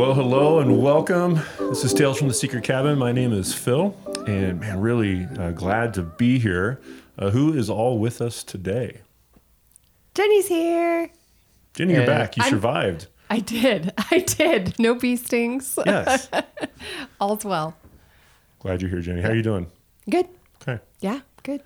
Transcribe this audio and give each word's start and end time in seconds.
Well, 0.00 0.14
hello 0.14 0.60
and 0.60 0.80
welcome. 0.82 1.40
This 1.58 1.84
is 1.84 1.92
Tales 1.92 2.16
from 2.16 2.28
the 2.28 2.32
Secret 2.32 2.64
Cabin. 2.64 2.96
My 2.96 3.12
name 3.12 3.34
is 3.34 3.52
Phil, 3.52 3.94
and 4.26 4.58
man, 4.58 4.80
really 4.80 5.26
uh, 5.38 5.50
glad 5.50 5.92
to 5.92 6.02
be 6.02 6.38
here. 6.38 6.80
Uh, 7.18 7.28
who 7.28 7.52
is 7.52 7.68
all 7.68 7.98
with 7.98 8.22
us 8.22 8.42
today? 8.42 9.02
Jenny's 10.14 10.48
here. 10.48 11.10
Jenny, 11.74 11.92
you're 11.92 12.04
Yeah. 12.04 12.06
back. 12.06 12.34
You 12.38 12.44
I'm- 12.44 12.50
survived. 12.50 13.08
I 13.28 13.40
did. 13.40 13.92
I 14.10 14.20
did. 14.20 14.78
No 14.78 14.94
bee 14.94 15.16
stings. 15.16 15.78
Yes. 15.84 16.30
All's 17.20 17.44
well. 17.44 17.76
glad 18.60 18.80
you're 18.80 18.90
here, 18.90 19.02
Jenny. 19.02 19.20
How 19.20 19.28
are 19.28 19.34
you 19.34 19.42
doing? 19.42 19.66
Good. 20.08 20.28
Okay. 20.62 20.82
Yeah, 21.00 21.20
good. 21.42 21.62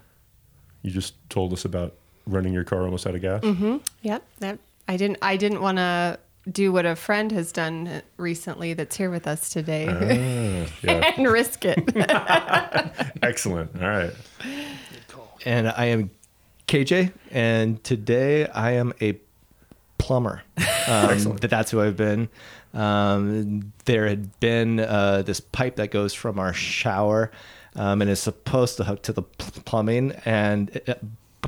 You 0.82 0.90
just 0.90 1.14
told 1.30 1.52
us 1.52 1.64
about 1.64 1.94
running 2.26 2.52
your 2.52 2.64
car 2.64 2.82
almost 2.82 3.06
out 3.06 3.14
of 3.14 3.20
gas. 3.20 3.44
Mm-hmm. 3.44 3.76
Yep. 4.02 4.24
That 4.40 4.58
I 4.88 4.96
didn't 4.96 5.18
I 5.22 5.36
didn't 5.36 5.60
want 5.62 5.78
to 5.78 6.18
do 6.50 6.72
what 6.72 6.84
a 6.86 6.94
friend 6.96 7.32
has 7.32 7.52
done 7.52 8.02
recently 8.16 8.74
that's 8.74 8.96
here 8.96 9.10
with 9.10 9.26
us 9.26 9.48
today 9.50 9.86
Ah, 9.88 10.72
yeah. 10.82 11.12
and 11.16 11.26
risk 11.28 11.64
it. 11.64 11.78
Excellent. 13.22 13.70
All 13.82 13.88
right. 13.88 14.12
And 15.46 15.68
I 15.68 15.86
am 15.86 16.10
KJ, 16.68 17.12
and 17.30 17.82
today 17.84 18.46
I 18.48 18.72
am 18.72 18.92
a 19.00 19.18
plumber. 19.98 20.42
Um, 20.86 21.08
Excellent. 21.12 21.40
that's 21.40 21.70
who 21.70 21.80
I've 21.80 21.96
been. 21.96 22.28
Um, 22.74 23.72
there 23.86 24.06
had 24.06 24.38
been 24.38 24.80
uh, 24.80 25.22
this 25.22 25.40
pipe 25.40 25.76
that 25.76 25.90
goes 25.90 26.12
from 26.12 26.38
our 26.38 26.52
shower 26.52 27.30
um, 27.74 28.02
and 28.02 28.10
is 28.10 28.20
supposed 28.20 28.76
to 28.76 28.84
hook 28.84 29.02
to 29.04 29.14
the 29.14 29.22
pl- 29.22 29.62
plumbing, 29.64 30.12
and 30.26 30.68
it, 30.76 31.00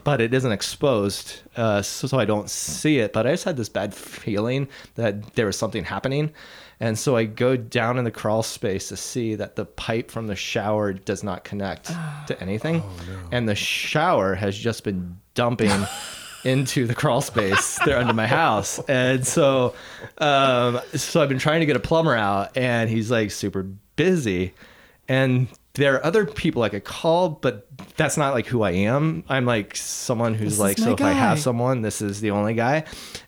but 0.05 0.20
it 0.20 0.34
isn't 0.34 0.52
exposed, 0.52 1.41
uh, 1.56 1.82
so, 1.82 2.06
so 2.06 2.18
I 2.18 2.24
don't 2.24 2.50
see 2.50 2.98
it. 2.98 3.12
But 3.12 3.27
I 3.27 3.32
just 3.32 3.45
had 3.45 3.56
this 3.56 3.68
bad 3.68 3.95
feeling 3.95 4.69
that 4.95 5.34
there 5.34 5.47
was 5.47 5.56
something 5.58 5.84
happening. 5.84 6.33
And 6.78 6.98
so 6.98 7.16
I 7.16 7.25
go 7.25 7.56
down 7.56 7.97
in 7.98 8.05
the 8.05 8.11
crawl 8.11 8.42
space 8.42 8.89
to 8.89 8.97
see 8.97 9.34
that 9.36 9.56
the 9.56 9.64
pipe 9.64 10.11
from 10.11 10.27
the 10.27 10.36
shower 10.36 10.92
does 10.92 11.24
not 11.24 11.44
connect 11.44 11.86
to 12.27 12.36
anything. 12.41 12.83
And 13.33 13.48
the 13.48 13.55
shower 13.55 14.34
has 14.34 14.56
just 14.56 14.84
been 14.84 15.19
dumping 15.34 15.86
into 16.44 16.86
the 16.86 16.94
crawl 16.94 17.22
space 17.22 17.78
there 17.84 17.98
under 17.98 18.12
my 18.12 18.27
house. 18.27 18.78
And 18.89 19.27
so 19.27 19.74
um, 20.19 20.80
so 20.94 21.22
I've 21.22 21.28
been 21.28 21.39
trying 21.39 21.61
to 21.61 21.67
get 21.67 21.77
a 21.77 21.80
plumber 21.80 22.14
out 22.14 22.56
and 22.56 22.91
he's 22.91 23.11
like 23.11 23.30
super 23.30 23.62
busy. 23.97 24.52
And 25.08 25.48
there 25.77 25.94
are 25.94 26.05
other 26.05 26.27
people 26.27 26.62
I 26.62 26.69
could 26.69 26.84
call, 26.84 27.28
but 27.28 27.69
that's 27.96 28.16
not 28.16 28.34
like 28.34 28.46
who 28.46 28.62
I 28.62 28.72
am. 28.72 29.24
I'm 29.28 29.44
like 29.44 29.77
someone 29.77 30.34
who's 30.34 30.55
This 30.55 30.58
like, 30.58 30.78
so 30.78 30.86
my 30.86 30.92
if 30.92 31.00
I 31.00 31.12
have 31.12 31.38
someone, 31.38 31.83
this 31.83 32.02
is 32.02 32.20
the 32.20 32.30
only 32.33 32.55
guy. 32.55 32.84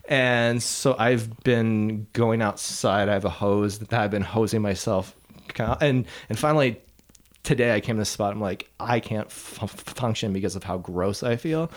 And 0.07 0.61
so 0.61 0.95
I've 0.97 1.43
been 1.43 2.07
going 2.13 2.41
outside. 2.41 3.07
I 3.07 3.13
have 3.13 3.25
a 3.25 3.29
hose 3.29 3.79
that 3.79 3.93
I've 3.93 4.11
been 4.11 4.23
hosing 4.23 4.61
myself. 4.61 5.15
And 5.59 6.05
and 6.29 6.39
finally 6.39 6.81
today 7.43 7.73
I 7.73 7.79
came 7.79 7.95
to 7.95 8.01
the 8.01 8.05
spot. 8.05 8.33
I'm 8.33 8.41
like, 8.41 8.69
I 8.79 8.99
can't 8.99 9.27
f- 9.27 9.69
function 9.69 10.33
because 10.33 10.55
of 10.55 10.63
how 10.63 10.77
gross 10.77 11.23
I 11.23 11.35
feel. 11.35 11.71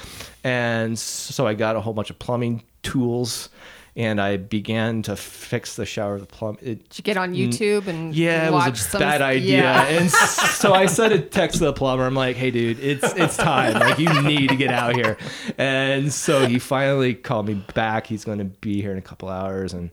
And 0.45 0.99
so 0.99 1.47
I 1.47 1.55
got 1.55 1.77
a 1.77 1.81
whole 1.81 1.95
bunch 1.95 2.11
of 2.11 2.19
plumbing 2.19 2.63
tools 2.83 3.49
and 3.95 4.21
I 4.21 4.39
began 4.39 5.03
to 5.03 5.17
fix 5.17 5.77
the 5.77 5.85
shower. 5.85 6.19
The 6.19 6.27
plumb. 6.27 6.57
It, 6.63 6.89
Did 6.89 6.99
you 6.99 7.03
get 7.03 7.17
on 7.17 7.35
YouTube 7.35 7.87
and 7.87 8.15
yeah, 8.15 8.49
it 8.49 8.53
watch 8.53 8.73
was 8.73 8.81
a 8.81 8.91
some 8.91 9.01
bad 9.01 9.21
idea. 9.21 9.63
Yeah. 9.63 9.83
And 9.93 10.11
so 10.11 10.73
I 10.73 10.87
sent 10.87 11.13
a 11.13 11.21
text 11.21 11.59
to 11.59 11.65
the 11.65 11.73
plumber. 11.73 12.05
I'm 12.05 12.15
like, 12.15 12.37
hey, 12.37 12.51
dude, 12.51 12.79
it's 12.81 13.13
it's 13.15 13.37
time. 13.37 13.75
Like, 13.75 13.99
you 13.99 14.23
need 14.23 14.49
to 14.49 14.57
get 14.57 14.71
out 14.71 14.95
here. 14.97 15.19
And 15.59 16.13
so 16.13 16.47
he 16.47 16.59
finally 16.59 17.15
called 17.15 17.47
me 17.47 17.63
back. 17.75 18.07
He's 18.07 18.25
going 18.25 18.39
to 18.39 18.45
be 18.45 18.81
here 18.81 18.93
in 18.93 18.99
a 18.99 19.03
couple 19.03 19.29
hours, 19.29 19.75
and 19.75 19.91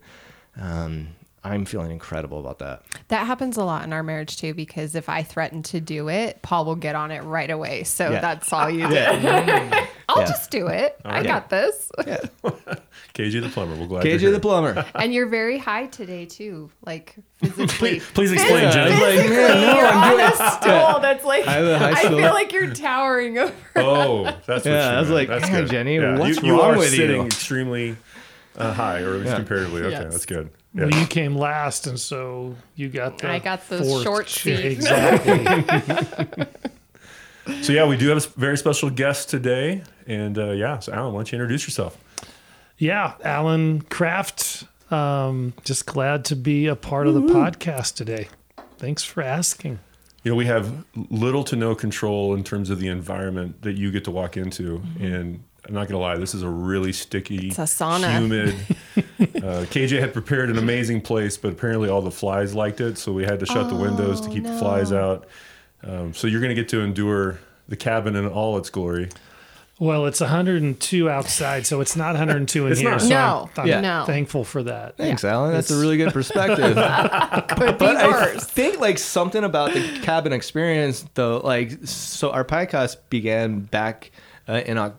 um, 0.60 1.10
I'm 1.44 1.64
feeling 1.66 1.92
incredible 1.92 2.40
about 2.40 2.60
that. 2.60 2.84
That 3.08 3.26
happens 3.26 3.56
a 3.58 3.64
lot 3.64 3.84
in 3.86 3.94
our 3.94 4.04
marriage 4.04 4.38
too, 4.38 4.54
because 4.54 4.94
if 4.96 5.08
I 5.10 5.24
threaten 5.24 5.64
to 5.64 5.80
do 5.80 6.10
it, 6.10 6.42
Paul 6.42 6.66
will 6.66 6.76
get 6.76 6.96
on 6.96 7.12
it 7.12 7.22
right 7.24 7.50
away. 7.50 7.84
So 7.86 8.10
Yeah. 8.12 8.20
that's 8.20 8.52
all 8.52 8.70
you 8.70 8.88
do. 8.88 8.94
Yeah, 9.00 9.86
I'll 10.10 10.22
Yeah. 10.22 10.26
just 10.28 10.52
do 10.52 10.68
it. 10.68 11.00
I 11.06 11.24
got 11.24 11.50
this. 11.50 11.92
yeah. 12.08 12.18
KJ 13.14 13.42
the 13.42 13.50
plumber. 13.50 13.76
We'll 13.76 13.88
go. 13.88 13.96
you're 14.02 14.18
KJ 14.20 14.32
the 14.32 14.40
plumber. 14.40 14.86
and 14.96 15.14
you're 15.14 15.28
very 15.28 15.58
high 15.58 15.88
today 15.88 16.26
too, 16.26 16.70
like 16.86 17.16
physically. 17.42 18.00
Please 18.14 18.32
explain, 18.32 18.64
Yeah, 18.64 18.70
I 18.70 18.72
Jenny. 18.74 18.92
like, 19.18 19.30
man, 19.30 19.62
no, 19.62 19.76
you're 19.78 19.88
I'm 19.88 19.98
on 19.98 20.10
doing 20.12 20.26
a 20.26 20.36
stool 20.52 21.00
that's 21.02 21.24
like 21.26 21.48
I 21.48 21.52
have 21.54 21.66
a 21.66 21.80
high 21.80 21.92
I 21.92 21.96
feel 22.10 22.18
like 22.34 22.52
you're 22.54 22.74
towering 22.74 23.38
over. 23.38 23.54
Oh, 23.78 24.24
that's 24.24 24.48
what 24.48 24.66
Yeah, 24.66 24.92
you 24.92 24.98
I 24.98 25.00
was 25.00 25.10
meant. 25.10 25.16
like, 25.20 25.28
that's 25.40 25.52
"Man, 25.52 25.62
good. 25.64 25.72
Jenny, 25.72 25.96
Yeah, 25.96 26.18
what's 26.18 26.42
you, 26.42 26.48
you 26.48 26.60
wrong 26.60 26.76
are 26.76 26.78
with 26.78 26.92
you?" 26.92 26.98
sitting 26.98 27.26
extremely 27.26 27.96
uh, 28.58 28.74
high, 28.74 29.02
or 29.02 29.14
at 29.16 29.20
least 29.20 29.26
Yeah. 29.32 29.36
comparatively. 29.38 29.82
Okay, 29.84 29.92
Yes. 29.92 30.12
that's 30.14 30.26
good. 30.26 30.50
Yeah. 30.74 30.86
Well, 30.86 31.00
you 31.00 31.08
came 31.08 31.36
last, 31.36 31.88
and 31.88 32.00
so 32.00 32.56
you 32.76 32.90
got 32.90 33.18
the. 33.18 33.30
I 33.32 33.40
got 33.40 33.68
the 33.70 33.84
short 34.04 34.28
chair. 34.28 34.58
seat. 34.58 34.66
Exactly. 34.78 36.46
So 37.64 37.74
yeah, 37.74 37.88
we 37.88 37.98
do 37.98 38.10
have 38.10 38.18
a 38.24 38.40
very 38.40 38.58
special 38.58 38.90
guest 38.92 39.30
today, 39.30 39.82
and 40.06 40.38
uh, 40.38 40.52
yeah. 40.52 40.78
So 40.80 40.94
Alan, 40.94 41.14
why 41.14 41.20
don't 41.20 41.32
you 41.32 41.38
introduce 41.38 41.66
yourself? 41.66 41.98
yeah, 42.78 43.14
Alan 43.24 43.82
Kraft. 43.82 44.66
Um, 44.92 45.54
just 45.64 45.86
glad 45.86 46.26
to 46.26 46.36
be 46.36 46.68
a 46.68 46.76
part 46.76 47.08
of 47.08 47.14
the 47.16 47.22
podcast 47.22 47.96
today. 47.96 48.28
Thanks 48.78 49.04
for 49.04 49.22
asking. 49.24 49.80
You 50.24 50.32
know, 50.32 50.36
we 50.36 50.46
have 50.46 50.84
little 50.96 51.44
to 51.46 51.56
no 51.56 51.74
control 51.76 52.34
in 52.36 52.44
terms 52.44 52.70
of 52.70 52.80
the 52.80 52.88
environment 52.88 53.62
that 53.64 53.78
you 53.78 53.92
get 53.92 54.04
to 54.06 54.12
walk 54.12 54.38
into, 54.38 54.82
and 55.00 55.44
I'm 55.70 55.76
not 55.76 55.88
gonna 55.88 56.00
lie, 56.02 56.18
this 56.18 56.34
is 56.34 56.42
a 56.42 56.50
really 56.50 56.92
sticky, 56.92 57.50
It's 57.50 57.60
a 57.60 57.62
sauna. 57.62 58.12
humid. 58.18 58.56
uh, 58.98 59.66
KJ 59.70 60.00
had 60.00 60.14
prepared 60.14 60.50
an 60.50 60.58
amazing 60.58 61.02
place, 61.02 61.38
but 61.38 61.52
apparently 61.54 61.90
all 61.90 62.02
the 62.02 62.10
flies 62.10 62.56
liked 62.56 62.82
it, 62.82 62.98
so 62.98 63.14
we 63.14 63.24
had 63.24 63.40
to 63.42 63.46
shut 63.46 63.70
the 63.70 63.76
windows 63.76 64.20
to 64.22 64.30
Oh, 64.30 64.34
keep 64.34 64.44
the 64.46 64.58
flies 64.58 64.92
out. 64.92 65.28
Um, 65.84 66.14
so 66.16 66.26
you're 66.26 66.42
gonna 66.42 66.56
get 66.56 66.70
to 66.70 66.80
endure 66.82 67.40
the 67.68 67.76
cabin 67.76 68.16
in 68.16 68.26
all 68.28 68.58
its 68.58 68.72
glory. 68.72 69.10
Well, 69.78 70.08
it's 70.08 70.20
102 70.22 71.08
outside, 71.10 71.66
so 71.68 71.80
it's 71.82 71.96
not 71.96 72.10
102 72.16 72.66
in 72.66 72.72
It's 72.72 72.82
here. 72.82 72.90
not. 72.90 73.02
So 73.02 73.08
No, 73.10 73.50
I'm, 73.56 73.62
I'm 73.62 73.68
Yeah. 73.68 73.80
no. 73.82 74.04
thankful 74.08 74.44
for 74.44 74.64
that. 74.64 74.98
Thanks, 74.98 75.24
Alan. 75.24 75.54
That's 75.54 75.70
a 75.72 75.80
really 75.80 75.98
good 75.98 76.12
perspective. 76.14 76.76
Could 76.76 77.58
be 77.80 77.86
but 77.86 77.96
I 77.96 78.38
think 78.40 78.80
like 78.80 78.98
something 78.98 79.44
about 79.44 79.74
the 79.74 80.00
cabin 80.02 80.34
experience 80.34 81.06
though 81.14 81.38
like 81.44 81.78
so 81.86 82.32
our 82.32 82.44
podcast 82.44 82.98
began 83.12 83.60
back 83.60 84.12
uh, 84.50 84.62
in 84.66 84.78
october 84.80 84.98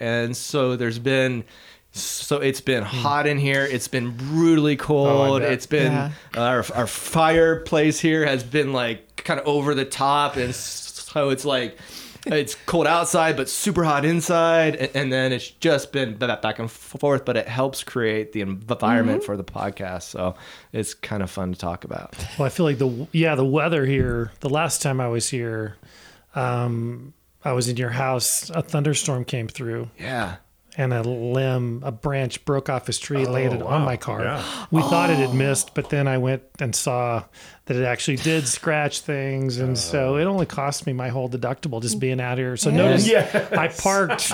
and 0.00 0.36
so 0.36 0.76
there's 0.76 0.98
been 0.98 1.44
so 1.92 2.36
it's 2.36 2.60
been 2.60 2.84
hmm. 2.84 2.88
hot 2.88 3.26
in 3.26 3.38
here 3.38 3.64
it's 3.64 3.88
been 3.88 4.10
brutally 4.10 4.74
oh, 4.74 4.82
cold 4.82 5.42
bet. 5.42 5.52
it's 5.52 5.66
been 5.66 5.92
Yeah. 5.92 6.12
Uh, 6.36 6.40
our, 6.40 6.64
our 6.74 6.86
fireplace 6.86 7.98
here 7.98 8.24
has 8.24 8.44
been 8.44 8.72
like 8.72 9.24
kind 9.24 9.40
of 9.40 9.46
over 9.46 9.74
the 9.74 9.84
top 9.84 10.36
and 10.36 10.54
so 10.54 11.30
it's 11.30 11.44
like 11.44 11.78
it's 12.26 12.54
cold 12.66 12.86
outside 12.86 13.36
but 13.36 13.48
super 13.48 13.82
hot 13.82 14.04
inside 14.04 14.76
and, 14.76 14.90
and 14.94 15.12
then 15.12 15.32
it's 15.32 15.48
just 15.48 15.90
been 15.90 16.16
ba- 16.16 16.38
back 16.40 16.58
and 16.58 16.70
forth 16.70 17.24
but 17.24 17.36
it 17.36 17.48
helps 17.48 17.82
create 17.82 18.32
the 18.32 18.40
environment 18.42 19.18
mm-hmm. 19.18 19.26
for 19.26 19.36
the 19.36 19.44
podcast 19.44 20.02
so 20.02 20.34
it's 20.72 20.94
kind 20.94 21.22
of 21.22 21.30
fun 21.30 21.52
to 21.52 21.58
talk 21.58 21.82
about 21.84 22.14
Well, 22.38 22.46
I 22.46 22.48
feel 22.48 22.64
like 22.64 22.78
the 22.78 23.06
yeah 23.12 23.34
the 23.34 23.44
weather 23.44 23.84
here. 23.84 24.32
The 24.40 24.48
last 24.48 24.82
time 24.82 25.00
I 25.00 25.08
was 25.08 25.28
here, 25.28 25.76
um, 26.34 27.12
I 27.44 27.52
was 27.52 27.68
in 27.68 27.76
your 27.76 27.90
house. 27.90 28.50
A 28.50 28.62
thunderstorm 28.62 29.24
came 29.24 29.48
through, 29.48 29.90
yeah 29.98 30.36
and 30.76 30.92
a 30.92 31.02
limb, 31.02 31.82
a 31.84 31.92
branch 31.92 32.44
broke 32.44 32.68
off 32.68 32.86
his 32.86 32.98
tree, 32.98 33.26
landed 33.26 33.62
oh, 33.62 33.66
on 33.66 33.82
my 33.82 33.96
car. 33.96 34.22
Yeah. 34.22 34.66
We 34.70 34.82
thought 34.82 35.10
it 35.10 35.18
had 35.18 35.30
oh. 35.30 35.34
missed, 35.34 35.74
but 35.74 35.90
then 35.90 36.08
I 36.08 36.18
went 36.18 36.42
and 36.58 36.74
saw 36.74 37.24
that 37.70 37.76
it 37.76 37.84
actually 37.84 38.16
did 38.16 38.48
scratch 38.48 39.02
things, 39.02 39.58
and 39.58 39.78
so 39.78 40.14
oh. 40.14 40.16
it 40.16 40.24
only 40.24 40.44
cost 40.44 40.88
me 40.88 40.92
my 40.92 41.08
whole 41.08 41.28
deductible 41.28 41.80
just 41.80 42.00
being 42.00 42.20
out 42.20 42.36
here. 42.36 42.56
So 42.56 42.68
notice 42.68 43.06
Yes. 43.06 43.32
I 43.52 43.68
parked 43.68 44.32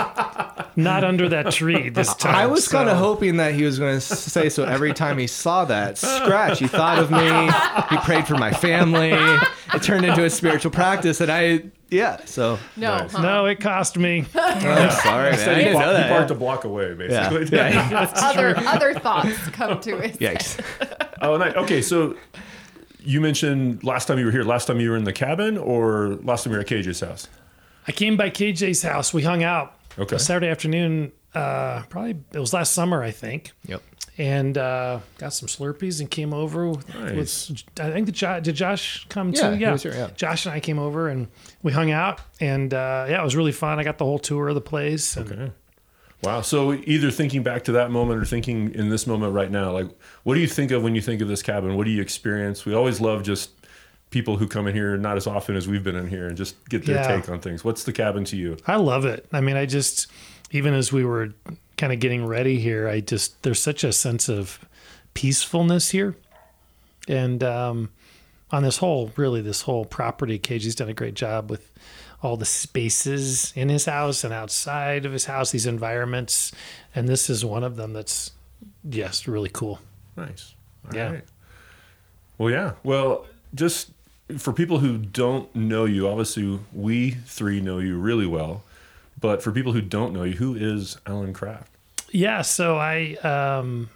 not 0.74 1.04
under 1.04 1.28
that 1.28 1.52
tree 1.52 1.90
this 1.90 2.14
time. 2.14 2.34
I 2.34 2.46
was 2.46 2.66
kind 2.66 2.88
of 2.88 2.96
hoping 2.96 3.36
that 3.36 3.52
he 3.52 3.64
was 3.64 3.78
going 3.78 3.96
to 3.96 4.00
say 4.00 4.48
so 4.48 4.64
every 4.64 4.94
time 4.94 5.18
he 5.18 5.26
saw 5.26 5.66
that 5.66 5.98
scratch, 5.98 6.60
he 6.60 6.66
thought 6.66 6.98
of 6.98 7.10
me. 7.10 7.50
He 7.90 8.02
prayed 8.06 8.26
for 8.26 8.38
my 8.38 8.52
family. 8.52 9.12
It 9.12 9.82
turned 9.82 10.06
into 10.06 10.24
a 10.24 10.30
spiritual 10.30 10.70
practice, 10.70 11.20
and 11.20 11.30
I, 11.30 11.64
yeah. 11.90 12.24
So 12.24 12.58
No, 12.74 12.96
Nice. 12.96 13.12
huh? 13.12 13.20
No, 13.20 13.44
it 13.44 13.60
cost 13.60 13.98
me. 13.98 14.20
I'm 14.20 14.26
oh, 14.34 14.88
sorry, 15.02 15.32
man. 15.32 15.48
I 15.50 15.54
he, 15.56 15.64
didn't 15.64 15.74
par- 15.74 15.82
know 15.82 15.92
he 15.94 16.02
that. 16.02 16.08
parked 16.10 16.30
a 16.30 16.34
block 16.34 16.64
away, 16.64 16.96
Yeah. 17.10 17.28
basically. 17.28 17.58
yeah. 17.58 18.10
other 18.16 18.56
other 18.60 18.94
thoughts 18.94 19.36
come 19.48 19.78
to 19.80 19.98
it. 19.98 20.18
Yikes. 20.20 20.58
Oh, 21.20 21.36
nice. 21.36 21.54
Okay, 21.54 21.82
so 21.82 22.16
you 23.06 23.20
mentioned 23.20 23.82
last 23.84 24.06
time 24.08 24.18
you 24.18 24.26
were 24.26 24.30
here. 24.32 24.42
Last 24.42 24.66
time 24.66 24.80
you 24.80 24.90
were 24.90 24.96
in 24.96 25.04
the 25.04 25.12
cabin, 25.12 25.56
or 25.56 26.18
last 26.22 26.44
time 26.44 26.52
you 26.52 26.58
were 26.58 26.62
at 26.62 26.68
KJ's 26.68 27.00
house? 27.00 27.28
I 27.88 27.92
came 27.92 28.16
by 28.16 28.30
KJ's 28.30 28.82
house. 28.82 29.14
We 29.14 29.22
hung 29.22 29.42
out 29.44 29.74
Okay. 29.98 30.18
Saturday 30.18 30.48
afternoon. 30.48 31.12
Uh, 31.34 31.82
probably 31.88 32.16
it 32.32 32.38
was 32.38 32.52
last 32.52 32.72
summer, 32.72 33.02
I 33.02 33.10
think. 33.12 33.52
Yep. 33.66 33.82
and 34.18 34.56
uh, 34.56 35.00
got 35.18 35.34
some 35.34 35.46
Slurpees 35.46 36.00
and 36.00 36.10
came 36.10 36.32
over. 36.32 36.70
With, 36.70 36.94
Nice. 36.94 37.50
with- 37.50 37.62
I 37.80 37.90
think 37.92 38.06
the 38.06 38.12
Jo- 38.12 38.40
did 38.40 38.54
Josh 38.56 39.06
come 39.10 39.32
Yeah, 39.32 39.50
too? 39.50 39.56
he 39.56 39.66
was 39.66 39.82
here, 39.82 39.92
yeah. 39.94 40.08
Josh 40.16 40.46
and 40.46 40.54
I 40.54 40.60
came 40.60 40.78
over 40.78 41.08
and 41.08 41.28
we 41.62 41.72
hung 41.72 41.90
out, 41.90 42.20
and 42.40 42.72
uh, 42.72 43.06
yeah, 43.08 43.20
it 43.20 43.24
was 43.24 43.36
really 43.36 43.52
fun. 43.52 43.78
I 43.78 43.84
got 43.84 43.98
the 43.98 44.04
whole 44.06 44.18
tour 44.18 44.48
of 44.48 44.54
the 44.54 44.60
place. 44.62 45.16
And 45.18 45.30
Okay. 45.30 45.52
Wow. 46.26 46.40
So 46.42 46.72
either 46.74 47.10
thinking 47.10 47.42
back 47.42 47.64
to 47.64 47.72
that 47.72 47.90
moment 47.90 48.20
or 48.20 48.24
thinking 48.24 48.74
in 48.74 48.88
this 48.90 49.06
moment 49.06 49.32
right 49.32 49.50
now, 49.50 49.72
like 49.72 49.88
what 50.24 50.34
do 50.34 50.40
you 50.40 50.46
think 50.46 50.70
of 50.72 50.82
when 50.82 50.94
you 50.94 51.00
think 51.00 51.22
of 51.22 51.28
this 51.28 51.42
cabin? 51.42 51.76
What 51.76 51.84
do 51.84 51.90
you 51.90 52.02
experience? 52.02 52.64
We 52.66 52.74
always 52.74 53.00
love 53.00 53.22
just 53.22 53.50
people 54.10 54.36
who 54.36 54.46
come 54.46 54.66
in 54.66 54.74
here 54.74 54.96
not 54.96 55.16
as 55.16 55.26
often 55.26 55.56
as 55.56 55.66
we've 55.66 55.82
been 55.84 55.96
in 55.96 56.08
here 56.08 56.26
and 56.26 56.36
just 56.36 56.56
get 56.68 56.84
their 56.86 56.96
Yeah. 56.96 57.16
take 57.16 57.28
on 57.28 57.40
things. 57.40 57.64
What's 57.64 57.84
the 57.84 57.92
cabin 57.92 58.24
to 58.26 58.36
you? 58.36 58.56
I 58.66 58.76
love 58.76 59.04
it. 59.04 59.26
I 59.32 59.40
mean, 59.40 59.56
I 59.56 59.66
just 59.66 60.06
even 60.52 60.74
as 60.74 60.92
we 60.92 61.04
were 61.04 61.30
kind 61.76 61.92
of 61.92 61.98
getting 62.00 62.24
ready 62.24 62.58
here, 62.58 62.88
I 62.88 63.00
just 63.00 63.42
there's 63.42 63.60
such 63.60 63.82
a 63.84 63.92
sense 63.92 64.28
of 64.28 64.60
peacefulness 65.14 65.90
here, 65.90 66.14
and 67.08 67.42
um, 67.42 67.90
on 68.50 68.62
this 68.62 68.76
whole, 68.78 69.10
really, 69.16 69.40
this 69.40 69.62
whole 69.62 69.84
property, 69.84 70.38
KJ's 70.38 70.74
done 70.76 70.88
a 70.88 70.94
great 70.94 71.14
job 71.14 71.50
with 71.50 71.70
all 72.22 72.36
the 72.36 72.44
spaces 72.44 73.52
in 73.56 73.68
his 73.68 73.84
house 73.84 74.24
and 74.24 74.32
outside 74.32 75.04
of 75.04 75.12
his 75.12 75.26
house, 75.26 75.50
these 75.52 75.66
environments, 75.66 76.52
and 76.94 77.08
this 77.08 77.28
is 77.30 77.44
one 77.44 77.62
of 77.64 77.76
them 77.76 77.92
that's 77.92 78.32
yes, 78.88 79.28
really 79.28 79.50
cool. 79.50 79.80
Nice. 80.16 80.54
All 80.88 80.96
Yeah. 80.96 81.10
right. 81.12 81.24
Well, 82.38 82.50
yeah. 82.50 82.72
Well, 82.82 83.26
just 83.54 83.90
for 84.38 84.52
people 84.52 84.78
who 84.78 84.98
don't 84.98 85.54
know 85.54 85.84
you, 85.84 86.08
obviously 86.08 86.58
we 86.72 87.12
three 87.12 87.60
know 87.60 87.78
you 87.78 87.98
really 87.98 88.26
well. 88.26 88.62
But 89.20 89.42
for 89.42 89.50
people 89.50 89.72
who 89.72 89.80
don't 89.80 90.12
know 90.12 90.24
you, 90.24 90.34
who 90.34 90.54
is 90.54 90.98
Alan 91.06 91.32
Kraft? 91.32 91.70
Yeah, 92.10 92.42
so 92.42 92.76
I 92.76 93.14
um 93.22 93.88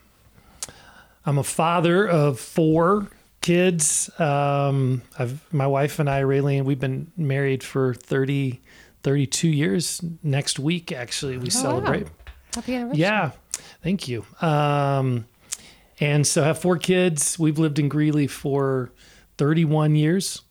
I'm 1.27 1.37
a 1.39 1.45
father 1.45 2.09
of 2.09 2.41
four 2.41 3.09
kids. 3.41 4.11
Um 4.19 5.03
I've 5.19 5.43
my 5.53 5.67
wife 5.67 5.99
and 5.99 6.09
I, 6.09 6.23
Raylene, 6.23 6.65
we've 6.65 6.81
been 6.81 7.11
married 7.17 7.63
for 7.63 7.95
30 7.95 8.61
32 9.03 9.49
years. 9.49 10.01
Next 10.23 10.59
week 10.59 10.93
actually 10.93 11.39
we 11.39 11.51
celebrate. 11.51 12.07
Happy 12.55 12.75
anniversary. 12.75 13.01
Yeah. 13.01 13.33
Thank 13.83 14.09
you. 14.09 14.25
Um 14.41 15.27
and 16.01 16.27
so 16.27 16.43
I 16.43 16.47
have 16.47 16.59
four 16.59 16.79
kids. 16.79 17.39
We've 17.39 17.59
lived 17.59 17.79
in 17.79 17.89
Greeley 17.91 18.27
for 18.27 18.91
31 19.37 19.97
years 19.97 20.43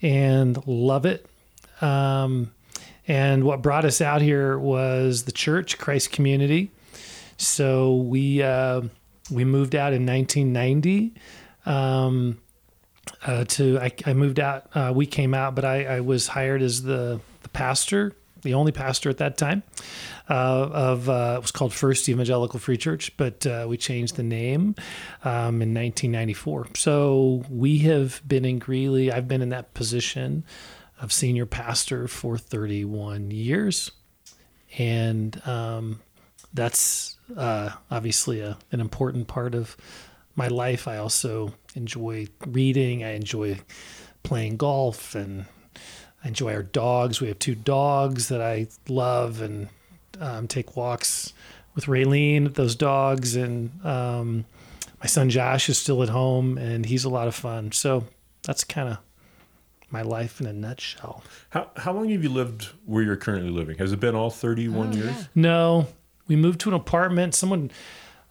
and 0.00 0.66
love 0.66 1.04
it. 1.04 1.26
Um, 1.80 2.52
and 3.06 3.44
what 3.44 3.60
brought 3.60 3.84
us 3.84 4.00
out 4.00 4.22
here 4.22 4.58
was 4.58 5.24
the 5.24 5.32
church, 5.32 5.76
Christ 5.76 6.10
Community. 6.10 6.70
So 7.36 7.96
we 7.96 8.42
uh, 8.42 8.82
we 9.30 9.44
moved 9.44 9.74
out 9.74 9.92
in 9.92 10.06
1990. 10.06 11.14
Um, 11.66 12.38
uh, 13.26 13.44
to 13.44 13.78
I, 13.78 13.92
I 14.06 14.12
moved 14.12 14.40
out. 14.40 14.68
Uh, 14.74 14.92
we 14.94 15.06
came 15.06 15.34
out, 15.34 15.54
but 15.54 15.64
I, 15.64 15.84
I 15.84 16.00
was 16.00 16.28
hired 16.28 16.62
as 16.62 16.82
the 16.82 17.20
the 17.42 17.48
pastor, 17.50 18.12
the 18.42 18.54
only 18.54 18.72
pastor 18.72 19.10
at 19.10 19.18
that 19.18 19.36
time. 19.36 19.62
Uh, 20.28 20.70
of 20.72 21.08
uh, 21.08 21.34
it 21.36 21.42
was 21.42 21.50
called 21.50 21.72
First 21.72 22.08
Evangelical 22.08 22.58
Free 22.58 22.78
Church, 22.78 23.14
but 23.16 23.46
uh, 23.46 23.66
we 23.68 23.76
changed 23.76 24.16
the 24.16 24.22
name 24.22 24.74
um, 25.22 25.60
in 25.60 25.74
1994. 25.74 26.68
So 26.76 27.44
we 27.50 27.78
have 27.80 28.22
been 28.26 28.44
in 28.44 28.58
Greeley. 28.58 29.12
I've 29.12 29.28
been 29.28 29.42
in 29.42 29.50
that 29.50 29.74
position 29.74 30.44
of 31.00 31.12
senior 31.12 31.44
pastor 31.44 32.08
for 32.08 32.38
31 32.38 33.30
years, 33.32 33.90
and 34.78 35.40
um, 35.46 36.00
that's 36.54 37.18
uh, 37.36 37.70
obviously 37.90 38.40
a, 38.40 38.56
an 38.72 38.80
important 38.80 39.26
part 39.26 39.54
of 39.54 39.76
my 40.36 40.48
life. 40.48 40.88
I 40.88 40.96
also 40.98 41.54
enjoy 41.74 42.26
reading. 42.46 43.04
I 43.04 43.14
enjoy 43.14 43.58
playing 44.22 44.56
golf, 44.56 45.14
and 45.14 45.44
I 46.24 46.28
enjoy 46.28 46.52
our 46.54 46.62
dogs. 46.62 47.20
We 47.20 47.28
have 47.28 47.38
two 47.38 47.54
dogs 47.54 48.28
that 48.28 48.40
I 48.40 48.66
love, 48.88 49.40
and 49.40 49.68
um, 50.20 50.48
take 50.48 50.76
walks 50.76 51.32
with 51.74 51.86
Raylene, 51.86 52.54
those 52.54 52.74
dogs, 52.76 53.34
and 53.36 53.84
um, 53.84 54.44
my 55.00 55.06
son 55.06 55.28
Josh 55.30 55.68
is 55.68 55.76
still 55.78 56.02
at 56.02 56.08
home, 56.08 56.56
and 56.58 56.86
he's 56.86 57.04
a 57.04 57.08
lot 57.10 57.28
of 57.28 57.34
fun. 57.34 57.72
So 57.72 58.04
that's 58.42 58.62
kind 58.64 58.88
of 58.88 58.98
my 59.90 60.02
life 60.02 60.40
in 60.40 60.46
a 60.46 60.52
nutshell. 60.52 61.22
How, 61.50 61.70
how 61.76 61.92
long 61.92 62.08
have 62.10 62.22
you 62.22 62.28
lived 62.30 62.68
where 62.84 63.02
you're 63.02 63.16
currently 63.16 63.50
living? 63.50 63.76
Has 63.78 63.92
it 63.92 64.00
been 64.00 64.14
all 64.14 64.30
31 64.30 64.88
Oh, 64.88 64.92
years? 64.96 65.06
yeah. 65.16 65.24
No, 65.34 65.86
we 66.26 66.36
moved 66.36 66.60
to 66.60 66.70
an 66.70 66.74
apartment. 66.74 67.34
Someone, 67.34 67.70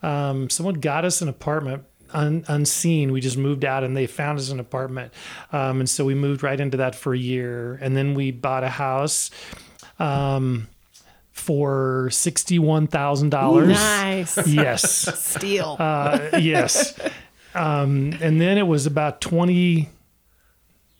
um, 0.01 0.49
someone 0.49 0.75
got 0.75 1.05
us 1.05 1.21
an 1.21 1.29
apartment 1.29 1.83
un, 2.13 2.45
unseen. 2.47 3.11
We 3.11 3.21
just 3.21 3.37
moved 3.37 3.65
out, 3.65 3.83
and 3.83 3.95
they 3.97 4.07
found 4.07 4.39
us 4.39 4.49
an 4.49 4.59
apartment, 4.59 5.13
um, 5.51 5.79
and 5.79 5.89
so 5.89 6.05
we 6.05 6.15
moved 6.15 6.43
right 6.43 6.59
into 6.59 6.77
that 6.77 6.95
for 6.95 7.13
a 7.13 7.17
year, 7.17 7.77
and 7.81 7.95
then 7.97 8.13
we 8.13 8.31
bought 8.31 8.63
a 8.63 8.69
house. 8.69 9.29
Um, 9.99 10.67
for 11.31 12.09
sixty-one 12.11 12.87
thousand 12.87 13.29
dollars. 13.29 13.69
Nice. 13.69 14.47
Yes. 14.47 15.19
Steal. 15.19 15.75
Uh, 15.79 16.29
yes. 16.39 16.97
Um, 17.55 18.13
and 18.21 18.39
then 18.39 18.57
it 18.57 18.65
was 18.67 18.85
about 18.85 19.19
20, 19.21 19.89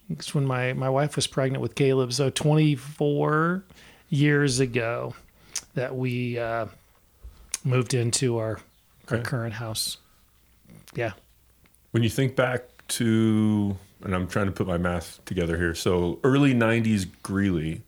it's 0.09 0.35
when 0.35 0.45
my, 0.45 0.73
my 0.73 0.89
wife 0.89 1.15
was 1.15 1.25
pregnant 1.27 1.61
with 1.61 1.75
Caleb. 1.75 2.13
So 2.13 2.29
24 2.29 3.63
years 4.09 4.59
ago 4.59 5.15
that 5.75 5.95
we 5.95 6.37
uh, 6.37 6.67
moved 7.63 7.93
into 7.93 8.37
our, 8.37 8.59
our 9.09 9.17
Okay. 9.17 9.23
current 9.23 9.53
house. 9.55 9.97
Yeah. 10.95 11.13
When 11.91 12.03
you 12.03 12.09
think 12.09 12.35
back 12.35 12.63
to, 12.89 13.77
and 14.03 14.15
I'm 14.15 14.27
trying 14.27 14.47
to 14.47 14.51
put 14.51 14.67
my 14.67 14.77
math 14.77 15.23
together 15.25 15.57
here. 15.57 15.75
So 15.75 16.19
early 16.23 16.53
90s 16.53 17.07
Greeley, 17.21 17.81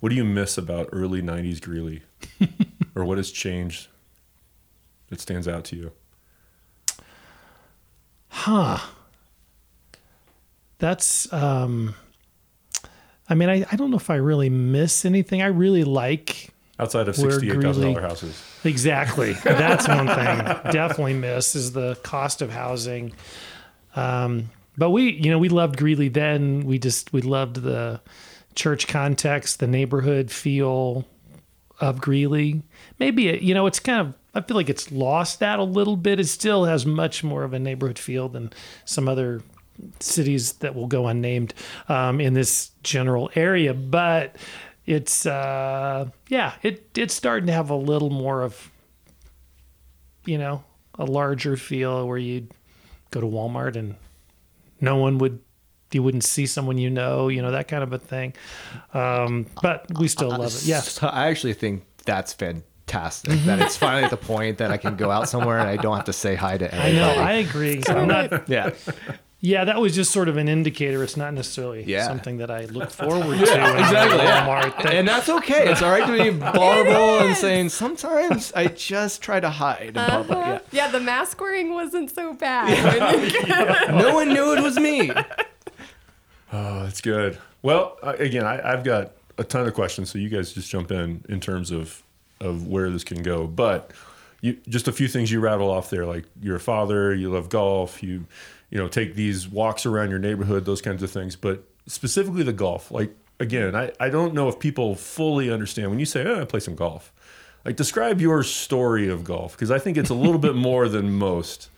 what 0.00 0.10
do 0.10 0.14
you 0.14 0.24
miss 0.24 0.58
about 0.58 0.88
early 0.92 1.22
90s 1.22 1.60
Greeley? 1.60 2.02
or 2.94 3.04
what 3.04 3.18
has 3.18 3.30
changed 3.30 3.88
that 5.08 5.20
stands 5.20 5.48
out 5.48 5.64
to 5.64 5.76
you? 5.76 5.92
Huh. 8.28 8.78
That's, 10.78 11.32
um, 11.32 11.94
I 13.28 13.34
mean, 13.34 13.48
I, 13.48 13.66
I 13.70 13.76
don't 13.76 13.90
know 13.90 13.96
if 13.96 14.10
I 14.10 14.16
really 14.16 14.48
miss 14.48 15.04
anything. 15.04 15.42
I 15.42 15.46
really 15.46 15.84
like 15.84 16.50
Outside 16.80 17.08
of 17.08 17.16
$68,000 17.16 18.00
houses. 18.00 18.40
Exactly. 18.64 19.32
That's 19.44 19.88
one 19.88 20.06
thing 20.06 20.72
definitely 20.72 21.14
miss 21.14 21.56
is 21.56 21.72
the 21.72 21.96
cost 22.04 22.40
of 22.40 22.50
housing. 22.50 23.12
Um, 23.96 24.50
but 24.76 24.90
we, 24.90 25.10
you 25.12 25.30
know, 25.30 25.38
we 25.38 25.48
loved 25.48 25.76
Greeley 25.76 26.08
then. 26.08 26.64
We 26.64 26.78
just 26.78 27.12
we 27.12 27.20
loved 27.20 27.56
the 27.56 28.00
church 28.54 28.86
context, 28.86 29.58
the 29.58 29.66
neighborhood 29.66 30.30
feel 30.30 31.04
of 31.80 32.00
Greeley. 32.00 32.62
Maybe 33.00 33.28
it, 33.28 33.42
you 33.42 33.54
know, 33.54 33.66
it's 33.66 33.80
kind 33.80 34.00
of 34.00 34.14
I 34.34 34.40
feel 34.40 34.56
like 34.56 34.68
it's 34.68 34.92
lost 34.92 35.40
that 35.40 35.58
a 35.58 35.64
little 35.64 35.96
bit. 35.96 36.20
It 36.20 36.28
still 36.28 36.64
has 36.64 36.86
much 36.86 37.24
more 37.24 37.42
of 37.42 37.54
a 37.54 37.58
neighborhood 37.58 37.98
feel 37.98 38.28
than 38.28 38.52
some 38.84 39.08
other 39.08 39.42
cities 40.00 40.54
that 40.54 40.74
will 40.74 40.86
go 40.86 41.06
unnamed 41.06 41.54
um, 41.88 42.20
in 42.20 42.34
this 42.34 42.70
general 42.82 43.30
area, 43.34 43.74
but 43.74 44.36
it's 44.88 45.26
uh, 45.26 46.08
yeah, 46.28 46.54
it 46.62 46.88
it's 46.96 47.12
starting 47.14 47.46
to 47.48 47.52
have 47.52 47.68
a 47.68 47.76
little 47.76 48.08
more 48.08 48.40
of 48.42 48.70
you 50.24 50.38
know 50.38 50.64
a 50.98 51.04
larger 51.04 51.58
feel 51.58 52.08
where 52.08 52.16
you'd 52.16 52.50
go 53.10 53.20
to 53.20 53.26
Walmart 53.26 53.76
and 53.76 53.96
no 54.80 54.96
one 54.96 55.18
would 55.18 55.40
you 55.92 56.02
wouldn't 56.02 56.24
see 56.24 56.46
someone 56.46 56.78
you 56.78 56.88
know, 56.88 57.28
you 57.28 57.42
know 57.42 57.50
that 57.50 57.68
kind 57.68 57.82
of 57.82 57.92
a 57.92 57.98
thing. 57.98 58.32
Um, 58.94 59.46
but 59.60 59.86
we 59.98 60.08
still 60.08 60.30
love 60.30 60.54
it. 60.54 60.64
Yeah. 60.64 60.80
So 60.80 61.06
I 61.06 61.28
actually 61.28 61.52
think 61.52 61.84
that's 62.06 62.32
fantastic. 62.32 63.38
that 63.40 63.60
it's 63.60 63.76
finally 63.84 64.04
at 64.04 64.10
the 64.10 64.16
point 64.16 64.56
that 64.56 64.70
I 64.70 64.78
can 64.78 64.96
go 64.96 65.10
out 65.10 65.28
somewhere 65.28 65.58
and 65.58 65.68
I 65.68 65.76
don't 65.76 65.96
have 65.96 66.06
to 66.06 66.14
say 66.14 66.34
hi 66.34 66.56
to 66.56 66.74
anyone. 66.74 67.10
I 67.10 67.14
know. 67.14 67.22
I 67.22 67.32
agree. 67.34 67.82
I'm 67.88 68.08
not. 68.08 68.48
yeah. 68.48 68.70
Yeah, 69.40 69.64
that 69.66 69.80
was 69.80 69.94
just 69.94 70.10
sort 70.10 70.28
of 70.28 70.36
an 70.36 70.48
indicator. 70.48 71.04
It's 71.04 71.16
not 71.16 71.32
necessarily 71.32 71.84
Yeah. 71.84 72.06
something 72.08 72.38
that 72.38 72.50
I 72.50 72.64
look 72.64 72.90
forward 73.02 73.38
to. 73.38 73.44
when 73.44 73.60
I 73.60 73.66
go 73.70 73.72
to 73.76 73.78
exactly. 73.84 74.18
Walmart. 74.18 74.82
That- 74.82 74.94
And 74.94 75.06
that's 75.06 75.28
okay. 75.28 75.70
It's 75.70 75.80
all 75.80 75.90
right 75.92 76.04
to 76.06 76.24
be 76.24 76.30
vulnerable 76.58 77.20
and 77.20 77.36
saying 77.36 77.68
sometimes 77.68 78.52
I 78.54 78.66
just 78.66 79.22
try 79.22 79.38
to 79.38 79.48
hide 79.50 79.88
in 79.88 79.94
public. 79.94 80.36
Uh-huh. 80.38 80.58
Yeah, 80.72 80.90
the 80.90 80.98
mask 81.00 81.40
wearing 81.40 81.72
wasn't 81.72 82.10
so 82.10 82.32
bad. 82.34 82.68
Yeah. 83.46 83.92
No 83.98 84.12
one 84.14 84.28
knew 84.28 84.54
it 84.56 84.62
was 84.62 84.76
me. 84.78 85.12
Oh, 86.52 86.82
that's 86.82 87.00
good. 87.00 87.38
Well, 87.62 87.96
again, 88.02 88.44
I, 88.44 88.72
I've 88.72 88.84
got 88.84 89.12
a 89.36 89.44
ton 89.44 89.66
of 89.66 89.74
questions, 89.74 90.10
so 90.10 90.18
you 90.18 90.28
guys 90.28 90.52
just 90.52 90.70
jump 90.70 90.90
in 90.90 91.24
in 91.28 91.40
terms 91.40 91.70
of 91.70 92.02
of 92.40 92.66
where 92.68 92.88
this 92.90 93.02
can 93.04 93.22
go. 93.22 93.46
But 93.46 93.90
you, 94.40 94.58
just 94.68 94.86
a 94.88 94.92
few 94.92 95.08
things 95.08 95.30
you 95.32 95.40
rattle 95.40 95.70
off 95.70 95.90
there, 95.90 96.06
like 96.06 96.24
you're 96.40 96.56
a 96.56 96.60
father, 96.60 97.12
you 97.14 97.30
love 97.30 97.48
golf, 97.48 98.02
you 98.02 98.26
you 98.70 98.78
know 98.78 98.88
take 98.88 99.14
these 99.14 99.48
walks 99.48 99.86
around 99.86 100.10
your 100.10 100.18
neighborhood, 100.18 100.64
those 100.64 100.80
kinds 100.82 101.02
of 101.02 101.10
things. 101.10 101.36
But 101.36 101.64
specifically 101.86 102.42
the 102.42 102.52
golf, 102.52 102.90
like 102.90 103.14
again, 103.40 103.74
I, 103.74 103.92
I 104.00 104.08
don't 104.08 104.34
know 104.34 104.48
if 104.48 104.58
people 104.58 104.94
fully 104.94 105.50
understand 105.50 105.90
when 105.90 105.98
you 105.98 106.06
say, 106.06 106.24
oh, 106.26 106.40
I 106.40 106.44
play 106.44 106.60
some 106.60 106.74
golf. 106.74 107.12
Like 107.64 107.76
describe 107.76 108.20
your 108.20 108.42
story 108.42 109.08
of 109.08 109.24
golf 109.24 109.52
because 109.52 109.70
I 109.70 109.78
think 109.78 109.96
it's 109.96 110.10
a 110.10 110.14
little 110.14 110.38
bit 110.38 110.54
more 110.68 110.88
than 110.88 111.12
most 111.12 111.70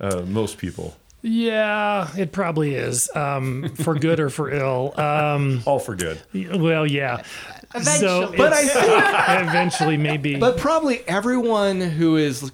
uh, 0.00 0.22
most 0.26 0.58
people. 0.58 0.96
yeah, 1.22 2.08
it 2.16 2.32
probably 2.32 2.74
is 2.74 3.08
um, 3.14 3.68
for 3.76 3.94
good 3.94 4.18
or 4.18 4.28
for 4.30 4.50
ill. 4.50 4.98
Um, 5.00 5.62
All 5.64 5.78
for 5.78 5.94
good. 5.94 6.20
Well, 6.34 6.84
yeah. 6.86 7.22
Eventually. 7.74 8.36
But 8.36 8.52
I 8.52 8.64
think, 8.66 9.48
eventually 9.48 9.96
maybe. 9.96 10.36
but 10.36 10.58
probably 10.58 11.06
everyone 11.08 11.80
who 11.80 12.16
is 12.16 12.50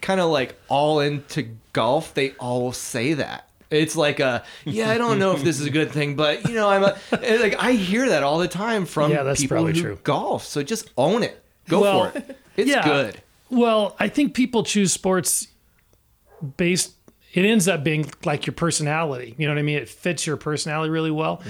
kind 0.00 0.18
of 0.20 0.30
like 0.30 0.54
all 0.68 1.00
into 1.00 1.48
golf, 1.72 2.14
they 2.14 2.32
all 2.32 2.72
say 2.72 3.14
that. 3.14 3.48
It's 3.70 3.94
like 3.94 4.18
a 4.18 4.42
yeah, 4.64 4.90
I 4.90 4.98
don't 4.98 5.18
know 5.20 5.32
if 5.32 5.44
this 5.44 5.60
is 5.60 5.66
a 5.66 5.70
good 5.70 5.92
thing, 5.92 6.16
but 6.16 6.48
you 6.48 6.54
know, 6.54 6.68
I'm 6.68 6.82
a, 6.82 6.96
like 7.38 7.54
I 7.62 7.72
hear 7.72 8.08
that 8.08 8.24
all 8.24 8.38
the 8.38 8.48
time 8.48 8.84
from 8.84 9.12
Yeah, 9.12 9.22
that's 9.22 9.40
people 9.42 9.58
probably 9.58 9.74
who 9.74 9.80
true. 9.80 9.98
golf. 10.02 10.44
So 10.44 10.62
just 10.64 10.90
own 10.96 11.22
it, 11.22 11.40
go 11.68 11.80
Well, 11.80 12.10
for 12.10 12.18
it. 12.18 12.36
It's 12.56 12.68
yeah. 12.70 12.84
good. 12.84 13.22
Well, 13.48 13.94
I 14.00 14.08
think 14.08 14.34
people 14.34 14.64
choose 14.64 14.92
sports 14.92 15.46
based. 16.56 16.94
It 17.32 17.44
ends 17.44 17.68
up 17.68 17.84
being 17.84 18.10
like 18.24 18.44
your 18.46 18.54
personality. 18.54 19.36
You 19.38 19.46
know 19.46 19.54
what 19.54 19.60
I 19.60 19.62
mean? 19.62 19.78
It 19.78 19.88
fits 19.88 20.26
your 20.26 20.36
personality 20.36 20.90
really 20.90 21.12
well. 21.12 21.42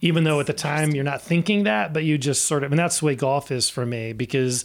Even 0.00 0.24
though 0.24 0.38
at 0.40 0.46
the 0.46 0.52
time 0.54 0.92
you're 0.92 1.04
not 1.04 1.20
thinking 1.20 1.64
that, 1.64 1.92
but 1.92 2.04
you 2.04 2.16
just 2.16 2.44
sort 2.46 2.62
of, 2.64 2.70
and 2.72 2.78
that's 2.78 3.00
the 3.00 3.06
way 3.06 3.16
golf 3.16 3.50
is 3.50 3.68
for 3.68 3.84
me 3.84 4.12
because 4.12 4.64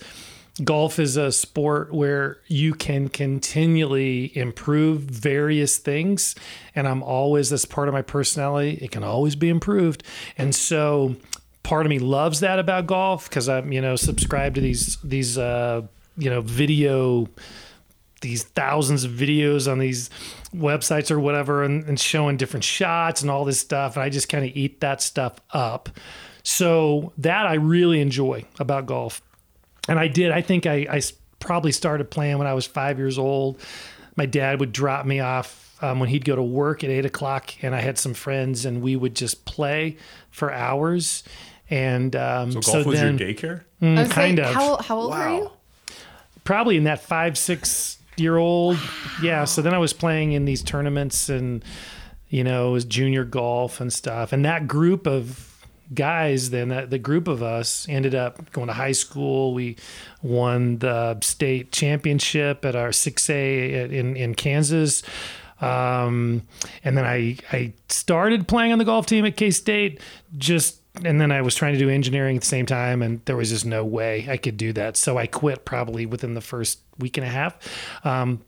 golf 0.64 1.00
is 1.00 1.18
a 1.18 1.32
sport 1.32 1.94
where 1.94 2.38
you 2.48 2.74
can 2.74 3.10
continually 3.10 4.36
improve 4.38 5.02
various 5.02 5.78
things. 5.78 6.36
And 6.76 6.88
I'm 6.88 7.04
always, 7.04 7.50
that's 7.50 7.66
part 7.66 7.88
of 7.88 7.94
my 7.94 8.02
personality. 8.02 8.80
It 8.82 8.92
can 8.92 9.04
always 9.04 9.36
be 9.36 9.50
improved. 9.50 10.04
And 10.38 10.56
so 10.56 11.16
part 11.64 11.86
of 11.86 11.90
me 11.90 12.00
loves 12.00 12.40
that 12.40 12.60
about 12.60 12.88
golf 12.88 13.30
because 13.30 13.50
I'm, 13.50 13.72
you 13.72 13.82
know, 13.82 13.96
subscribed 13.96 14.56
to 14.56 14.62
these, 14.62 14.98
these, 15.04 15.38
uh, 15.38 15.82
you 16.18 16.30
know, 16.30 16.42
video 16.42 17.28
these 18.22 18.44
thousands 18.44 19.04
of 19.04 19.12
videos 19.12 19.72
on 19.72 19.78
these 19.78 20.10
websites 20.56 21.12
or 21.12 21.20
whatever 21.20 21.64
and, 21.64 21.84
and 21.84 22.00
showing 22.00 22.38
different 22.38 22.64
shots 22.64 23.22
and 23.22 23.30
all 23.30 23.46
this 23.46 23.60
stuff. 23.60 23.96
And 23.96 24.04
I 24.04 24.10
just 24.10 24.30
kind 24.30 24.44
of 24.44 24.56
eat 24.56 24.80
that 24.80 25.02
stuff 25.02 25.34
up. 25.52 25.90
So 26.42 27.12
that 27.18 27.46
I 27.46 27.56
really 27.56 28.02
enjoy 28.02 28.46
about 28.60 28.86
golf. 28.86 29.22
And 29.88 30.00
I 30.00 30.08
did, 30.08 30.32
I 30.32 30.42
think 30.42 30.66
I 30.66 31.02
probably 31.40 31.72
started 31.72 32.10
playing 32.10 32.38
when 32.38 32.48
I 32.48 32.54
was 32.54 32.66
five 32.66 32.98
years 32.98 33.18
old. 33.18 33.60
My 34.16 34.26
dad 34.26 34.60
would 34.60 34.72
drop 34.72 35.06
me 35.06 35.20
off 35.20 35.76
um, 35.82 36.00
when 36.00 36.10
he'd 36.10 36.26
go 36.26 36.36
to 36.36 36.42
work 36.44 36.84
at 36.84 36.90
eight 36.90 37.06
o'clock, 37.06 37.54
and 37.62 37.76
I 37.76 37.82
had 37.82 37.98
some 37.98 38.14
friends, 38.14 38.66
and 38.66 38.82
we 38.82 38.96
would 38.96 39.16
just 39.16 39.46
play 39.46 39.98
for 40.32 40.52
hours. 40.52 41.24
And 41.70 42.16
um, 42.16 42.52
So 42.52 42.62
so, 42.62 42.74
golf 42.74 42.86
was 42.88 43.00
then, 43.00 43.18
your 43.18 43.30
daycare? 43.30 43.62
I 43.82 44.02
was 44.02 44.12
kind 44.12 44.38
like, 44.38 44.48
of. 44.48 44.54
How, 44.54 44.78
how 44.78 44.98
old 44.98 45.12
were 45.12 45.30
you? 45.30 45.52
probably 46.46 46.78
in 46.78 46.84
that 46.86 47.02
five 47.02 47.38
six 47.38 47.98
year 48.18 48.38
old 48.38 48.78
yeah 49.22 49.44
so 49.44 49.62
then 49.62 49.74
i 49.74 49.78
was 49.78 49.92
playing 49.92 50.32
in 50.32 50.46
these 50.46 50.62
tournaments 50.64 51.28
and 51.28 51.66
you 52.30 52.44
know 52.44 52.70
it 52.70 52.72
was 52.72 52.86
junior 52.86 53.26
golf 53.26 53.82
and 53.82 53.92
stuff 53.92 54.32
and 54.32 54.46
that 54.46 54.68
group 54.68 55.06
of 55.06 55.55
guys 55.94 56.50
then 56.50 56.70
that 56.70 56.90
the 56.90 57.00
group 57.00 57.28
of 57.28 57.44
us 57.44 57.86
ended 57.90 58.16
up 58.16 58.52
going 58.52 58.68
to 58.68 58.74
high 58.74 58.92
school. 58.92 59.54
We 59.54 59.78
won 60.22 60.80
the 60.80 61.20
state 61.22 61.72
championship 61.72 62.66
at 62.66 62.76
our 62.76 62.90
6a 62.90 63.92
in 63.92 64.16
in 64.16 64.36
kansas. 64.36 65.04
Um, 65.62 66.42
and 66.84 66.98
then 66.98 67.06
I 67.06 67.38
I 67.52 67.74
started 67.90 68.48
playing 68.48 68.72
on 68.72 68.80
the 68.80 68.86
golf 68.86 69.06
team 69.06 69.26
at 69.26 69.38
K 69.38 69.52
State 69.52 70.02
just 70.38 70.82
and 71.04 71.20
then 71.20 71.32
I 71.32 71.42
was 71.42 71.56
trying 71.56 71.74
to 71.74 71.80
do 71.80 71.90
engineering 71.90 72.38
at 72.38 72.42
the 72.42 72.48
same 72.48 72.66
time 72.66 73.02
and 73.02 73.22
there 73.26 73.36
was 73.36 73.50
just 73.50 73.66
no 73.66 73.84
way 73.84 74.28
I 74.30 74.38
could 74.38 74.58
do 74.58 74.74
that. 74.74 74.98
So 74.98 75.18
I 75.18 75.28
quit 75.28 75.66
probably 75.66 76.06
within 76.06 76.34
the 76.34 76.42
first 76.42 76.80
week 77.00 77.18
and 77.18 77.26
a 77.26 77.30
half. 77.30 77.58
Um, 78.06 78.42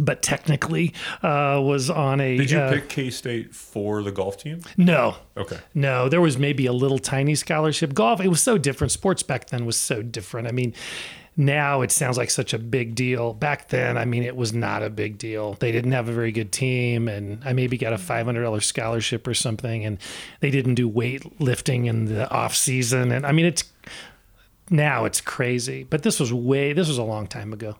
but 0.00 0.22
technically 0.22 0.92
uh, 1.22 1.60
was 1.62 1.90
on 1.90 2.20
a 2.20 2.36
Did 2.36 2.50
you 2.50 2.58
uh, 2.58 2.72
pick 2.72 2.88
K 2.88 3.10
State 3.10 3.54
for 3.54 4.02
the 4.02 4.10
golf 4.10 4.38
team? 4.38 4.62
no 4.76 5.14
Okay. 5.36 5.58
no, 5.74 6.08
there 6.08 6.20
was 6.20 6.36
maybe 6.36 6.66
a 6.66 6.72
little 6.72 6.98
tiny 6.98 7.34
scholarship. 7.34 7.94
Golf, 7.94 8.20
it 8.20 8.28
was 8.28 8.42
so 8.42 8.58
different. 8.58 8.90
Sports 8.90 9.22
back 9.22 9.48
then 9.48 9.64
was 9.64 9.76
so 9.76 10.02
different. 10.02 10.48
I 10.48 10.52
mean, 10.52 10.74
now 11.36 11.80
it 11.80 11.90
sounds 11.90 12.18
like 12.18 12.28
such 12.30 12.52
a 12.52 12.58
big 12.58 12.94
deal. 12.94 13.32
Back 13.32 13.68
then, 13.68 13.96
I 13.96 14.04
mean, 14.04 14.22
it 14.22 14.36
was 14.36 14.52
not 14.52 14.82
a 14.82 14.90
big 14.90 15.16
deal. 15.16 15.54
They 15.54 15.72
didn't 15.72 15.92
have 15.92 16.08
a 16.08 16.12
very 16.12 16.32
good 16.32 16.52
team, 16.52 17.08
and 17.08 17.42
I 17.44 17.52
maybe 17.52 17.78
got 17.78 17.92
a 17.92 17.98
five 17.98 18.26
hundred 18.26 18.42
dollars 18.42 18.66
scholarship 18.66 19.26
or 19.26 19.34
something, 19.34 19.84
and 19.84 19.98
they 20.40 20.50
didn't 20.50 20.74
do 20.74 20.90
weightlifting 20.90 21.86
in 21.86 22.06
the 22.06 22.28
off 22.30 22.54
season. 22.54 23.12
And 23.12 23.24
I 23.24 23.32
mean, 23.32 23.46
it's 23.46 23.64
now 24.68 25.04
it's 25.04 25.20
crazy, 25.20 25.84
but 25.84 26.02
this 26.02 26.20
was 26.20 26.32
way 26.32 26.72
this 26.72 26.88
was 26.88 26.98
a 26.98 27.02
long 27.04 27.26
time 27.26 27.52
ago. 27.52 27.76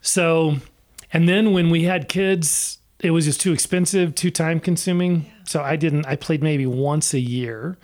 So, 0.00 0.56
and 1.16 1.26
then 1.26 1.54
when 1.54 1.70
we 1.70 1.84
had 1.84 2.10
kids, 2.10 2.76
it 3.00 3.10
was 3.10 3.24
just 3.24 3.40
too 3.40 3.54
expensive, 3.54 4.14
too 4.14 4.30
time 4.30 4.60
consuming. 4.60 5.24
So 5.44 5.62
I 5.62 5.76
didn't, 5.76 6.04
I 6.04 6.14
played 6.14 6.42
maybe 6.42 6.66
once 6.66 7.14
a 7.14 7.18
year 7.18 7.78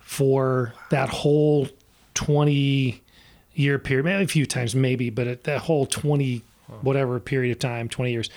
for 0.00 0.74
that 0.90 1.08
whole 1.08 1.66
20 2.12 3.02
year 3.54 3.78
period, 3.78 4.04
maybe 4.04 4.22
a 4.22 4.26
few 4.26 4.44
times, 4.44 4.74
maybe, 4.74 5.08
but 5.08 5.26
at 5.26 5.44
that 5.44 5.60
whole 5.60 5.86
20 5.86 6.42
whatever 6.82 7.18
period 7.20 7.52
of 7.52 7.58
time, 7.58 7.88
20 7.88 8.12
years. 8.12 8.28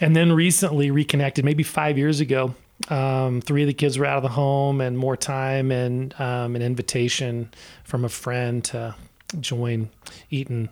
And 0.00 0.16
then 0.16 0.32
recently 0.32 0.90
reconnected, 0.90 1.44
maybe 1.44 1.64
five 1.64 1.98
years 1.98 2.20
ago. 2.20 2.54
Um, 2.88 3.42
three 3.42 3.64
of 3.64 3.66
the 3.66 3.74
kids 3.74 3.98
were 3.98 4.06
out 4.06 4.16
of 4.16 4.22
the 4.22 4.30
home 4.30 4.80
and 4.80 4.96
more 4.96 5.18
time 5.18 5.70
and 5.70 6.18
um, 6.18 6.56
an 6.56 6.62
invitation 6.62 7.52
from 7.84 8.06
a 8.06 8.08
friend 8.08 8.64
to 8.64 8.94
join 9.38 9.90
Eaton 10.30 10.70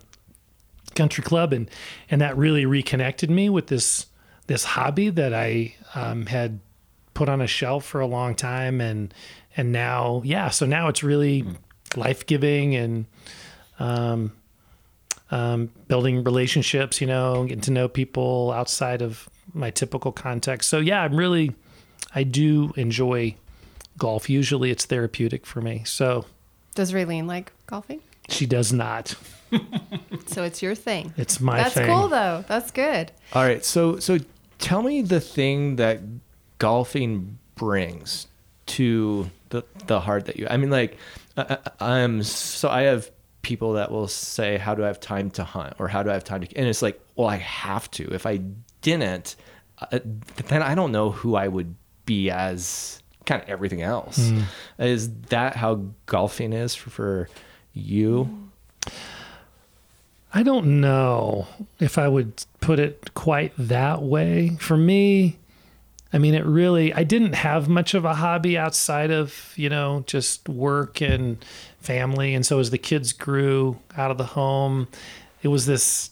country 0.95 1.23
club 1.23 1.53
and 1.53 1.69
and 2.09 2.21
that 2.21 2.37
really 2.37 2.65
reconnected 2.65 3.29
me 3.29 3.49
with 3.49 3.67
this 3.67 4.07
this 4.47 4.63
hobby 4.63 5.09
that 5.09 5.33
I 5.33 5.75
um, 5.95 6.25
had 6.25 6.59
put 7.13 7.29
on 7.29 7.41
a 7.41 7.47
shelf 7.47 7.85
for 7.85 8.01
a 8.01 8.07
long 8.07 8.35
time 8.35 8.81
and 8.81 9.13
and 9.55 9.71
now 9.71 10.21
yeah 10.25 10.49
so 10.49 10.65
now 10.65 10.87
it's 10.87 11.03
really 11.03 11.45
life 11.95 12.25
giving 12.25 12.75
and 12.75 13.05
um, 13.79 14.33
um, 15.31 15.69
building 15.87 16.23
relationships 16.23 17.01
you 17.01 17.07
know 17.07 17.43
getting 17.43 17.61
to 17.61 17.71
know 17.71 17.87
people 17.87 18.51
outside 18.51 19.01
of 19.01 19.29
my 19.53 19.69
typical 19.69 20.11
context. 20.11 20.69
So 20.69 20.79
yeah 20.79 21.01
I'm 21.01 21.15
really 21.15 21.51
I 22.15 22.23
do 22.23 22.73
enjoy 22.77 23.35
golf. 23.97 24.29
Usually 24.29 24.71
it's 24.71 24.85
therapeutic 24.85 25.45
for 25.45 25.61
me. 25.61 25.83
So 25.85 26.25
Does 26.75 26.93
Raylene 26.93 27.27
like 27.27 27.51
golfing? 27.67 28.01
She 28.29 28.45
does 28.45 28.71
not 28.73 29.15
So 30.27 30.43
it's 30.43 30.61
your 30.63 30.73
thing. 30.75 31.13
it's 31.17 31.39
my 31.39 31.55
thing. 31.57 31.63
That's 31.63 31.75
thing 31.75 31.87
cool 31.87 32.07
though. 32.07 32.43
That's 32.47 32.71
good. 32.71 33.11
All 33.33 33.43
right, 33.43 33.63
so 33.63 33.99
so 33.99 34.17
tell 34.59 34.81
me 34.81 35.01
the 35.01 35.19
thing 35.19 35.75
that 35.75 35.99
golfing 36.59 37.37
brings 37.55 38.27
to 38.65 39.29
the 39.49 39.63
the 39.87 39.99
heart 39.99 40.25
that 40.25 40.37
you. 40.37 40.47
I 40.49 40.57
mean, 40.57 40.69
like 40.71 40.97
I, 41.37 41.57
I- 41.79 41.99
I'm 42.01 42.23
so 42.23 42.69
I 42.69 42.83
have 42.83 43.11
people 43.43 43.73
that 43.73 43.91
will 43.91 44.07
say, 44.07 44.57
"How 44.57 44.73
do 44.73 44.83
I 44.83 44.87
have 44.87 44.99
time 44.99 45.29
to 45.31 45.43
hunt?" 45.43 45.75
or 45.79 45.87
"How 45.87 46.01
do 46.03 46.09
I 46.09 46.13
have 46.13 46.23
time 46.23 46.41
to?" 46.41 46.55
And 46.57 46.67
it's 46.67 46.81
like, 46.81 46.99
well, 47.15 47.27
I 47.27 47.35
have 47.37 47.91
to. 47.91 48.11
If 48.13 48.25
I 48.25 48.39
didn't, 48.81 49.35
uh, 49.79 49.99
then 50.47 50.61
I 50.63 50.73
don't 50.75 50.91
know 50.91 51.11
who 51.11 51.35
I 51.35 51.47
would 51.47 51.75
be 52.05 52.29
as 52.31 53.01
kind 53.25 53.41
of 53.43 53.47
everything 53.49 53.81
else. 53.81 54.31
Is 54.79 55.13
that 55.29 55.55
how 55.55 55.81
golfing 56.05 56.53
is 56.53 56.73
for, 56.75 56.89
for 56.89 57.29
you? 57.73 58.49
I 60.33 60.41
don't 60.41 60.81
know 60.81 61.47
if 61.79 61.97
I 61.97 62.07
would 62.07 62.43
put 62.59 62.79
it 62.79 63.13
quite 63.13 63.53
that 63.57 64.01
way. 64.01 64.57
For 64.59 64.75
me, 64.75 65.37
I 66.11 66.17
mean, 66.17 66.33
it 66.33 66.45
really, 66.45 66.93
I 66.93 67.03
didn't 67.03 67.33
have 67.33 67.69
much 67.69 67.93
of 67.93 68.03
a 68.05 68.15
hobby 68.15 68.57
outside 68.57 69.11
of, 69.11 69.53
you 69.55 69.69
know, 69.69 70.03
just 70.07 70.49
work 70.49 71.01
and 71.01 71.43
family. 71.81 72.33
And 72.33 72.45
so 72.45 72.59
as 72.59 72.71
the 72.71 72.77
kids 72.77 73.13
grew 73.13 73.79
out 73.95 74.09
of 74.09 74.17
the 74.17 74.25
home, 74.25 74.87
it 75.43 75.49
was 75.49 75.65
this, 75.67 76.09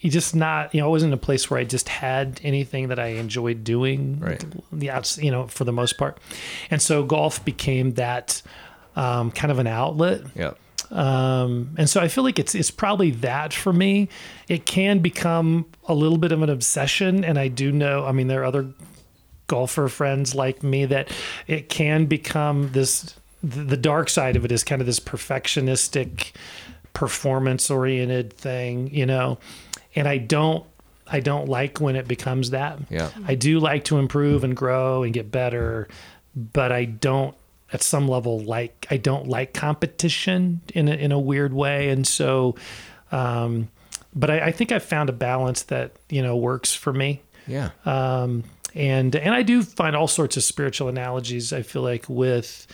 you 0.00 0.10
just 0.10 0.36
not, 0.36 0.72
you 0.72 0.80
know, 0.80 0.86
I 0.86 0.90
wasn't 0.90 1.12
in 1.12 1.14
a 1.14 1.22
place 1.22 1.50
where 1.50 1.58
I 1.58 1.64
just 1.64 1.88
had 1.88 2.40
anything 2.44 2.88
that 2.88 3.00
I 3.00 3.08
enjoyed 3.08 3.64
doing. 3.64 4.20
Right. 4.20 4.44
The 4.72 4.90
outs, 4.90 5.18
you 5.18 5.32
know, 5.32 5.48
for 5.48 5.64
the 5.64 5.72
most 5.72 5.98
part. 5.98 6.18
And 6.70 6.80
so 6.80 7.02
golf 7.02 7.44
became 7.44 7.94
that 7.94 8.40
um, 8.94 9.30
kind 9.32 9.50
of 9.50 9.58
an 9.58 9.66
outlet 9.66 10.22
Yeah. 10.36 10.52
Um, 10.90 11.74
and 11.76 11.88
so 11.88 12.00
I 12.00 12.08
feel 12.08 12.24
like 12.24 12.38
it's 12.38 12.54
it's 12.54 12.70
probably 12.70 13.10
that 13.10 13.52
for 13.52 13.72
me. 13.72 14.08
It 14.48 14.66
can 14.66 15.00
become 15.00 15.66
a 15.86 15.94
little 15.94 16.18
bit 16.18 16.32
of 16.32 16.42
an 16.42 16.50
obsession, 16.50 17.24
and 17.24 17.38
I 17.38 17.48
do 17.48 17.72
know. 17.72 18.04
I 18.04 18.12
mean, 18.12 18.28
there 18.28 18.42
are 18.42 18.46
other 18.46 18.66
golfer 19.46 19.88
friends 19.88 20.34
like 20.34 20.62
me 20.62 20.84
that 20.86 21.10
it 21.46 21.68
can 21.68 22.06
become 22.06 22.72
this. 22.72 23.14
The 23.42 23.76
dark 23.76 24.08
side 24.08 24.34
of 24.34 24.44
it 24.44 24.50
is 24.50 24.64
kind 24.64 24.80
of 24.80 24.86
this 24.86 24.98
perfectionistic, 24.98 26.32
performance 26.92 27.70
oriented 27.70 28.32
thing, 28.32 28.92
you 28.92 29.06
know. 29.06 29.38
And 29.94 30.08
I 30.08 30.18
don't 30.18 30.64
I 31.06 31.20
don't 31.20 31.48
like 31.48 31.80
when 31.80 31.96
it 31.96 32.08
becomes 32.08 32.50
that. 32.50 32.78
Yeah. 32.90 33.10
I 33.26 33.34
do 33.34 33.60
like 33.60 33.84
to 33.84 33.98
improve 33.98 34.44
and 34.44 34.56
grow 34.56 35.02
and 35.02 35.12
get 35.12 35.30
better, 35.30 35.88
but 36.34 36.72
I 36.72 36.84
don't 36.84 37.34
at 37.72 37.82
some 37.82 38.08
level 38.08 38.40
like 38.40 38.86
I 38.90 38.96
don't 38.96 39.28
like 39.28 39.52
competition 39.54 40.60
in 40.74 40.88
a, 40.88 40.94
in 40.94 41.12
a 41.12 41.18
weird 41.18 41.52
way, 41.52 41.90
and 41.90 42.06
so. 42.06 42.54
Um, 43.12 43.68
but 44.14 44.30
I, 44.30 44.46
I 44.46 44.52
think 44.52 44.72
I've 44.72 44.82
found 44.82 45.08
a 45.08 45.12
balance 45.12 45.62
that 45.64 45.92
you 46.08 46.22
know 46.22 46.36
works 46.36 46.74
for 46.74 46.92
me, 46.92 47.22
Yeah. 47.46 47.70
um, 47.84 48.44
and 48.74 49.14
and 49.14 49.34
I 49.34 49.42
do 49.42 49.62
find 49.62 49.94
all 49.94 50.08
sorts 50.08 50.36
of 50.36 50.42
spiritual 50.44 50.88
analogies. 50.88 51.52
I 51.52 51.62
feel 51.62 51.82
like 51.82 52.06
with 52.08 52.66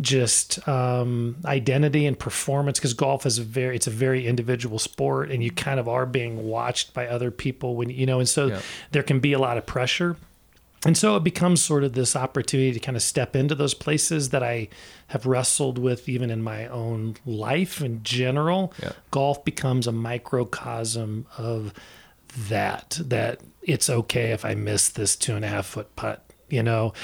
just 0.00 0.66
um, 0.66 1.36
identity 1.44 2.06
and 2.06 2.18
performance 2.18 2.78
because 2.78 2.94
golf 2.94 3.26
is 3.26 3.38
a 3.38 3.42
very 3.42 3.76
it's 3.76 3.86
a 3.86 3.90
very 3.90 4.26
individual 4.26 4.78
sport 4.78 5.30
and 5.30 5.44
you 5.44 5.50
kind 5.50 5.78
of 5.78 5.88
are 5.88 6.06
being 6.06 6.44
watched 6.48 6.94
by 6.94 7.06
other 7.06 7.30
people 7.30 7.76
when 7.76 7.90
you 7.90 8.06
know 8.06 8.18
and 8.18 8.28
so 8.28 8.46
Yeah. 8.46 8.60
there 8.92 9.02
can 9.02 9.20
be 9.20 9.34
a 9.34 9.38
lot 9.38 9.58
of 9.58 9.66
pressure 9.66 10.16
and 10.84 10.96
so 10.96 11.16
it 11.16 11.24
becomes 11.24 11.62
sort 11.62 11.84
of 11.84 11.92
this 11.92 12.16
opportunity 12.16 12.72
to 12.72 12.80
kind 12.80 12.96
of 12.96 13.02
step 13.02 13.36
into 13.36 13.54
those 13.54 13.74
places 13.74 14.30
that 14.30 14.42
I 14.42 14.68
have 15.08 15.26
wrestled 15.26 15.78
with 15.78 16.08
even 16.08 16.30
in 16.30 16.42
my 16.42 16.66
own 16.68 17.16
life 17.26 17.82
in 17.82 18.02
general. 18.02 18.72
Yeah. 18.82 18.92
Golf 19.10 19.44
becomes 19.44 19.86
a 19.86 19.92
microcosm 19.92 21.26
of 21.36 21.74
that, 22.48 22.98
that 23.04 23.40
it's 23.62 23.90
okay 23.90 24.32
if 24.32 24.44
I 24.44 24.54
miss 24.54 24.88
this 24.88 25.16
two 25.16 25.36
and 25.36 25.44
a 25.44 25.48
half 25.48 25.66
foot 25.66 25.94
putt, 25.96 26.24
you 26.48 26.62
know, 26.62 26.94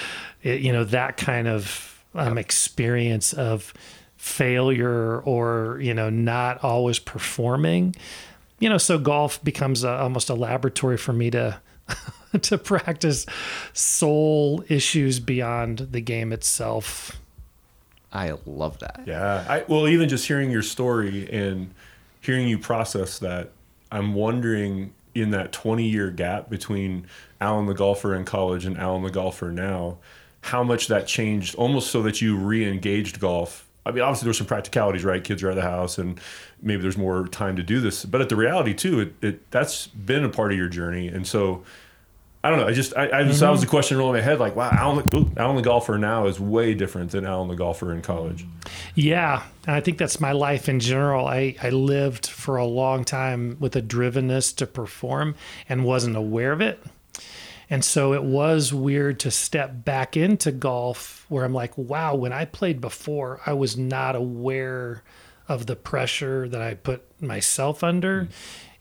it, 0.42 0.60
you 0.60 0.72
know, 0.72 0.84
that 0.84 1.18
kind 1.18 1.46
of 1.46 2.02
um, 2.14 2.38
experience 2.38 3.34
of 3.34 3.74
failure 4.16 5.20
or, 5.20 5.78
you 5.82 5.92
know, 5.92 6.08
not 6.08 6.64
always 6.64 6.98
performing, 6.98 7.94
you 8.58 8.70
know, 8.70 8.78
so 8.78 8.98
golf 8.98 9.42
becomes 9.44 9.84
a, 9.84 9.90
almost 9.90 10.30
a 10.30 10.34
laboratory 10.34 10.96
for 10.96 11.12
me 11.12 11.30
to, 11.30 11.60
to 12.42 12.58
practice 12.58 13.26
soul 13.72 14.64
issues 14.68 15.20
beyond 15.20 15.88
the 15.90 16.00
game 16.00 16.32
itself. 16.32 17.20
I 18.12 18.34
love 18.46 18.78
that. 18.78 19.02
Yeah. 19.06 19.44
I, 19.48 19.64
well, 19.68 19.88
even 19.88 20.08
just 20.08 20.26
hearing 20.26 20.50
your 20.50 20.62
story 20.62 21.28
and 21.30 21.74
hearing 22.20 22.48
you 22.48 22.58
process 22.58 23.18
that, 23.18 23.50
I'm 23.90 24.14
wondering 24.14 24.94
in 25.14 25.30
that 25.30 25.52
20 25.52 25.88
year 25.88 26.10
gap 26.10 26.50
between 26.50 27.06
Alan 27.40 27.66
the 27.66 27.74
golfer 27.74 28.14
in 28.14 28.24
college 28.24 28.64
and 28.64 28.76
Alan 28.78 29.02
the 29.02 29.10
golfer 29.10 29.50
now, 29.50 29.98
how 30.42 30.62
much 30.62 30.88
that 30.88 31.06
changed 31.06 31.54
almost 31.56 31.90
so 31.90 32.02
that 32.02 32.20
you 32.20 32.36
re 32.36 32.68
engaged 32.68 33.20
golf. 33.20 33.66
I 33.84 33.92
mean, 33.92 34.02
obviously, 34.02 34.26
there's 34.26 34.38
some 34.38 34.46
practicalities, 34.48 35.04
right? 35.04 35.22
Kids 35.22 35.42
are 35.42 35.48
out 35.48 35.50
of 35.50 35.56
the 35.56 35.62
house 35.62 35.98
and 35.98 36.20
maybe 36.60 36.82
there's 36.82 36.98
more 36.98 37.28
time 37.28 37.56
to 37.56 37.62
do 37.62 37.80
this. 37.80 38.04
But 38.04 38.20
at 38.20 38.28
the 38.28 38.36
reality, 38.36 38.74
too, 38.74 39.00
it, 39.00 39.14
it 39.22 39.50
that's 39.50 39.86
been 39.86 40.24
a 40.24 40.28
part 40.28 40.52
of 40.52 40.58
your 40.58 40.68
journey. 40.68 41.08
And 41.08 41.26
so, 41.26 41.62
I 42.46 42.50
don't 42.50 42.60
know. 42.60 42.68
I 42.68 42.72
just, 42.72 42.96
I, 42.96 43.10
I 43.10 43.24
just, 43.24 43.40
that 43.40 43.50
was 43.50 43.60
the 43.60 43.66
mm-hmm. 43.66 43.70
question 43.70 43.98
rolling 43.98 44.14
in 44.14 44.24
my 44.24 44.24
head 44.24 44.38
like, 44.38 44.54
wow, 44.54 44.70
Alan, 44.70 45.34
Alan 45.36 45.56
the 45.56 45.62
golfer 45.62 45.98
now 45.98 46.26
is 46.26 46.38
way 46.38 46.74
different 46.74 47.10
than 47.10 47.26
Alan 47.26 47.48
the 47.48 47.56
golfer 47.56 47.92
in 47.92 48.02
college. 48.02 48.46
Yeah, 48.94 49.42
and 49.66 49.74
I 49.74 49.80
think 49.80 49.98
that's 49.98 50.20
my 50.20 50.30
life 50.30 50.68
in 50.68 50.78
general. 50.78 51.26
I, 51.26 51.56
I 51.60 51.70
lived 51.70 52.28
for 52.28 52.56
a 52.56 52.64
long 52.64 53.04
time 53.04 53.56
with 53.58 53.74
a 53.74 53.82
drivenness 53.82 54.54
to 54.58 54.66
perform 54.68 55.34
and 55.68 55.84
wasn't 55.84 56.14
aware 56.14 56.52
of 56.52 56.60
it. 56.60 56.80
And 57.68 57.84
so 57.84 58.14
it 58.14 58.22
was 58.22 58.72
weird 58.72 59.18
to 59.20 59.32
step 59.32 59.84
back 59.84 60.16
into 60.16 60.52
golf 60.52 61.26
where 61.28 61.44
I'm 61.44 61.52
like, 61.52 61.76
wow, 61.76 62.14
when 62.14 62.32
I 62.32 62.44
played 62.44 62.80
before, 62.80 63.40
I 63.44 63.54
was 63.54 63.76
not 63.76 64.14
aware 64.14 65.02
of 65.48 65.66
the 65.66 65.74
pressure 65.74 66.48
that 66.48 66.62
I 66.62 66.74
put 66.74 67.02
myself 67.20 67.82
under 67.82 68.22
mm-hmm. 68.22 68.32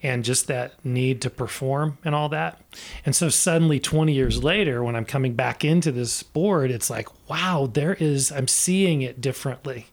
And 0.06 0.24
just 0.24 0.46
that 0.46 0.74
need 0.86 1.20
to 1.20 1.32
perform 1.32 1.98
and 2.06 2.14
all 2.14 2.30
that. 2.30 2.62
And 3.08 3.16
so 3.16 3.30
suddenly 3.30 3.80
20 3.80 4.14
years 4.14 4.44
later 4.44 4.84
when 4.84 4.96
I'm 4.96 5.04
coming 5.04 5.34
back 5.34 5.66
into 5.66 5.92
this 5.92 6.14
sport, 6.14 6.70
it's 6.70 6.92
like, 6.92 7.10
wow, 7.28 7.68
there 7.74 7.96
is 7.96 8.32
I'm 8.32 8.48
seeing 8.48 9.02
it 9.02 9.20
differently. 9.20 9.88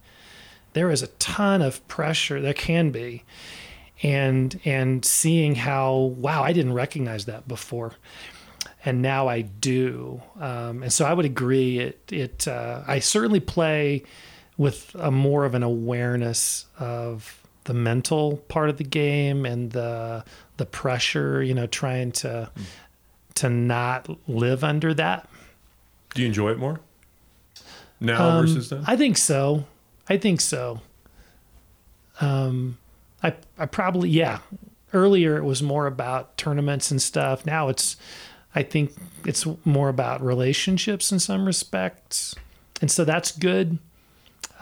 There 0.75 0.90
is 0.90 1.02
a 1.02 1.07
ton 1.07 1.62
of 1.62 1.87
pressure 1.88 2.42
there 2.42 2.52
can 2.52 2.90
be. 2.90 3.25
And 4.02 4.61
and 4.66 5.02
seeing 5.02 5.54
how 5.54 5.95
wow, 5.97 6.42
I 6.42 6.52
didn't 6.52 6.75
recognize 6.75 7.25
that 7.25 7.49
before 7.49 7.95
and 8.85 9.00
now 9.00 9.28
I 9.28 9.42
do. 9.42 10.21
Um, 10.38 10.83
and 10.83 10.92
so 10.92 11.07
I 11.07 11.14
would 11.14 11.25
agree. 11.25 11.78
It 11.78 12.12
it 12.12 12.47
uh, 12.47 12.83
I 12.87 12.99
certainly 12.99 13.40
play 13.40 14.02
with 14.59 14.95
a 14.99 15.11
more 15.11 15.47
of 15.47 15.54
an 15.54 15.62
awareness 15.62 16.66
of 16.78 17.41
the 17.64 17.75
mental 17.75 18.38
part 18.49 18.69
of 18.69 18.76
the 18.76 18.85
game 18.85 19.47
and 19.47 19.71
the 19.73 20.25
the 20.57 20.66
pressure. 20.66 21.42
You 21.42 21.54
know, 21.54 21.66
trying 21.66 22.12
to 22.12 22.50
to 23.35 23.48
not 23.48 24.09
live 24.29 24.62
under 24.64 24.92
that. 24.94 25.29
Do 26.14 26.22
you 26.22 26.29
enjoy 26.29 26.51
it 26.51 26.59
more 26.59 26.81
now 28.01 28.29
Um, 28.29 28.46
versus 28.46 28.68
then? 28.70 28.85
I 28.87 28.96
think 28.96 29.16
so. 29.16 29.64
I 30.09 30.16
think 30.18 30.40
so. 30.40 30.81
Um, 32.20 32.79
I 33.22 33.35
I 33.59 33.66
probably 33.66 34.11
yeah. 34.11 34.38
Earlier 34.94 35.38
it 35.38 35.44
was 35.44 35.62
more 35.62 35.87
about 35.87 36.37
tournaments 36.37 36.90
and 36.90 37.01
stuff. 37.01 37.46
Now 37.46 37.68
it's 37.68 37.96
I 38.55 38.62
think 38.62 38.92
it's 39.25 39.46
more 39.64 39.88
about 39.88 40.22
relationships 40.22 41.11
in 41.11 41.18
some 41.18 41.46
respects, 41.46 42.35
and 42.83 42.90
so 42.90 43.03
that's 43.05 43.31
good. 43.31 43.79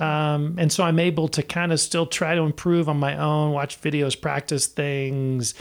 Um, 0.01 0.57
and 0.59 0.73
so 0.73 0.83
I'm 0.83 0.99
able 0.99 1.29
to 1.29 1.43
kind 1.43 1.73
of 1.73 1.81
still 1.81 2.07
try 2.07 2.35
to 2.35 2.43
improve 2.43 2.89
on 2.89 2.99
my 2.99 3.17
own, 3.17 3.53
watch 3.53 3.81
videos, 3.81 4.21
practice 4.21 4.67
things, 4.67 5.55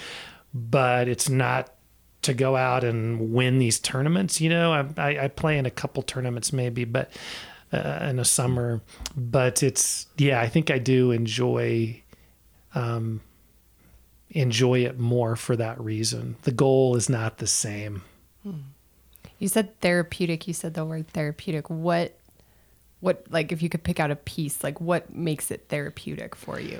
but 0.54 1.08
it's 1.08 1.30
not 1.30 1.74
to 2.22 2.34
go 2.34 2.56
out 2.56 2.84
and 2.84 3.34
win 3.34 3.60
these 3.60 3.80
tournaments. 3.80 4.40
You 4.40 4.50
know, 4.50 4.72
I, 4.72 4.86
I, 4.98 5.24
I 5.26 5.28
play 5.28 5.58
in 5.58 5.66
a 5.66 5.72
couple 5.72 6.04
tournaments 6.04 6.54
maybe, 6.54 6.86
but 6.86 7.12
uh, 7.72 8.08
in 8.10 8.16
the 8.16 8.26
summer. 8.26 8.82
But 9.16 9.62
it's 9.62 10.08
yeah, 10.18 10.40
I 10.42 10.48
think 10.48 10.72
I 10.72 10.80
do 10.80 11.12
enjoy 11.12 12.02
um, 12.76 13.22
enjoy 14.32 14.86
it 14.86 15.00
more 15.00 15.36
for 15.36 15.56
that 15.56 15.80
reason. 15.80 16.38
The 16.44 16.52
goal 16.52 16.96
is 16.96 17.10
not 17.10 17.38
the 17.38 17.48
same. 17.48 18.04
You 19.40 19.48
said 19.48 19.80
therapeutic. 19.80 20.48
You 20.48 20.54
said 20.54 20.74
the 20.74 20.86
word 20.86 21.08
therapeutic. 21.08 21.70
What, 21.70 22.19
what, 23.00 23.26
like, 23.30 23.52
if 23.52 23.62
you 23.62 23.70
could 23.70 23.84
pick 23.84 24.00
out 24.00 24.12
a 24.12 24.16
piece, 24.16 24.64
like, 24.64 24.82
what 24.82 25.14
makes 25.14 25.52
it 25.52 25.66
therapeutic 25.70 26.36
for 26.36 26.60
you? 26.60 26.80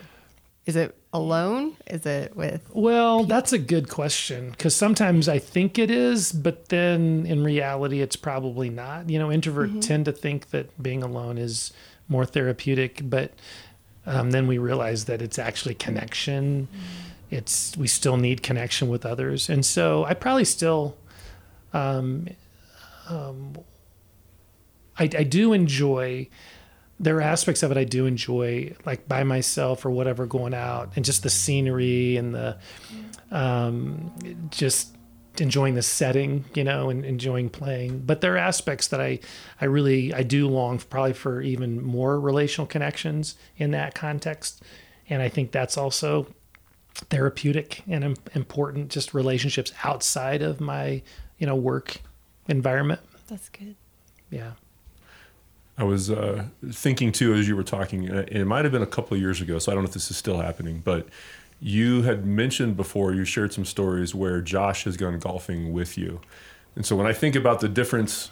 Is 0.66 0.76
it 0.76 0.96
alone? 1.14 1.78
Is 1.88 2.06
it 2.06 2.36
with? 2.36 2.70
Well, 2.74 3.24
that's 3.24 3.52
a 3.54 3.58
good 3.58 3.90
question 3.90 4.52
because 4.52 4.76
sometimes 4.76 5.28
I 5.28 5.40
think 5.40 5.80
it 5.80 5.90
is, 5.90 6.32
but 6.32 6.70
then 6.70 7.26
in 7.26 7.44
reality, 7.44 8.02
it's 8.02 8.16
probably 8.16 8.70
not. 8.70 9.10
You 9.10 9.18
know, 9.18 9.30
introverts 9.30 9.82
tend 9.82 10.06
to 10.06 10.12
think 10.12 10.52
that 10.52 10.82
being 10.82 11.02
alone 11.02 11.40
is 11.40 11.74
more 12.08 12.26
therapeutic, 12.26 13.02
but 13.04 13.34
um, 14.06 14.32
then 14.32 14.46
we 14.46 14.58
realize 14.60 15.06
that 15.06 15.22
it's 15.22 15.40
actually 15.40 15.74
connection. 15.74 16.68
It's 17.32 17.76
we 17.76 17.88
still 17.88 18.18
need 18.18 18.44
connection 18.44 18.90
with 18.90 19.06
others, 19.06 19.50
and 19.50 19.66
so 19.66 20.04
I 20.06 20.14
probably 20.14 20.46
still, 20.46 20.98
um, 21.74 22.28
um, 23.08 23.58
I, 25.00 25.04
I 25.04 25.24
do 25.24 25.54
enjoy 25.54 26.28
there 27.00 27.18
are 27.18 27.22
aspects 27.22 27.64
of 27.64 27.72
it 27.72 27.78
I 27.78 27.86
do 27.86 28.06
enjoy, 28.06 28.76
like 28.86 29.08
by 29.08 29.24
myself 29.24 29.86
or 29.86 29.90
whatever, 29.90 30.26
going 30.26 30.54
out 30.54 30.92
and 30.96 31.06
just 31.06 31.24
the 31.24 31.30
scenery 31.30 32.18
and 32.18 32.36
the 32.36 32.58
um, 33.32 34.14
just 34.50 34.96
enjoying 35.40 35.76
the 35.76 35.82
setting, 35.82 36.44
you 36.54 36.64
know, 36.64 36.90
and 36.90 37.06
enjoying 37.06 37.50
playing. 37.50 38.00
But 38.00 38.20
there 38.20 38.34
are 38.34 38.38
aspects 38.38 38.88
that 38.90 39.00
I, 39.00 39.20
I 39.62 39.66
really, 39.66 40.14
I 40.14 40.24
do 40.24 40.50
long 40.50 40.80
probably 40.80 41.14
for 41.14 41.42
even 41.42 41.82
more 41.82 42.20
relational 42.20 42.68
connections 42.68 43.36
in 43.56 43.72
that 43.72 43.96
context, 43.96 44.62
and 45.10 45.22
I 45.22 45.30
think 45.30 45.52
that's 45.52 45.78
also 45.78 46.28
therapeutic 46.94 47.84
and 47.88 48.18
important. 48.36 48.90
Just 48.90 49.14
relationships 49.14 49.72
outside 49.86 50.42
of 50.42 50.60
my, 50.60 51.02
you 51.38 51.48
know, 51.48 51.56
work 51.56 52.02
environment. 52.50 53.00
That's 53.28 53.48
good. 53.48 53.76
Yeah. 54.30 54.52
I 55.80 55.84
was 55.86 56.12
uh, 56.12 56.44
thinking 56.72 57.14
too 57.14 57.34
as 57.34 57.48
you 57.48 57.56
were 57.56 57.64
talking, 57.64 58.12
uh, 58.12 58.26
and 58.28 58.38
it 58.38 58.46
might 58.46 58.66
have 58.66 58.74
been 58.74 58.82
a 58.82 58.86
couple 58.88 59.16
of 59.16 59.22
years 59.22 59.40
ago, 59.40 59.60
so 59.60 59.72
I 59.72 59.76
don't 59.76 59.86
know 59.86 59.88
if 59.88 59.94
this 59.94 60.12
is 60.12 60.18
still 60.18 60.40
happening, 60.42 60.82
but 60.84 61.08
you 61.62 62.02
had 62.02 62.26
mentioned 62.26 62.76
before, 62.76 63.14
you 63.14 63.24
shared 63.24 63.54
some 63.54 63.64
stories 63.66 64.14
where 64.14 64.42
Josh 64.42 64.84
has 64.84 64.98
gone 64.98 65.18
golfing 65.20 65.72
with 65.72 65.98
you. 65.98 66.20
And 66.76 66.86
so 66.86 66.98
when 66.98 67.06
I 67.08 67.14
think 67.14 67.34
about 67.36 67.62
the 67.62 67.70
difference 67.70 68.30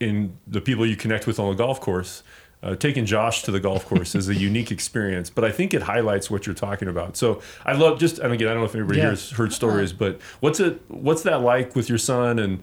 in 0.00 0.36
the 0.46 0.60
people 0.60 0.84
you 0.86 0.96
connect 0.96 1.26
with 1.28 1.38
on 1.38 1.50
the 1.50 1.56
golf 1.56 1.80
course, 1.80 2.24
uh, 2.64 2.74
taking 2.74 3.06
Josh 3.06 3.42
to 3.42 3.52
the 3.52 3.60
golf 3.60 3.86
course 3.86 4.16
is 4.16 4.28
a 4.28 4.34
unique 4.50 4.72
experience, 4.72 5.30
but 5.30 5.44
I 5.44 5.52
think 5.52 5.72
it 5.74 5.82
highlights 5.82 6.28
what 6.30 6.46
you're 6.46 6.54
talking 6.54 6.88
about. 6.88 7.16
So 7.16 7.40
I 7.64 7.74
love 7.74 8.00
just, 8.00 8.18
and 8.18 8.32
again, 8.32 8.48
I 8.48 8.52
don't 8.54 8.60
know 8.62 8.66
if 8.66 8.74
anybody 8.74 8.98
Yeah. 8.98 9.04
here 9.04 9.10
has 9.10 9.30
heard 9.30 9.52
stories, 9.52 9.92
but 9.92 10.20
what's 10.40 10.58
it, 10.58 10.80
what's 10.88 11.22
that 11.22 11.42
like 11.42 11.76
with 11.76 11.88
your 11.88 11.98
son 11.98 12.40
and 12.40 12.60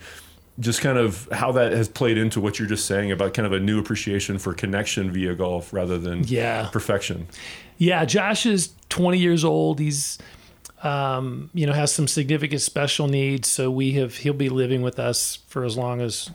just 0.59 0.79
kind 0.81 0.97
of 0.97 1.27
how 1.31 1.51
that 1.51 1.71
has 1.73 1.89
played 1.89 2.17
into 2.17 2.39
what 2.39 2.57
you're 2.59 2.67
just 2.67 2.85
saying 2.85 3.11
about 3.11 3.33
kind 3.33 3.45
of 3.45 3.51
a 3.53 3.59
new 3.59 3.79
appreciation 3.79 4.37
for 4.37 4.53
connection 4.53 5.11
via 5.11 5.35
golf 5.35 5.73
rather 5.73 5.97
than 5.97 6.23
Yeah. 6.25 6.69
perfection. 6.71 7.27
Yeah, 7.77 8.05
Josh 8.05 8.45
is 8.45 8.69
20 8.89 9.17
years 9.17 9.43
old. 9.43 9.79
He's, 9.79 10.17
um, 10.83 11.49
you 11.53 11.65
know, 11.65 11.73
has 11.73 11.91
some 11.93 12.07
significant 12.07 12.61
special 12.61 13.07
needs. 13.07 13.49
So 13.49 13.69
we 13.69 13.93
have 13.93 14.15
he'll 14.17 14.33
be 14.33 14.49
living 14.49 14.81
with 14.81 14.97
us 14.99 15.39
for 15.47 15.65
as 15.65 15.75
long 15.77 15.99
as 16.01 16.29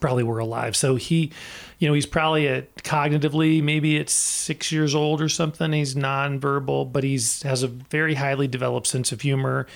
probably 0.00 0.22
were 0.22 0.38
alive. 0.38 0.74
So 0.76 0.96
he, 0.96 1.30
you 1.78 1.88
know, 1.88 1.94
he's 1.94 2.06
probably 2.06 2.48
at 2.48 2.74
cognitively 2.76 3.62
maybe 3.62 3.98
at 3.98 4.08
six 4.08 4.70
years 4.72 4.94
old 4.94 5.20
or 5.20 5.28
something. 5.28 5.72
He's 5.72 5.94
nonverbal, 5.94 6.92
but 6.92 7.04
he's 7.04 7.42
has 7.42 7.62
a 7.62 7.68
very 7.68 8.14
highly 8.14 8.46
developed 8.48 8.86
sense 8.86 9.12
of 9.12 9.20
humor, 9.20 9.66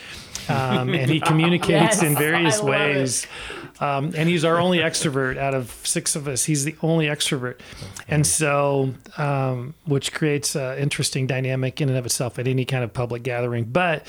um, 0.49 0.95
and 0.95 1.11
he 1.11 1.21
communicates 1.31 2.01
Yes, 2.01 2.03
in 2.03 2.15
various 2.17 2.57
I 2.57 2.59
love 2.59 2.67
it. 2.67 2.71
ways. 2.97 3.27
Um, 3.79 4.13
and 4.17 4.27
he's 4.29 4.43
our 4.45 4.59
only 4.59 4.79
extrovert 4.79 5.37
out 5.37 5.53
of 5.55 5.71
six 5.85 6.17
of 6.17 6.27
us. 6.29 6.45
He's 6.45 6.65
the 6.65 6.75
only 6.83 7.07
extrovert, 7.07 7.59
and 8.09 8.27
so 8.27 8.95
um, 9.19 9.75
which 9.85 10.13
creates 10.15 10.55
an 10.57 10.79
interesting 10.79 11.27
dynamic 11.27 11.81
in 11.81 11.89
and 11.91 11.99
of 11.99 12.07
itself 12.07 12.39
at 12.39 12.49
any 12.49 12.65
kind 12.65 12.85
of 12.85 12.93
public 12.95 13.23
gathering. 13.23 13.65
But 13.65 14.07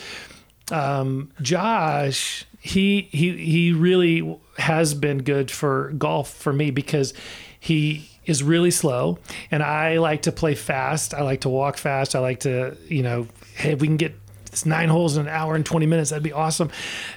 um, 0.71 1.31
Josh, 1.41 2.45
he 2.59 3.01
he 3.11 3.37
he 3.37 3.73
really 3.73 4.37
has 4.57 4.93
been 4.93 5.19
good 5.19 5.51
for 5.51 5.91
golf 5.97 6.33
for 6.33 6.51
me 6.51 6.71
because 6.71 7.13
he 7.59 8.09
is 8.25 8.43
really 8.43 8.71
slow, 8.71 9.19
and 9.51 9.63
I 9.63 9.97
like 9.97 10.23
to 10.23 10.31
play 10.31 10.55
fast. 10.55 11.13
I 11.13 11.21
like 11.21 11.41
to 11.41 11.49
walk 11.49 11.77
fast. 11.77 12.15
I 12.15 12.19
like 12.19 12.41
to 12.41 12.77
you 12.87 13.03
know, 13.03 13.27
hey, 13.55 13.71
if 13.71 13.81
we 13.81 13.87
can 13.87 13.97
get 13.97 14.13
it's 14.57 14.65
nine 14.65 14.89
holes 14.89 15.17
in 15.17 15.27
an 15.27 15.33
hour 15.33 15.55
and 15.55 15.65
20 15.65 15.85
minutes. 15.85 16.09
That'd 16.09 16.23
be 16.23 16.33
awesome. 16.33 16.71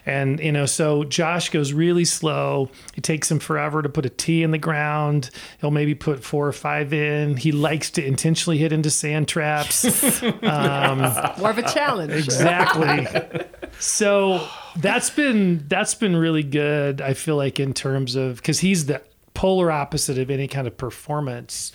And 0.04 0.38
you 0.40 0.52
know 0.52 0.66
so 0.66 1.04
josh 1.04 1.48
goes 1.48 1.72
really 1.72 2.04
slow. 2.04 2.70
It 2.96 3.02
takes 3.02 3.30
him 3.30 3.38
forever 3.38 3.82
to 3.82 3.88
put 3.88 4.04
a 4.04 4.10
tee 4.10 4.42
in 4.42 4.50
the 4.50 4.58
ground. 4.58 5.30
He'll 5.60 5.70
maybe 5.70 5.94
put 5.94 6.22
four 6.22 6.46
or 6.46 6.52
five 6.52 6.92
in. 6.92 7.36
He 7.36 7.52
likes 7.52 7.90
to 7.92 8.04
intentionally 8.04 8.58
hit 8.58 8.72
into 8.72 8.90
sand 8.90 9.28
traps. 9.28 9.84
Um, 10.42 10.98
More 11.38 11.50
of 11.50 11.58
a 11.58 11.62
challenge. 11.62 12.12
exactly. 12.12 13.06
So 13.78 14.46
that's 14.76 15.10
been 15.10 15.64
that's 15.68 15.94
been 15.94 16.14
really 16.16 16.42
good 16.42 17.00
i 17.00 17.14
feel 17.14 17.36
like 17.36 17.58
in 17.58 17.72
terms 17.72 18.14
of 18.14 18.36
because 18.36 18.60
he's 18.60 18.86
the 18.86 19.00
polar 19.34 19.70
opposite 19.70 20.18
of 20.18 20.30
any 20.30 20.46
kind 20.48 20.66
of 20.66 20.76
performance 20.76 21.72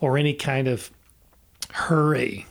or 0.00 0.16
any 0.18 0.34
kind 0.34 0.68
of 0.68 0.90
hurry 1.72 2.46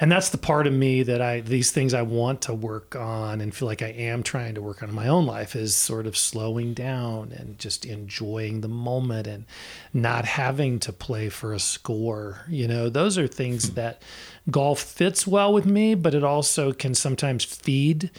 and 0.00 0.12
that's 0.12 0.30
the 0.30 0.38
part 0.38 0.66
of 0.66 0.72
me 0.72 1.02
that 1.02 1.20
i 1.20 1.40
these 1.40 1.70
things 1.70 1.94
i 1.94 2.02
want 2.02 2.42
to 2.42 2.54
work 2.54 2.94
on 2.96 3.40
and 3.40 3.54
feel 3.54 3.66
like 3.66 3.82
i 3.82 3.88
am 3.88 4.22
trying 4.22 4.54
to 4.54 4.62
work 4.62 4.82
on 4.82 4.88
in 4.88 4.94
my 4.94 5.08
own 5.08 5.26
life 5.26 5.56
is 5.56 5.76
sort 5.76 6.06
of 6.06 6.16
slowing 6.16 6.74
down 6.74 7.32
and 7.32 7.58
just 7.58 7.84
enjoying 7.84 8.60
the 8.60 8.68
moment 8.68 9.26
and 9.26 9.44
not 9.92 10.24
having 10.24 10.78
to 10.78 10.92
play 10.92 11.28
for 11.28 11.52
a 11.52 11.58
score. 11.58 12.44
You 12.48 12.68
know 12.68 12.88
those 12.88 13.18
are 13.18 13.26
things 13.26 13.70
that 13.70 14.02
golf 14.50 14.80
fits 14.80 15.26
well 15.26 15.52
with 15.52 15.66
me 15.66 15.94
but 15.94 16.14
it 16.14 16.24
also 16.24 16.72
can 16.72 16.94
sometimes 16.94 17.44
feed 17.44 18.10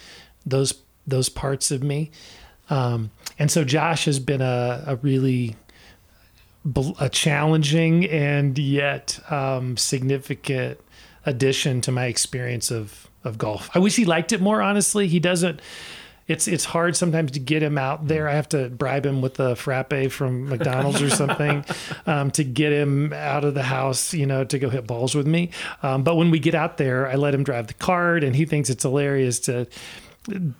those 0.44 0.74
those 1.06 1.28
parts 1.28 1.70
of 1.70 1.82
me. 1.82 2.10
Um, 2.68 3.10
and 3.38 3.50
so 3.50 3.64
josh 3.64 4.04
has 4.04 4.20
been 4.20 4.42
a, 4.42 4.84
a 4.86 4.96
really 4.96 5.56
a 7.00 7.08
challenging 7.08 8.04
and 8.06 8.58
yet 8.58 9.18
um, 9.32 9.76
significant 9.78 10.78
addition 11.26 11.80
to 11.82 11.92
my 11.92 12.06
experience 12.06 12.70
of 12.70 13.08
of 13.24 13.38
golf. 13.38 13.70
I 13.74 13.78
wish 13.78 13.96
he 13.96 14.04
liked 14.04 14.32
it 14.32 14.40
more. 14.40 14.62
Honestly, 14.62 15.06
he 15.06 15.20
doesn't. 15.20 15.60
It's 16.26 16.46
it's 16.46 16.64
hard 16.64 16.96
sometimes 16.96 17.32
to 17.32 17.40
get 17.40 17.62
him 17.62 17.76
out 17.76 18.06
there. 18.06 18.28
I 18.28 18.34
have 18.34 18.48
to 18.50 18.68
bribe 18.68 19.04
him 19.04 19.20
with 19.20 19.40
a 19.40 19.56
frappe 19.56 20.10
from 20.10 20.48
McDonald's 20.48 21.02
or 21.02 21.10
something 21.10 21.64
um, 22.06 22.30
to 22.32 22.44
get 22.44 22.72
him 22.72 23.12
out 23.12 23.44
of 23.44 23.54
the 23.54 23.64
house, 23.64 24.14
you 24.14 24.26
know, 24.26 24.44
to 24.44 24.58
go 24.58 24.70
hit 24.70 24.86
balls 24.86 25.14
with 25.14 25.26
me. 25.26 25.50
Um, 25.82 26.04
but 26.04 26.14
when 26.14 26.30
we 26.30 26.38
get 26.38 26.54
out 26.54 26.76
there, 26.76 27.08
I 27.08 27.16
let 27.16 27.34
him 27.34 27.42
drive 27.42 27.66
the 27.66 27.74
cart, 27.74 28.22
and 28.22 28.36
he 28.36 28.44
thinks 28.44 28.70
it's 28.70 28.84
hilarious 28.84 29.40
to 29.40 29.66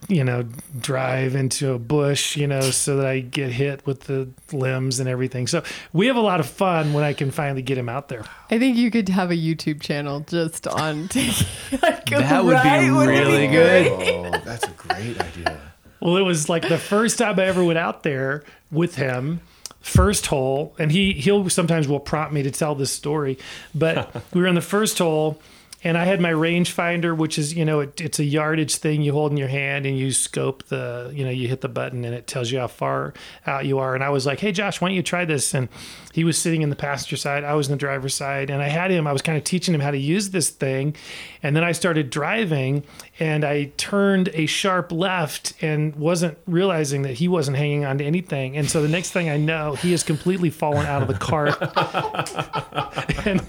you 0.09 0.25
know, 0.25 0.45
drive 0.81 1.35
into 1.35 1.73
a 1.73 1.79
bush, 1.79 2.37
you 2.37 2.47
know, 2.47 2.61
so 2.71 2.97
that 2.97 3.07
I 3.07 3.21
get 3.21 3.53
hit 3.53 3.87
with 3.87 4.01
the 4.03 4.29
limbs 4.53 5.01
and 5.01 5.09
everything. 5.09 5.47
So 5.47 5.63
we 5.93 6.07
have 6.07 6.17
a 6.17 6.21
lot 6.21 6.41
of 6.41 6.47
fun 6.47 6.93
when 6.93 7.05
I 7.05 7.13
can 7.13 7.31
finally 7.31 7.63
get 7.63 7.79
him 7.79 7.89
out 7.89 8.09
there. 8.09 8.25
I 8.51 8.59
think 8.59 8.77
you 8.77 8.91
could 8.91 9.09
have 9.11 9.31
a 9.31 9.37
YouTube 9.37 9.81
channel 9.81 10.21
just 10.21 10.67
on 10.67 11.03
like, 11.83 12.07
That 12.07 12.45
would 12.45 12.51
be 12.51 12.69
right? 12.69 12.91
Wouldn't 12.91 13.17
it 13.17 13.21
really 13.21 13.49
great? 13.49 13.89
Oh, 13.91 14.31
that's 14.45 14.65
a 14.65 14.71
great 14.71 15.21
idea. 15.21 15.61
Well, 16.01 16.17
it 16.17 16.23
was 16.23 16.49
like 16.49 16.69
the 16.69 16.79
first 16.79 17.19
time 17.19 17.39
I 17.39 17.45
ever 17.45 17.63
went 17.63 17.79
out 17.79 18.03
there 18.03 18.43
with 18.71 18.97
him. 18.97 19.41
First 19.81 20.27
hole, 20.27 20.75
and 20.79 20.93
he 20.93 21.15
he'll 21.15 21.49
sometimes 21.49 21.89
will 21.89 22.01
prompt 22.01 22.35
me 22.35 22.43
to 22.43 22.51
tell 22.51 22.75
this 22.75 22.93
story, 22.93 23.39
but 23.75 24.15
we 24.35 24.43
were 24.43 24.47
on 24.47 24.55
the 24.55 24.61
first 24.61 24.99
hole, 24.99 25.41
and 25.83 25.97
I 25.97 26.05
had 26.05 26.21
my 26.21 26.33
rangefinder, 26.33 27.17
which 27.17 27.39
is 27.39 27.55
you 27.55 27.65
know 27.65 27.81
it, 27.81 28.01
it's 28.01 28.19
a 28.19 28.25
yardage 28.25 28.77
thing 28.77 29.03
you 29.03 29.13
hold 29.13 29.33
in 29.33 29.39
your 29.39 29.49
hand 29.49 29.87
and 29.87 29.99
you 29.99 30.13
scope 30.13 30.65
the 30.65 31.11
you 31.15 31.25
know 31.25 31.31
you 31.31 31.49
hit 31.49 31.63
the 31.63 31.69
button 31.69 32.05
and 32.05 32.15
it 32.15 32.27
tells 32.27 32.51
you 32.51 32.59
how 32.59 32.67
far 32.67 33.15
out 33.47 33.65
you 33.65 33.79
are. 33.79 33.95
And 33.95 34.05
I 34.05 34.11
was 34.11 34.27
like, 34.27 34.41
hey 34.41 34.53
Josh, 34.53 34.81
why 34.81 34.89
don't 34.89 34.97
you 34.97 35.03
try 35.03 35.25
this? 35.25 35.55
And 35.55 35.69
he 36.13 36.25
was 36.25 36.37
sitting 36.37 36.63
in 36.63 36.71
the 36.71 36.77
passenger 36.77 37.17
side, 37.17 37.45
I 37.45 37.55
was 37.55 37.69
in 37.69 37.73
the 37.73 37.79
driver's 37.79 38.15
side, 38.15 38.51
and 38.51 38.61
I 38.61 38.69
had 38.69 38.91
him. 38.91 39.07
I 39.07 39.13
was 39.13 39.23
kind 39.23 39.39
of 39.39 39.45
teaching 39.45 39.75
him 39.75 39.81
how 39.81 39.91
to 39.91 39.99
use 39.99 40.31
this 40.31 40.51
thing, 40.51 40.97
and 41.43 41.55
then 41.57 41.65
I 41.65 41.73
started 41.73 42.11
driving, 42.11 42.85
and 43.19 43.45
I 43.45 43.73
turned 43.77 44.29
a 44.35 44.47
sharp 44.47 44.93
left 44.93 45.55
and 45.63 45.95
wasn't 45.97 46.37
realizing 46.47 47.03
that 47.03 47.15
he 47.15 47.29
wasn't 47.29 47.57
hanging 47.57 47.85
on 47.85 47.99
to 47.99 48.05
anything. 48.05 48.57
And 48.57 48.69
so 48.69 48.83
the 48.83 48.89
next 48.89 49.13
thing 49.13 49.31
I 49.31 49.37
know, 49.37 49.75
he 49.77 49.93
has 49.93 50.03
completely 50.03 50.51
fallen 50.51 50.87
out 50.87 51.03
of 51.03 51.09
the 51.09 51.15
cart. 51.15 51.57
and, 53.27 53.41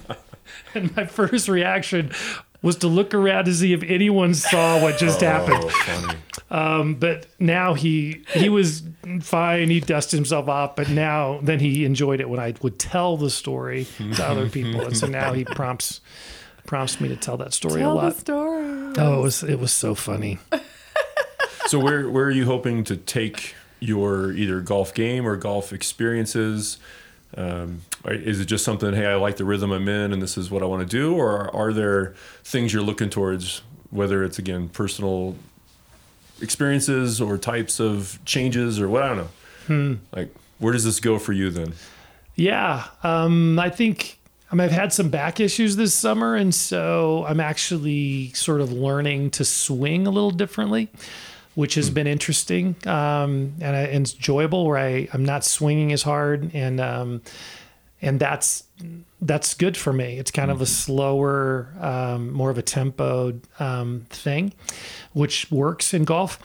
and 0.76 0.96
my 0.96 1.06
first 1.06 1.48
reaction 1.48 2.12
was 2.62 2.76
to 2.78 2.88
look 2.88 3.14
around 3.14 3.46
to 3.46 3.54
see 3.56 3.74
if 3.74 3.82
anyone 3.84 4.34
saw 4.36 4.80
what 4.82 4.98
just 5.00 5.22
happened. 5.22 5.64
Oh, 5.64 5.70
funny. 5.70 6.18
Um, 6.52 6.96
but 6.96 7.26
now 7.40 7.74
he 7.74 8.24
he 8.34 8.50
was 8.50 8.84
fine. 9.22 9.70
He 9.70 9.80
dusted 9.80 10.18
himself 10.18 10.48
off. 10.48 10.76
But 10.76 10.90
now 10.90 11.40
then 11.42 11.60
he 11.60 11.86
enjoyed 11.86 12.20
it 12.20 12.30
when 12.30 12.40
I 12.40 12.54
would 12.62 12.78
tell 12.78 13.18
the 13.18 13.30
story 13.30 13.88
to 14.16 14.24
other 14.26 14.48
people, 14.50 14.82
and 14.82 14.96
so 14.98 15.08
now 15.08 15.34
he 15.34 15.44
prompts 15.46 16.02
prompts 16.68 17.02
me 17.02 17.08
to 17.10 17.16
tell 17.16 17.38
that 17.38 17.54
story 17.54 17.80
Tell 17.82 17.98
a 17.98 18.02
the 18.02 18.08
lot. 18.08 18.18
story. 18.18 18.94
Oh, 18.98 19.20
it 19.20 19.22
was 19.24 19.44
it 19.44 19.60
was 19.60 19.72
so 19.74 19.96
funny. 19.96 20.40
So 21.68 21.80
where 21.80 22.10
where 22.10 22.26
are 22.26 22.32
you 22.32 22.46
hoping 22.46 22.84
to 22.86 22.98
take 22.98 23.56
your 23.80 24.34
either 24.34 24.60
golf 24.60 24.94
game 24.94 25.26
or 25.26 25.38
golf 25.38 25.72
experiences? 25.72 26.80
Um, 27.38 27.82
are- 27.91 27.91
is 28.06 28.40
it 28.40 28.46
just 28.46 28.64
something? 28.64 28.94
Hey, 28.94 29.06
I 29.06 29.16
like 29.16 29.38
the 29.38 29.46
rhythm 29.46 29.72
I'm 29.72 29.88
in, 29.88 30.14
and 30.14 30.22
this 30.22 30.38
is 30.38 30.50
what 30.50 30.64
I 30.64 30.66
want 30.66 30.82
to 30.82 30.88
do, 30.88 31.16
or 31.16 31.54
are 31.56 31.74
there 31.74 32.14
things 32.44 32.74
you're 32.74 32.84
looking 32.84 33.10
towards? 33.10 33.62
Whether 33.90 34.24
it's 34.24 34.40
again 34.40 34.70
personal 34.70 35.36
experiences 36.42 37.20
or 37.20 37.38
types 37.38 37.80
of 37.80 38.20
changes, 38.26 38.80
or 38.80 38.88
what 38.88 39.04
I 39.04 39.08
don't 39.08 39.18
know. 39.18 39.30
Hmm. 39.68 39.94
Like, 40.16 40.34
where 40.60 40.74
does 40.74 40.86
this 40.86 41.00
go 41.00 41.20
for 41.20 41.34
you 41.34 41.50
then? 41.50 41.74
Yeah, 42.36 42.86
um, 43.04 43.60
I 43.60 43.70
think 43.70 44.18
I 44.52 44.56
mean, 44.56 44.66
I've 44.66 44.72
had 44.72 44.92
some 44.92 45.10
back 45.10 45.40
issues 45.40 45.78
this 45.78 45.94
summer, 45.94 46.36
and 46.36 46.54
so 46.54 47.26
I'm 47.26 47.40
actually 47.40 48.34
sort 48.34 48.60
of 48.60 48.72
learning 48.72 49.32
to 49.32 49.46
swing 49.46 50.08
a 50.08 50.10
little 50.10 50.32
differently, 50.32 50.90
which 51.56 51.76
has 51.76 51.90
been 51.90 52.06
interesting 52.06 52.76
um, 52.86 53.54
and, 53.62 53.76
and 53.76 53.90
enjoyable. 54.14 54.66
Where 54.66 54.78
I 54.78 55.08
I'm 55.14 55.24
not 55.24 55.46
swinging 55.46 55.94
as 55.94 56.04
hard, 56.04 56.52
and 56.54 56.82
um, 56.82 57.22
and 58.02 58.20
that's 58.20 58.64
that's 59.22 59.54
good 59.54 59.78
for 59.78 59.94
me. 59.94 60.18
It's 60.18 60.32
kind 60.32 60.50
of 60.50 60.62
a 60.62 60.66
slower, 60.66 61.72
um, 61.80 62.32
more 62.32 62.50
of 62.50 62.58
a 62.58 62.64
tempoed 62.64 63.42
um, 63.60 64.08
thing, 64.10 64.54
which 65.14 65.52
works 65.52 65.94
in 65.94 66.04
golf. 66.04 66.40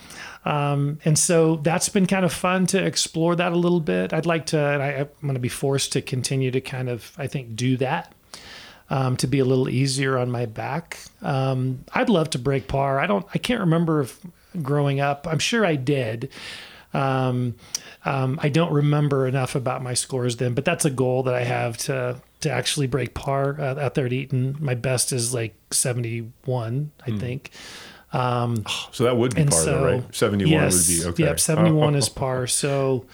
Um, 0.44 0.98
and 1.04 1.18
so 1.18 1.56
that's 1.56 1.88
been 1.88 2.06
kind 2.06 2.24
of 2.24 2.32
fun 2.32 2.66
to 2.66 2.84
explore 2.84 3.34
that 3.36 3.52
a 3.52 3.56
little 3.56 3.80
bit. 3.80 4.12
I'd 4.12 4.26
like 4.26 4.46
to, 4.46 4.58
and 4.58 4.82
I, 4.82 4.88
I'm 5.00 5.08
going 5.22 5.34
to 5.34 5.40
be 5.40 5.48
forced 5.48 5.92
to 5.92 6.02
continue 6.02 6.50
to 6.50 6.60
kind 6.60 6.88
of, 6.90 7.12
I 7.16 7.26
think, 7.26 7.56
do 7.56 7.78
that 7.78 8.12
um, 8.90 9.16
to 9.16 9.26
be 9.26 9.38
a 9.38 9.44
little 9.44 9.68
easier 9.68 10.18
on 10.18 10.30
my 10.30 10.44
back. 10.44 10.98
Um, 11.22 11.84
I'd 11.94 12.10
love 12.10 12.30
to 12.30 12.38
break 12.38 12.68
par. 12.68 13.00
I 13.00 13.06
don't, 13.06 13.26
I 13.34 13.38
can't 13.38 13.60
remember 13.60 14.02
if 14.02 14.20
growing 14.62 15.00
up. 15.00 15.26
I'm 15.26 15.38
sure 15.38 15.64
I 15.64 15.76
did. 15.76 16.28
Um, 16.96 17.54
um, 18.04 18.38
I 18.42 18.48
don't 18.48 18.72
remember 18.72 19.26
enough 19.26 19.54
about 19.54 19.82
my 19.82 19.94
scores 19.94 20.36
then, 20.36 20.54
but 20.54 20.64
that's 20.64 20.84
a 20.84 20.90
goal 20.90 21.24
that 21.24 21.34
I 21.34 21.44
have 21.44 21.76
to 21.78 22.20
to 22.40 22.50
actually 22.50 22.86
break 22.86 23.14
par 23.14 23.60
uh, 23.60 23.78
out 23.78 23.94
there 23.94 24.06
at 24.06 24.12
Eaton. 24.12 24.56
My 24.60 24.74
best 24.74 25.12
is 25.12 25.32
like 25.34 25.54
71, 25.70 26.92
I 27.06 27.10
think. 27.12 27.50
So 28.92 29.04
that 29.04 29.16
would 29.16 29.34
be 29.34 29.42
And 29.42 29.50
part 29.50 29.64
so, 29.64 29.74
of 29.74 29.82
it, 29.82 29.92
right? 29.92 30.14
Seventy-one 30.14 30.52
yes, 30.52 30.88
would 30.88 30.96
be 30.96 31.10
okay. 31.10 31.30
Yep, 31.30 31.40
71 31.40 31.94
is 31.96 32.08
par. 32.08 32.46
So, 32.56 33.06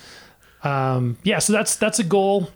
um, 0.62 1.16
yeah, 1.24 1.38
so 1.38 1.52
that's 1.52 1.76
that's 1.76 1.98
a 1.98 2.04
goal. 2.04 2.50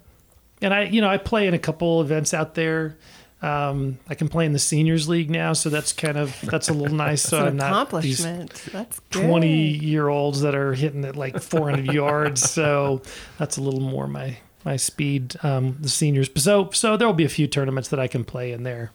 And 0.62 0.72
I, 0.72 0.84
you 0.84 1.00
know, 1.00 1.08
I 1.08 1.18
play 1.18 1.46
in 1.46 1.54
a 1.54 1.58
couple 1.58 2.00
events 2.00 2.32
out 2.32 2.54
there. 2.54 2.96
Um, 3.42 3.99
I 4.09 4.14
can 4.14 4.29
play 4.29 4.46
in 4.46 4.53
the 4.53 4.59
seniors 4.59 5.09
league 5.09 5.31
now, 5.31 5.53
so 5.53 5.68
that's 5.68 5.92
kind 5.92 6.16
of 6.16 6.35
that's 6.42 6.68
a 6.68 6.72
little 6.72 6.96
nice. 7.07 7.22
So 7.22 7.37
It's 7.37 7.42
I'm 7.42 7.49
an 7.49 7.57
not 7.57 7.90
these 8.01 8.20
accomplishment. 8.20 8.72
That's 8.72 8.99
good. 9.11 9.22
20 9.29 9.49
year 9.68 10.09
olds 10.09 10.40
that 10.40 10.55
are 10.55 10.72
hitting 10.72 11.05
it 11.05 11.16
like 11.16 11.40
400 11.40 11.92
yards. 11.92 12.51
So 12.57 13.03
that's 13.38 13.59
a 13.59 13.61
little 13.61 13.81
more 13.81 14.07
my 14.07 14.38
my 14.64 14.77
speed. 14.77 15.37
Um, 15.42 15.77
the 15.81 15.88
seniors. 15.90 16.31
So 16.37 16.70
so 16.70 16.96
there 16.96 17.07
will 17.07 17.14
be 17.14 17.25
a 17.25 17.29
few 17.29 17.46
tournaments 17.46 17.88
that 17.90 18.01
I 18.01 18.09
can 18.09 18.25
play 18.25 18.53
in 18.53 18.62
there. 18.62 18.92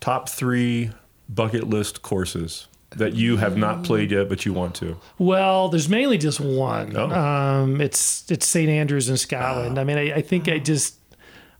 Top 0.00 0.28
three 0.28 0.90
bucket 1.28 1.68
list 1.68 2.02
courses 2.02 2.66
that 2.90 3.14
you 3.14 3.36
have 3.36 3.56
not 3.56 3.84
played 3.84 4.10
yet, 4.10 4.28
but 4.28 4.46
you 4.46 4.52
want 4.52 4.74
to? 4.76 4.96
Well, 5.18 5.68
there's 5.68 5.88
mainly 5.88 6.16
just 6.18 6.40
one. 6.40 6.96
Oh. 6.96 7.10
Um, 7.10 7.80
it's 7.80 8.28
it's 8.30 8.46
St 8.46 8.68
Andrews 8.68 9.08
in 9.08 9.16
Scotland. 9.16 9.78
I 9.78 9.84
mean, 9.84 9.98
I, 9.98 10.14
I 10.14 10.22
think 10.22 10.48
I 10.48 10.58
just 10.58 10.96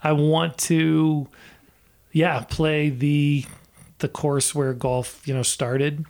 I 0.03 0.13
want 0.13 0.57
to, 0.59 1.27
yeah, 2.13 2.41
play 2.49 2.91
the 2.91 3.45
the 4.01 4.09
course 4.09 4.55
where 4.55 4.73
golf 4.75 5.27
you 5.27 5.35
know 5.35 5.43
started. 5.43 6.05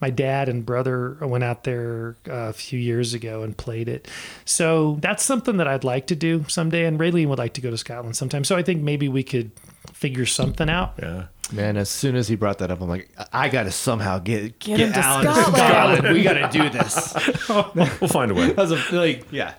My 0.00 0.10
dad 0.10 0.48
and 0.48 0.64
brother 0.64 1.16
went 1.20 1.44
out 1.44 1.64
there 1.64 2.16
uh, 2.28 2.32
a 2.32 2.52
few 2.52 2.78
years 2.78 3.14
ago 3.14 3.42
and 3.42 3.56
played 3.56 3.88
it. 3.88 4.08
So 4.44 4.98
that's 5.00 5.24
something 5.24 5.56
that 5.56 5.66
I'd 5.66 5.84
like 5.84 6.06
to 6.08 6.16
do 6.16 6.44
someday. 6.48 6.84
And 6.86 6.98
Raylene 6.98 7.28
would 7.28 7.38
like 7.38 7.54
to 7.54 7.60
go 7.60 7.70
to 7.70 7.78
Scotland 7.78 8.16
sometime. 8.16 8.44
So 8.44 8.56
I 8.56 8.62
think 8.62 8.82
maybe 8.82 9.08
we 9.08 9.22
could 9.22 9.50
figure 9.92 10.26
something 10.26 10.68
out. 10.68 10.94
Yeah. 11.00 11.26
Man, 11.52 11.76
as 11.76 11.90
soon 11.90 12.16
as 12.16 12.28
he 12.28 12.36
brought 12.36 12.58
that 12.58 12.70
up, 12.70 12.80
I'm 12.80 12.88
like, 12.88 13.10
I 13.32 13.48
got 13.50 13.64
to 13.64 13.72
somehow 13.72 14.18
get 14.18 14.58
Get 14.58 14.78
get, 14.78 14.80
him 14.80 14.92
to 14.94 14.98
Alan 15.00 15.26
to 15.26 15.32
Scotland. 15.34 15.56
Scotland. 15.56 16.14
We 16.16 16.22
got 16.22 16.52
to 16.52 16.58
do 16.58 16.70
this. 16.70 17.14
We'll 18.00 18.08
find 18.08 18.30
a 18.30 18.34
way. 18.34 18.54
As 18.56 18.70
a, 18.70 18.76
like, 18.96 19.26
yeah. 19.30 19.54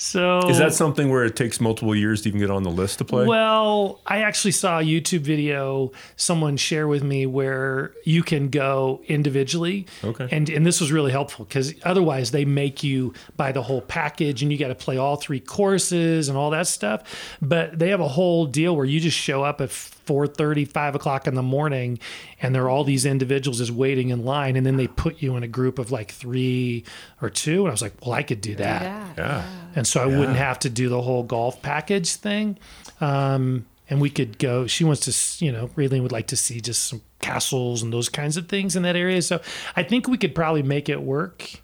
So 0.00 0.48
Is 0.48 0.58
that 0.58 0.72
something 0.72 1.10
where 1.10 1.24
it 1.24 1.34
takes 1.34 1.60
multiple 1.60 1.92
years 1.92 2.22
to 2.22 2.28
even 2.28 2.38
get 2.38 2.52
on 2.52 2.62
the 2.62 2.70
list 2.70 2.98
to 2.98 3.04
play? 3.04 3.26
Well, 3.26 4.00
I 4.06 4.18
actually 4.18 4.52
saw 4.52 4.78
a 4.78 4.82
YouTube 4.82 5.22
video 5.22 5.90
someone 6.14 6.56
share 6.56 6.86
with 6.86 7.02
me 7.02 7.26
where 7.26 7.92
you 8.04 8.22
can 8.22 8.48
go 8.48 9.00
individually. 9.08 9.86
Okay. 10.04 10.28
And 10.30 10.48
and 10.50 10.64
this 10.64 10.80
was 10.80 10.92
really 10.92 11.10
helpful 11.10 11.46
because 11.46 11.74
otherwise 11.82 12.30
they 12.30 12.44
make 12.44 12.84
you 12.84 13.12
buy 13.36 13.50
the 13.50 13.62
whole 13.62 13.80
package 13.80 14.40
and 14.40 14.52
you 14.52 14.56
got 14.56 14.68
to 14.68 14.76
play 14.76 14.98
all 14.98 15.16
three 15.16 15.40
courses 15.40 16.28
and 16.28 16.38
all 16.38 16.50
that 16.50 16.68
stuff. 16.68 17.02
But 17.42 17.76
they 17.76 17.88
have 17.88 18.00
a 18.00 18.08
whole 18.08 18.46
deal 18.46 18.76
where 18.76 18.86
you 18.86 19.00
just 19.00 19.18
show 19.18 19.42
up 19.42 19.60
at 19.60 19.70
4:30, 20.08 20.66
5 20.66 20.94
o'clock 20.94 21.26
in 21.26 21.34
the 21.34 21.42
morning, 21.42 21.98
and 22.40 22.54
there 22.54 22.64
are 22.64 22.68
all 22.70 22.84
these 22.84 23.04
individuals 23.04 23.58
just 23.58 23.70
waiting 23.70 24.08
in 24.08 24.24
line, 24.24 24.56
and 24.56 24.64
then 24.66 24.76
they 24.76 24.86
put 24.88 25.22
you 25.22 25.36
in 25.36 25.42
a 25.42 25.48
group 25.48 25.78
of 25.78 25.90
like 25.92 26.10
three 26.10 26.84
or 27.20 27.28
two. 27.30 27.60
And 27.60 27.68
I 27.68 27.70
was 27.72 27.82
like, 27.82 27.94
well, 28.02 28.12
I 28.14 28.22
could 28.22 28.40
do 28.40 28.54
that 28.56 28.82
Yeah. 28.82 29.08
yeah. 29.18 29.42
and 29.76 29.86
so 29.86 30.02
I 30.02 30.06
wouldn't 30.06 30.36
have 30.38 30.58
to 30.60 30.70
do 30.70 30.88
the 30.88 31.02
whole 31.02 31.22
golf 31.22 31.60
package 31.62 32.14
thing. 32.14 32.58
Um, 33.00 33.66
and 33.90 34.00
we 34.00 34.10
could 34.10 34.38
go. 34.38 34.66
She 34.66 34.84
wants 34.84 35.00
to, 35.38 35.44
you 35.44 35.50
know, 35.52 35.68
Raylene 35.68 36.02
would 36.02 36.12
like 36.12 36.26
to 36.28 36.36
see 36.36 36.60
just 36.60 36.82
some 36.84 37.00
castles 37.20 37.82
and 37.82 37.92
those 37.92 38.08
kinds 38.08 38.36
of 38.36 38.46
things 38.48 38.76
in 38.76 38.82
that 38.82 38.96
area. 38.96 39.22
So 39.22 39.40
I 39.76 39.82
think 39.82 40.08
we 40.08 40.18
could 40.18 40.34
probably 40.34 40.62
make 40.62 40.88
it 40.88 41.00
work 41.02 41.62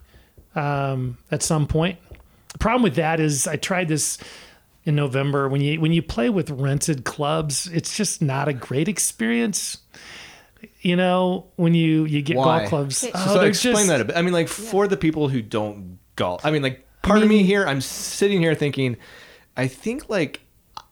um, 0.55 1.19
at 1.31 1.43
some 1.43 1.67
point. 1.67 1.99
The 2.53 2.59
problem 2.59 2.83
with 2.83 2.95
that 2.95 3.21
is 3.21 3.47
I 3.47 3.57
tried 3.57 3.89
this 3.89 4.19
in 4.85 4.95
November. 4.95 5.49
When 5.49 5.61
you 5.61 5.81
when 5.81 5.93
you 5.93 6.03
play 6.03 6.29
with 6.31 6.51
rented 6.51 7.05
clubs, 7.05 7.67
it's 7.69 7.97
just 7.97 8.21
not 8.23 8.49
a 8.49 8.53
great 8.53 8.89
experience. 8.89 9.79
You 10.81 10.97
know, 10.97 11.47
when 11.57 11.75
you 11.75 12.05
you 12.05 12.23
get 12.23 12.37
Why? 12.37 12.61
golf 12.61 12.69
clubs, 12.69 13.05
Okay. 13.05 13.13
oh, 13.15 13.35
so 13.35 13.41
explain 13.43 13.75
just- 13.75 13.87
that 13.89 14.01
a 14.01 14.05
bit. 14.05 14.17
I 14.17 14.23
mean, 14.23 14.33
like 14.33 14.49
for 14.49 14.87
the 14.89 14.97
people 14.97 15.29
who 15.29 15.43
don't 15.43 15.99
golf. 16.17 16.45
I 16.45 16.51
mean, 16.51 16.63
like 16.63 16.85
part 17.03 17.23
of 17.23 17.29
me 17.29 17.43
here, 17.43 17.67
I'm 17.67 17.81
sitting 17.81 18.41
here 18.41 18.55
thinking, 18.55 18.97
I 19.57 19.67
think 19.69 20.09
like 20.09 20.41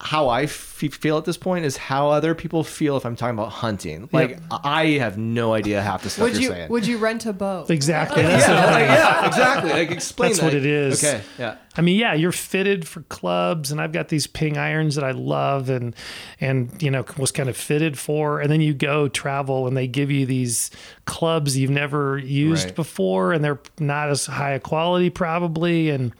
how 0.03 0.27
I 0.27 0.43
f- 0.43 0.51
feel 0.53 1.17
at 1.17 1.23
this 1.23 1.37
point 1.37 1.63
is 1.63 1.77
how 1.77 2.09
other 2.09 2.35
people 2.35 2.65
feel 2.65 2.97
if 2.97 3.05
I'm 3.05 3.15
talking 3.15 3.39
about 3.39 3.53
hunting. 3.53 4.09
Like 4.11 4.37
I 4.51 4.85
have 4.99 5.17
no 5.17 5.53
idea 5.53 5.81
half 5.81 6.03
the 6.03 6.09
stuff 6.09 6.23
Would 6.23 6.33
you're 6.33 6.41
you 6.41 6.47
saying. 6.49 6.69
would 6.69 6.85
you 6.85 6.97
rent 6.97 7.25
a 7.25 7.31
boat? 7.31 7.69
Exactly. 7.69 8.21
That's 8.21 8.45
yeah, 8.45 8.65
like, 8.65 8.79
yeah, 8.87 9.27
exactly. 9.27 9.71
Like 9.71 9.91
explain 9.91 10.29
That's 10.31 10.39
that. 10.41 10.45
what 10.47 10.53
it 10.55 10.65
is. 10.65 11.01
Okay, 11.03 11.21
yeah. 11.39 11.55
I 11.77 11.81
mean, 11.81 11.97
yeah, 11.97 12.13
you're 12.13 12.33
fitted 12.33 12.85
for 12.85 13.01
clubs, 13.03 13.71
and 13.71 13.79
I've 13.79 13.93
got 13.93 14.09
these 14.09 14.27
ping 14.27 14.57
irons 14.57 14.95
that 14.95 15.05
I 15.05 15.11
love, 15.11 15.69
and 15.69 15.95
and 16.41 16.69
you 16.83 16.91
know 16.91 17.05
was 17.17 17.31
kind 17.31 17.47
of 17.47 17.55
fitted 17.55 17.97
for. 17.97 18.41
And 18.41 18.51
then 18.51 18.59
you 18.59 18.73
go 18.73 19.07
travel, 19.07 19.67
and 19.67 19.77
they 19.77 19.87
give 19.87 20.11
you 20.11 20.25
these 20.25 20.69
clubs 21.05 21.57
you've 21.57 21.71
never 21.71 22.17
used 22.17 22.65
Right. 22.65 22.75
before, 22.75 23.31
and 23.31 23.41
they're 23.43 23.61
not 23.79 24.09
as 24.09 24.25
high 24.25 24.51
a 24.51 24.59
quality 24.59 25.09
probably, 25.09 25.89
and 25.89 26.11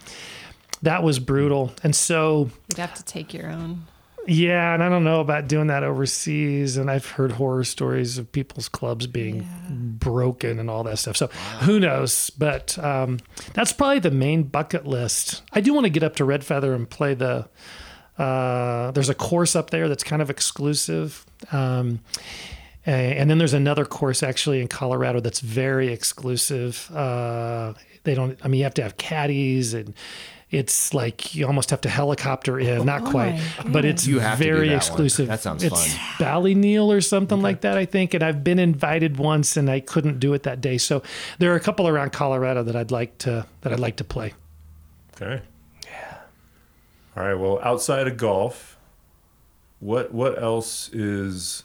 that 0.84 1.02
was 1.04 1.20
brutal. 1.20 1.72
And 1.84 1.96
so 1.96 2.50
You'd 2.70 2.78
have 2.78 2.94
to 2.94 3.04
take 3.04 3.34
your 3.34 3.50
own. 3.50 3.86
yeah, 4.28 4.74
and 4.74 4.82
I 4.84 4.88
don't 4.90 5.04
know 5.04 5.20
about 5.20 5.48
doing 5.50 5.68
that 5.68 5.84
overseas. 5.84 6.78
And 6.78 6.90
I've 6.92 7.06
heard 7.06 7.32
horror 7.34 7.64
stories 7.64 8.18
of 8.18 8.32
people's 8.32 8.70
clubs 8.70 9.06
being 9.08 9.46
broken 10.00 10.60
and 10.60 10.70
all 10.70 10.84
that 10.84 11.00
stuff. 11.00 11.18
So 11.18 11.28
who 11.62 11.80
knows? 11.80 12.30
But 12.30 12.78
um, 12.80 13.20
that's 13.54 13.74
probably 13.74 14.00
the 14.00 14.12
main 14.12 14.44
bucket 14.44 14.86
list. 14.86 15.42
I 15.52 15.60
do 15.62 15.74
want 15.74 15.86
to 15.86 15.90
get 15.90 16.04
up 16.04 16.16
to 16.18 16.26
Red 16.26 16.44
Feather 16.46 16.74
and 16.74 16.90
play 16.90 17.14
the. 17.16 17.48
Uh, 18.18 18.92
there's 18.92 19.10
a 19.10 19.16
course 19.16 19.56
up 19.56 19.72
there 19.72 19.90
that's 19.90 20.04
kind 20.04 20.22
of 20.22 20.30
exclusive. 20.30 21.26
Um, 21.52 22.00
and 22.86 23.30
then 23.30 23.38
there's 23.38 23.54
another 23.54 23.86
course 23.86 24.22
actually 24.22 24.60
in 24.62 24.68
Colorado 24.68 25.20
that's 25.22 25.40
very 25.40 25.92
exclusive. 25.92 26.92
Uh, 26.94 27.74
they 28.04 28.14
don't. 28.14 28.38
I 28.44 28.50
mean, 28.50 28.60
you 28.60 28.64
have 28.66 28.74
to 28.76 28.84
have 28.84 28.98
caddies 28.98 29.74
and. 29.74 29.94
It's 30.54 30.94
like 30.94 31.34
you 31.34 31.48
almost 31.48 31.72
have 31.72 31.82
to 31.82 31.90
helicopter 31.90 32.60
in, 32.60 32.86
not 32.86 33.02
Oh 33.08 33.10
quite, 33.12 33.42
but 33.66 33.86
it's 33.86 34.06
You 34.06 34.20
have 34.20 34.38
to 34.38 34.44
do 34.44 34.52
very 34.52 34.68
that 34.68 34.74
one. 34.74 34.78
exclusive. 34.78 35.28
That 35.28 35.42
sounds 35.42 35.64
it's 35.64 35.96
fun. 35.96 36.00
Ballyneal 36.20 36.88
or 36.96 37.02
something 37.02 37.42
like 37.42 37.62
that, 37.62 37.76
I 37.76 37.86
think. 37.86 38.14
And 38.14 38.22
I've 38.24 38.44
been 38.44 38.60
invited 38.60 39.18
once, 39.18 39.58
and 39.58 39.68
I 39.68 39.80
couldn't 39.80 40.20
do 40.20 40.34
it 40.36 40.44
that 40.44 40.62
day. 40.62 40.78
So 40.78 41.02
there 41.40 41.52
are 41.52 41.56
a 41.56 41.60
couple 41.60 41.88
around 41.88 42.12
Colorado 42.14 42.62
that 42.64 42.76
I'd 42.76 42.92
like 42.92 43.18
to 43.20 43.48
that 43.62 43.74
I'd 43.74 43.80
like 43.80 43.96
to 43.96 44.04
play. 44.04 44.34
Okay. 45.16 45.42
Yeah. 45.86 46.18
All 47.18 47.24
right. 47.24 47.34
Well, 47.34 47.60
outside 47.64 48.08
of 48.08 48.18
golf, 48.18 48.78
what 49.80 50.14
what 50.14 50.42
else 50.42 50.90
is 50.94 51.64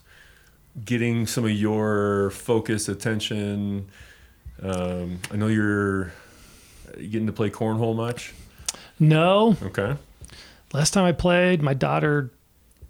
getting 0.83 1.27
some 1.27 1.44
of 1.44 1.51
your 1.53 2.31
focus, 2.31 2.88
attention? 2.88 3.90
Um, 4.62 5.20
I 5.31 5.37
know 5.37 5.48
you're 5.48 6.12
getting 6.96 7.27
to 7.27 7.33
play 7.33 7.51
cornhole 7.51 7.94
much. 7.94 8.33
No, 9.00 9.56
Okay. 9.62 9.96
last 10.72 10.90
time 10.92 11.04
I 11.04 11.12
played, 11.12 11.62
my 11.62 11.74
daughter 11.74 12.30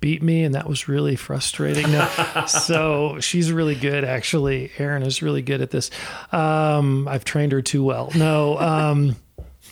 beat 0.00 0.22
me, 0.22 0.44
and 0.44 0.54
that 0.54 0.68
was 0.68 0.88
really 0.88 1.16
frustrating. 1.16 1.90
No, 1.90 2.08
so 2.46 3.18
she's 3.20 3.50
really 3.52 3.74
good, 3.74 4.04
actually. 4.04 4.70
Erin 4.78 5.02
is 5.02 5.22
really 5.22 5.42
good 5.42 5.60
at 5.60 5.70
this. 5.70 5.90
Um, 6.32 7.08
I've 7.08 7.24
trained 7.24 7.52
her 7.52 7.60
too 7.62 7.82
well. 7.82 8.10
No, 8.14 8.58
um, 8.58 9.16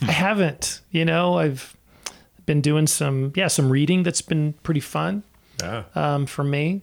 I 0.02 0.10
haven't. 0.12 0.80
You 0.90 1.04
know, 1.04 1.38
I've 1.38 1.76
been 2.44 2.60
doing 2.60 2.86
some, 2.86 3.32
yeah, 3.36 3.48
some 3.48 3.70
reading 3.70 4.02
that's 4.02 4.20
been 4.22 4.52
pretty 4.62 4.80
fun 4.80 5.22
Yeah. 5.60 5.84
um, 5.94 6.26
for 6.26 6.44
me. 6.44 6.82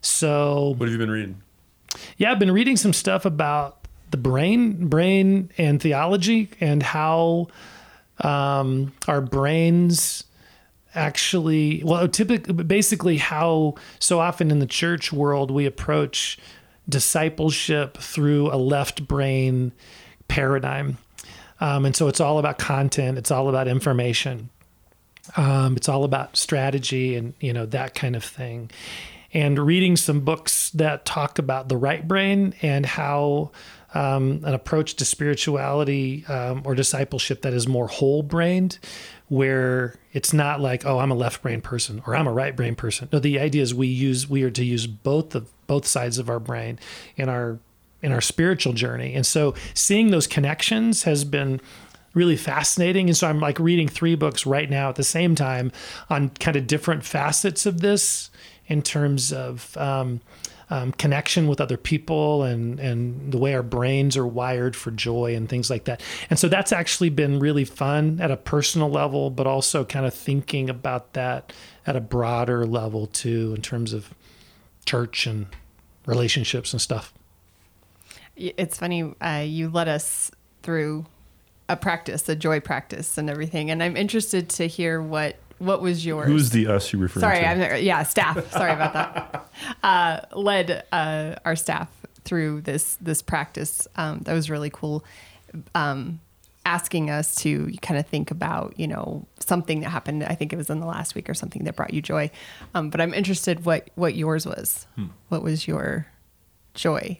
So 0.00 0.74
What 0.76 0.86
have 0.88 0.92
you 0.92 0.98
been 0.98 1.10
reading? 1.10 1.42
yeah, 2.16 2.32
I've 2.32 2.38
been 2.38 2.50
reading 2.52 2.76
some 2.76 2.92
stuff 2.92 3.24
about 3.24 3.76
the 4.10 4.16
brain, 4.16 4.88
brain 4.88 5.50
and 5.58 5.80
theology, 5.80 6.50
and 6.60 6.82
how 6.82 7.48
um, 8.24 8.92
our 9.08 9.20
brains 9.20 10.24
actually, 10.94 11.82
well, 11.84 12.08
typically, 12.08 12.52
basically, 12.52 13.18
how 13.18 13.74
so 13.98 14.20
often 14.20 14.50
in 14.50 14.58
the 14.58 14.66
church 14.66 15.12
world 15.12 15.50
we 15.50 15.66
approach 15.66 16.38
discipleship 16.88 17.96
through 17.98 18.52
a 18.52 18.56
left 18.56 19.06
brain 19.06 19.72
paradigm. 20.28 20.98
Um, 21.60 21.84
and 21.84 21.94
so 21.94 22.08
it's 22.08 22.20
all 22.20 22.38
about 22.38 22.58
content, 22.58 23.18
it's 23.18 23.30
all 23.30 23.48
about 23.48 23.68
information. 23.68 24.50
Um, 25.36 25.76
it's 25.76 25.88
all 25.88 26.04
about 26.04 26.36
strategy 26.36 27.14
and 27.14 27.34
you 27.40 27.52
know 27.52 27.66
that 27.66 27.94
kind 27.94 28.16
of 28.16 28.24
thing. 28.24 28.70
And 29.32 29.58
reading 29.58 29.96
some 29.96 30.20
books 30.20 30.70
that 30.70 31.04
talk 31.04 31.38
about 31.38 31.68
the 31.68 31.76
right 31.76 32.06
brain 32.06 32.54
and 32.62 32.84
how 32.84 33.52
um, 33.94 34.42
an 34.44 34.54
approach 34.54 34.94
to 34.96 35.04
spirituality 35.04 36.24
um, 36.26 36.62
or 36.64 36.74
discipleship 36.74 37.42
that 37.42 37.52
is 37.52 37.66
more 37.66 37.88
whole 37.88 38.22
brained, 38.22 38.78
where 39.28 39.96
it's 40.12 40.32
not 40.32 40.60
like 40.60 40.84
oh 40.86 40.98
I'm 40.98 41.10
a 41.10 41.14
left 41.14 41.42
brain 41.42 41.60
person 41.60 42.02
or 42.06 42.14
I'm 42.14 42.26
a 42.26 42.32
right 42.32 42.54
brain 42.54 42.74
person. 42.74 43.08
No, 43.12 43.18
the 43.18 43.38
idea 43.38 43.62
is 43.62 43.74
we 43.74 43.88
use 43.88 44.28
we 44.28 44.42
are 44.42 44.50
to 44.50 44.64
use 44.64 44.86
both 44.86 45.34
of 45.34 45.50
both 45.66 45.86
sides 45.86 46.18
of 46.18 46.28
our 46.28 46.40
brain 46.40 46.78
in 47.16 47.28
our 47.28 47.58
in 48.02 48.12
our 48.12 48.20
spiritual 48.20 48.72
journey. 48.72 49.14
And 49.14 49.26
so 49.26 49.54
seeing 49.74 50.10
those 50.10 50.26
connections 50.26 51.02
has 51.04 51.24
been 51.24 51.60
really 52.14 52.36
fascinating. 52.36 53.08
And 53.08 53.16
so 53.16 53.28
I'm 53.28 53.40
like 53.40 53.58
reading 53.58 53.88
three 53.88 54.14
books 54.14 54.46
right 54.46 54.68
now 54.68 54.88
at 54.88 54.96
the 54.96 55.04
same 55.04 55.34
time 55.34 55.70
on 56.08 56.30
kind 56.30 56.56
of 56.56 56.66
different 56.66 57.04
facets 57.04 57.66
of 57.66 57.80
this 57.80 58.30
in 58.66 58.82
terms 58.82 59.32
of 59.32 59.76
um, 59.76 60.20
um, 60.70 60.92
connection 60.92 61.48
with 61.48 61.60
other 61.60 61.76
people 61.76 62.44
and 62.44 62.78
and 62.78 63.32
the 63.32 63.38
way 63.38 63.54
our 63.54 63.62
brains 63.62 64.16
are 64.16 64.26
wired 64.26 64.76
for 64.76 64.90
joy 64.90 65.34
and 65.34 65.48
things 65.48 65.68
like 65.68 65.84
that. 65.84 66.00
And 66.30 66.38
so 66.38 66.48
that's 66.48 66.72
actually 66.72 67.10
been 67.10 67.40
really 67.40 67.64
fun 67.64 68.20
at 68.20 68.30
a 68.30 68.36
personal 68.36 68.88
level, 68.88 69.30
but 69.30 69.46
also 69.46 69.84
kind 69.84 70.06
of 70.06 70.14
thinking 70.14 70.70
about 70.70 71.12
that 71.14 71.52
at 71.86 71.96
a 71.96 72.00
broader 72.00 72.64
level 72.66 73.08
too, 73.08 73.52
in 73.54 73.62
terms 73.62 73.92
of 73.92 74.14
church 74.86 75.26
and 75.26 75.46
relationships 76.06 76.72
and 76.72 76.80
stuff. 76.80 77.12
It's 78.36 78.78
funny. 78.78 79.14
Uh, 79.20 79.44
you 79.46 79.68
led 79.68 79.88
us 79.88 80.30
through 80.62 81.04
a 81.68 81.76
practice, 81.76 82.28
a 82.28 82.34
joy 82.34 82.60
practice, 82.60 83.18
and 83.18 83.28
everything. 83.28 83.70
And 83.70 83.82
I'm 83.82 83.96
interested 83.96 84.48
to 84.50 84.66
hear 84.66 85.02
what 85.02 85.36
what 85.60 85.80
was 85.80 86.04
yours. 86.04 86.26
Who's 86.26 86.50
the 86.50 86.66
us 86.66 86.92
you 86.92 86.98
refer 86.98 87.20
to? 87.20 87.20
Sorry, 87.20 87.40
to? 87.40 87.46
I'm 87.46 87.82
yeah, 87.84 88.02
staff. 88.02 88.50
Sorry 88.50 88.72
about 88.72 88.92
that. 88.94 89.46
Uh, 89.82 90.20
led 90.34 90.84
uh, 90.90 91.34
our 91.44 91.54
staff 91.54 91.88
through 92.24 92.62
this 92.62 92.96
this 93.00 93.20
practice 93.22 93.86
um, 93.96 94.20
that 94.20 94.32
was 94.32 94.48
really 94.48 94.70
cool. 94.70 95.04
Um, 95.74 96.20
asking 96.64 97.10
us 97.10 97.34
to 97.36 97.70
kind 97.82 97.98
of 98.00 98.06
think 98.06 98.30
about 98.30 98.72
you 98.78 98.86
know 98.86 99.26
something 99.40 99.80
that 99.80 99.88
happened 99.88 100.22
i 100.24 100.34
think 100.34 100.52
it 100.52 100.56
was 100.56 100.68
in 100.68 100.78
the 100.78 100.86
last 100.86 101.14
week 101.14 101.28
or 101.28 101.32
something 101.34 101.64
that 101.64 101.74
brought 101.74 101.92
you 101.92 102.02
joy 102.02 102.30
um, 102.74 102.90
but 102.90 103.00
i'm 103.00 103.14
interested 103.14 103.64
what 103.64 103.88
what 103.94 104.14
yours 104.14 104.44
was 104.46 104.86
what 105.30 105.42
was 105.42 105.66
your 105.66 106.06
joy 106.74 107.18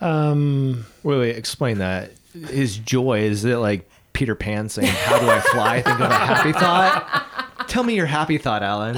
Um, 0.00 0.84
Wait, 1.02 1.18
wait, 1.18 1.36
explain 1.36 1.78
that. 1.78 2.12
His 2.50 2.76
joy 2.76 3.20
is 3.20 3.44
it 3.44 3.56
like 3.56 3.88
Peter 4.12 4.34
Pan 4.34 4.68
saying, 4.68 4.88
"How 4.88 5.18
do 5.18 5.28
I 5.28 5.40
fly?" 5.40 5.80
Think 5.82 6.00
of 6.00 6.10
a 6.10 6.14
happy 6.14 6.52
thought. 6.52 7.26
Tell 7.72 7.82
me 7.84 7.94
your 7.94 8.04
happy 8.06 8.36
thought, 8.36 8.62
Alan. 8.62 8.94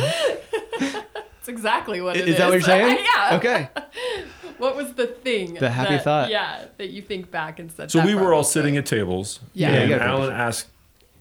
that's 0.80 1.48
exactly 1.48 2.00
what 2.00 2.16
Is 2.16 2.37
that 2.38 2.46
what 2.46 2.52
you're 2.54 2.60
saying? 2.74 2.98
yeah 3.04 3.37
Okay. 3.37 3.68
what 4.58 4.74
was 4.74 4.94
the 4.94 5.06
thing 5.06 5.54
The 5.54 5.70
happy 5.70 5.94
that- 5.94 6.04
thought. 6.04 6.28
yeah 6.30 6.64
that 6.78 6.90
you 6.90 7.00
think 7.00 7.30
back 7.30 7.58
and 7.60 7.70
said 7.70 7.90
So 7.92 7.98
that 7.98 8.06
we 8.06 8.14
were 8.16 8.34
all 8.34 8.42
sitting 8.44 8.76
at 8.76 8.84
tables, 8.87 9.38
Yeah. 9.52 9.70
Yeah, 9.70 9.74
and 9.78 9.90
you 9.90 9.96
gotta 9.98 10.10
Alan 10.10 10.32
asked 10.32 10.68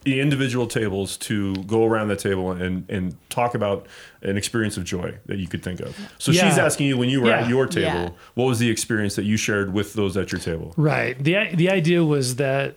the 0.01 0.19
individual 0.19 0.65
tables 0.67 1.15
to 1.15 1.53
go 1.67 1.85
around 1.85 2.07
the 2.07 2.15
table 2.15 2.51
and 2.51 2.85
and 2.89 3.15
talk 3.29 3.53
about 3.53 3.85
an 4.23 4.35
experience 4.35 4.75
of 4.75 4.83
joy 4.83 5.13
that 5.27 5.37
you 5.37 5.47
could 5.47 5.61
think 5.63 5.79
of. 5.79 5.95
So 6.17 6.31
she's 6.31 6.57
asking 6.57 6.87
you 6.87 6.97
when 6.97 7.09
you 7.09 7.21
were 7.21 7.31
at 7.31 7.47
your 7.47 7.67
table, 7.67 7.85
Yeah. 7.85 8.09
what 8.33 8.45
was 8.45 8.57
the 8.59 8.69
experience 8.71 9.15
that 9.15 9.25
you 9.25 9.37
shared 9.37 9.71
with 9.73 9.93
those 9.93 10.17
at 10.17 10.31
your 10.31 10.41
table? 10.41 10.73
Right. 10.75 11.17
the 11.23 11.49
The 11.53 11.69
idea 11.69 12.03
was 12.03 12.35
that 12.37 12.75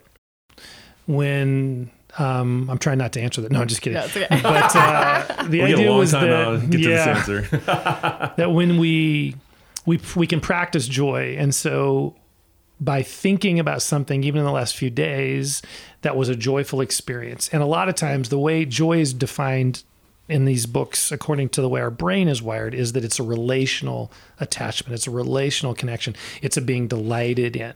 when 1.07 1.91
um, 2.19 2.69
I'm 2.71 2.79
trying 2.79 2.99
not 2.99 3.13
to 3.15 3.21
answer 3.21 3.41
that. 3.43 3.53
No, 3.53 3.61
I'm 3.61 3.69
just 3.69 3.83
kidding. 3.83 3.99
No, 3.99 4.05
okay. 4.05 4.27
But 4.31 4.77
uh, 4.77 5.43
the 5.49 5.49
We 5.49 5.59
get 5.59 5.71
a 5.71 5.73
idea 5.75 5.91
long 5.91 5.99
was 5.99 6.13
time 6.13 6.29
that 6.29 6.61
to 6.61 6.67
get 6.67 6.81
yeah, 6.81 7.15
to 7.15 7.33
this 7.33 7.53
answer. 7.53 7.57
that 8.37 8.53
when 8.53 8.79
we 8.79 9.37
we 9.85 10.01
we 10.15 10.27
can 10.27 10.41
practice 10.41 10.89
joy, 10.89 11.37
and 11.39 11.55
so 11.55 12.17
by 12.81 13.03
thinking 13.03 13.59
about 13.59 13.83
something, 13.83 14.25
even 14.25 14.41
in 14.41 14.45
the 14.45 14.53
last 14.53 14.77
few 14.77 14.91
days, 14.91 15.63
that 16.03 16.17
was 16.17 16.29
a 16.29 16.37
joyful 16.37 16.81
experience. 16.81 17.49
And 17.49 17.63
a 17.63 17.67
lot 17.67 17.89
of 17.89 17.95
times, 17.95 18.29
the 18.29 18.39
way 18.39 18.65
joy 18.65 18.99
is 18.99 19.13
defined 19.13 19.83
in 20.29 20.45
these 20.45 20.67
books, 20.67 21.13
according 21.13 21.49
to 21.51 21.61
the 21.61 21.69
way 21.69 21.81
our 21.81 21.91
brain 21.91 22.29
is 22.29 22.43
wired, 22.43 22.75
is 22.75 22.93
that 22.93 23.05
it's 23.05 23.21
a 23.21 23.23
relational 23.23 24.11
attachment, 24.41 24.95
it's 24.95 25.07
a 25.07 25.11
relational 25.11 25.75
connection, 25.75 26.17
it's 26.43 26.57
a 26.57 26.61
being 26.61 26.89
delighted 26.89 27.55
in. 27.55 27.75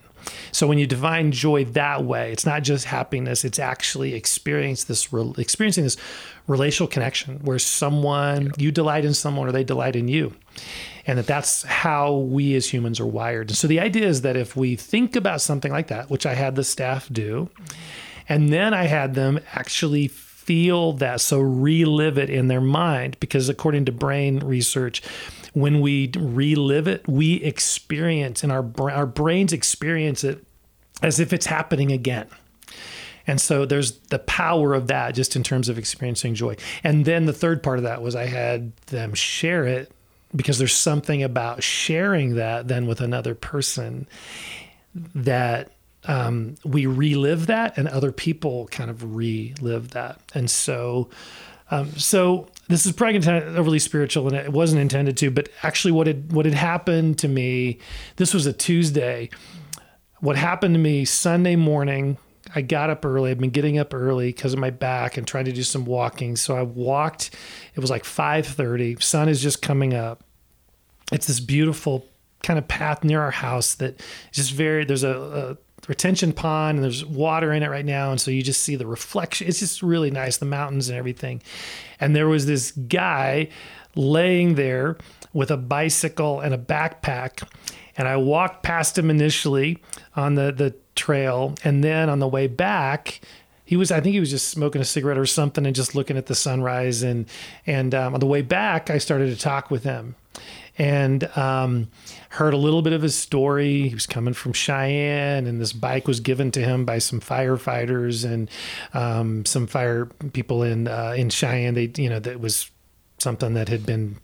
So 0.52 0.66
when 0.66 0.78
you 0.78 0.86
define 0.86 1.32
joy 1.32 1.64
that 1.66 2.04
way, 2.04 2.32
it's 2.32 2.44
not 2.44 2.62
just 2.62 2.86
happiness; 2.86 3.44
it's 3.44 3.58
actually 3.58 4.14
experience 4.14 4.84
this 4.84 5.08
experiencing 5.38 5.84
this 5.84 5.96
relational 6.46 6.88
connection 6.88 7.38
where 7.38 7.58
someone 7.58 8.52
you 8.58 8.70
delight 8.70 9.04
in 9.04 9.14
someone 9.14 9.48
or 9.48 9.52
they 9.52 9.64
delight 9.64 9.96
in 9.96 10.08
you. 10.08 10.34
And 11.06 11.18
that 11.18 11.26
that's 11.26 11.62
how 11.62 12.16
we 12.16 12.54
as 12.54 12.72
humans 12.72 13.00
are 13.00 13.06
wired. 13.06 13.48
And 13.48 13.56
so 13.56 13.66
the 13.66 13.80
idea 13.80 14.06
is 14.06 14.20
that 14.22 14.36
if 14.36 14.56
we 14.56 14.76
think 14.76 15.16
about 15.16 15.40
something 15.40 15.72
like 15.72 15.86
that, 15.86 16.10
which 16.10 16.26
I 16.26 16.34
had 16.34 16.56
the 16.56 16.64
staff 16.64 17.08
do, 17.10 17.48
and 18.28 18.52
then 18.52 18.74
I 18.74 18.84
had 18.84 19.14
them 19.14 19.40
actually 19.54 20.08
feel 20.50 20.94
that, 20.94 21.20
so 21.20 21.38
relive 21.38 22.18
it 22.18 22.28
in 22.28 22.48
their 22.48 22.60
mind, 22.60 23.16
because 23.20 23.48
according 23.48 23.84
to 23.84 23.92
brain 23.92 24.40
research, 24.40 25.00
when 25.52 25.80
we 25.80 26.10
relive 26.18 26.88
it, 26.88 27.06
we 27.06 27.34
experience, 27.34 28.42
and 28.42 28.50
our 28.50 28.68
our 28.90 29.06
brains 29.06 29.52
experience 29.52 30.24
it 30.24 30.44
as 31.04 31.20
if 31.20 31.32
it's 31.32 31.46
happening 31.46 31.92
again. 31.92 32.26
And 33.28 33.40
so 33.40 33.64
there's 33.64 33.92
the 34.08 34.18
power 34.18 34.74
of 34.74 34.88
that 34.88 35.14
just 35.14 35.36
in 35.36 35.44
terms 35.44 35.68
of 35.68 35.78
experiencing 35.78 36.34
joy. 36.34 36.56
And 36.82 37.04
then 37.04 37.26
the 37.26 37.32
third 37.32 37.62
part 37.62 37.78
of 37.78 37.84
that 37.84 38.02
was 38.02 38.16
I 38.16 38.26
had 38.26 38.76
them 38.86 39.14
share 39.14 39.66
it 39.66 39.92
because 40.34 40.58
there's 40.58 40.74
something 40.74 41.22
about 41.22 41.62
sharing 41.62 42.34
that 42.34 42.66
then 42.66 42.88
with 42.88 43.00
another 43.00 43.36
person 43.36 44.08
that 45.14 45.70
um, 46.10 46.56
we 46.64 46.86
relive 46.86 47.46
that 47.46 47.78
and 47.78 47.86
other 47.86 48.10
people 48.10 48.66
kind 48.66 48.90
of 48.90 49.14
relive 49.14 49.92
that. 49.92 50.20
And 50.34 50.50
so, 50.50 51.08
um, 51.70 51.92
so 51.92 52.48
this 52.66 52.84
is 52.84 52.90
probably 52.90 53.24
overly 53.28 53.78
spiritual 53.78 54.26
and 54.26 54.36
it 54.36 54.52
wasn't 54.52 54.80
intended 54.80 55.16
to, 55.18 55.30
but 55.30 55.48
actually 55.62 55.92
what 55.92 56.08
had, 56.08 56.32
what 56.32 56.46
had 56.46 56.54
happened 56.54 57.20
to 57.20 57.28
me, 57.28 57.78
this 58.16 58.34
was 58.34 58.44
a 58.44 58.52
Tuesday. 58.52 59.30
What 60.18 60.34
happened 60.34 60.74
to 60.74 60.80
me 60.80 61.04
Sunday 61.04 61.54
morning, 61.54 62.18
I 62.56 62.62
got 62.62 62.90
up 62.90 63.04
early. 63.04 63.30
I've 63.30 63.38
been 63.38 63.50
getting 63.50 63.78
up 63.78 63.94
early 63.94 64.32
because 64.32 64.52
of 64.52 64.58
my 64.58 64.70
back 64.70 65.16
and 65.16 65.28
trying 65.28 65.44
to 65.44 65.52
do 65.52 65.62
some 65.62 65.84
walking. 65.84 66.34
So 66.34 66.56
I 66.56 66.62
walked. 66.62 67.30
It 67.76 67.80
was 67.80 67.90
like 67.90 68.02
5:30. 68.02 69.00
Sun 69.00 69.28
is 69.28 69.40
just 69.40 69.62
coming 69.62 69.94
up. 69.94 70.24
It's 71.12 71.28
this 71.28 71.38
beautiful 71.38 72.06
kind 72.42 72.58
of 72.58 72.66
path 72.66 73.04
near 73.04 73.20
our 73.20 73.30
house 73.30 73.74
that 73.76 74.00
is 74.00 74.36
just 74.36 74.52
very. 74.52 74.84
There's 74.84 75.04
a, 75.04 75.56
a 75.56 75.69
retention 75.88 76.32
pond 76.32 76.76
and 76.76 76.84
there's 76.84 77.04
water 77.04 77.52
in 77.52 77.62
it 77.62 77.68
right 77.68 77.84
now, 77.84 78.10
and 78.10 78.20
so 78.20 78.30
you 78.30 78.42
just 78.42 78.62
see 78.62 78.76
the 78.76 78.86
reflection. 78.86 79.48
It's 79.48 79.60
just 79.60 79.82
really 79.82 80.10
nice, 80.10 80.38
the 80.38 80.46
mountains 80.46 80.88
and 80.88 80.98
everything. 80.98 81.42
And 81.98 82.14
there 82.14 82.28
was 82.28 82.46
this 82.46 82.72
guy 82.72 83.48
laying 83.94 84.54
there 84.54 84.96
with 85.32 85.50
a 85.50 85.56
bicycle 85.56 86.40
and 86.40 86.54
a 86.54 86.58
backpack. 86.58 87.48
And 87.96 88.08
I 88.08 88.16
walked 88.16 88.62
past 88.62 88.96
him 88.96 89.10
initially 89.10 89.82
on 90.16 90.34
the, 90.34 90.52
the 90.52 90.74
trail. 90.94 91.54
And 91.64 91.84
then 91.84 92.08
on 92.08 92.18
the 92.18 92.28
way 92.28 92.46
back, 92.46 93.20
he 93.70 93.76
was, 93.76 93.92
I 93.92 94.00
think 94.00 94.14
he 94.14 94.18
was 94.18 94.30
just 94.30 94.48
smoking 94.48 94.80
a 94.80 94.84
cigarette 94.84 95.16
or 95.16 95.26
something 95.26 95.64
and 95.64 95.76
just 95.76 95.94
looking 95.94 96.16
at 96.16 96.26
the 96.26 96.34
sunrise. 96.34 97.04
And, 97.04 97.26
and 97.68 97.94
um, 97.94 98.14
on 98.14 98.18
the 98.18 98.26
way 98.26 98.42
back, 98.42 98.90
I 98.90 98.98
started 98.98 99.26
to 99.26 99.36
talk 99.40 99.70
with 99.70 99.84
him 99.84 100.16
and 100.76 101.22
um, 101.38 101.88
heard 102.30 102.52
a 102.52 102.56
little 102.56 102.82
bit 102.82 102.92
of 102.92 103.00
his 103.00 103.14
story. 103.14 103.86
He 103.86 103.94
was 103.94 104.08
coming 104.08 104.34
from 104.34 104.54
Cheyenne, 104.54 105.46
and 105.46 105.60
this 105.60 105.72
bike 105.72 106.08
was 106.08 106.18
given 106.18 106.50
to 106.50 106.60
him 106.60 106.84
by 106.84 106.98
some 106.98 107.20
firefighters 107.20 108.24
and 108.24 108.50
um, 108.92 109.46
some 109.46 109.68
fire 109.68 110.06
people 110.32 110.64
in 110.64 110.88
uh, 110.88 111.14
in 111.16 111.30
Cheyenne. 111.30 111.74
They, 111.74 111.92
you 111.96 112.10
know, 112.10 112.18
that 112.18 112.40
was 112.40 112.72
something 113.18 113.54
that 113.54 113.68
had 113.68 113.86
been, 113.86 114.16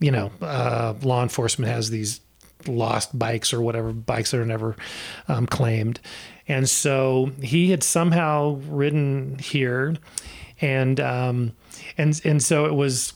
you 0.00 0.10
know, 0.10 0.32
uh, 0.42 0.94
law 1.02 1.22
enforcement 1.22 1.70
has 1.70 1.90
these 1.90 2.22
lost 2.66 3.16
bikes 3.16 3.52
or 3.52 3.60
whatever 3.60 3.92
bikes 3.92 4.32
that 4.32 4.40
are 4.40 4.44
never 4.44 4.74
um, 5.28 5.46
claimed, 5.46 6.00
and 6.48 6.68
so 6.68 7.30
he 7.42 7.70
had 7.70 7.82
somehow 7.82 8.60
ridden 8.68 9.38
here, 9.38 9.96
and 10.60 10.98
um, 11.00 11.52
and 11.96 12.20
and 12.24 12.42
so 12.42 12.64
it 12.66 12.74
was 12.74 13.12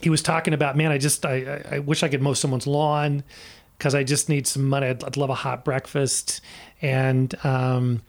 he 0.00 0.10
was 0.10 0.22
talking 0.22 0.54
about, 0.54 0.76
man, 0.76 0.90
I 0.90 0.98
just 0.98 1.24
I, 1.24 1.62
I- 1.70 1.78
wish 1.78 2.02
I 2.02 2.08
could 2.08 2.22
mow 2.22 2.34
someone's 2.34 2.66
lawn 2.66 3.22
because 3.78 3.94
I 3.94 4.02
just 4.02 4.28
need 4.28 4.46
some 4.46 4.68
money. 4.68 4.86
I'd, 4.88 5.04
I'd 5.04 5.16
love 5.16 5.30
a 5.30 5.34
hot 5.34 5.64
breakfast, 5.64 6.40
and 6.82 7.34
um, 7.44 8.02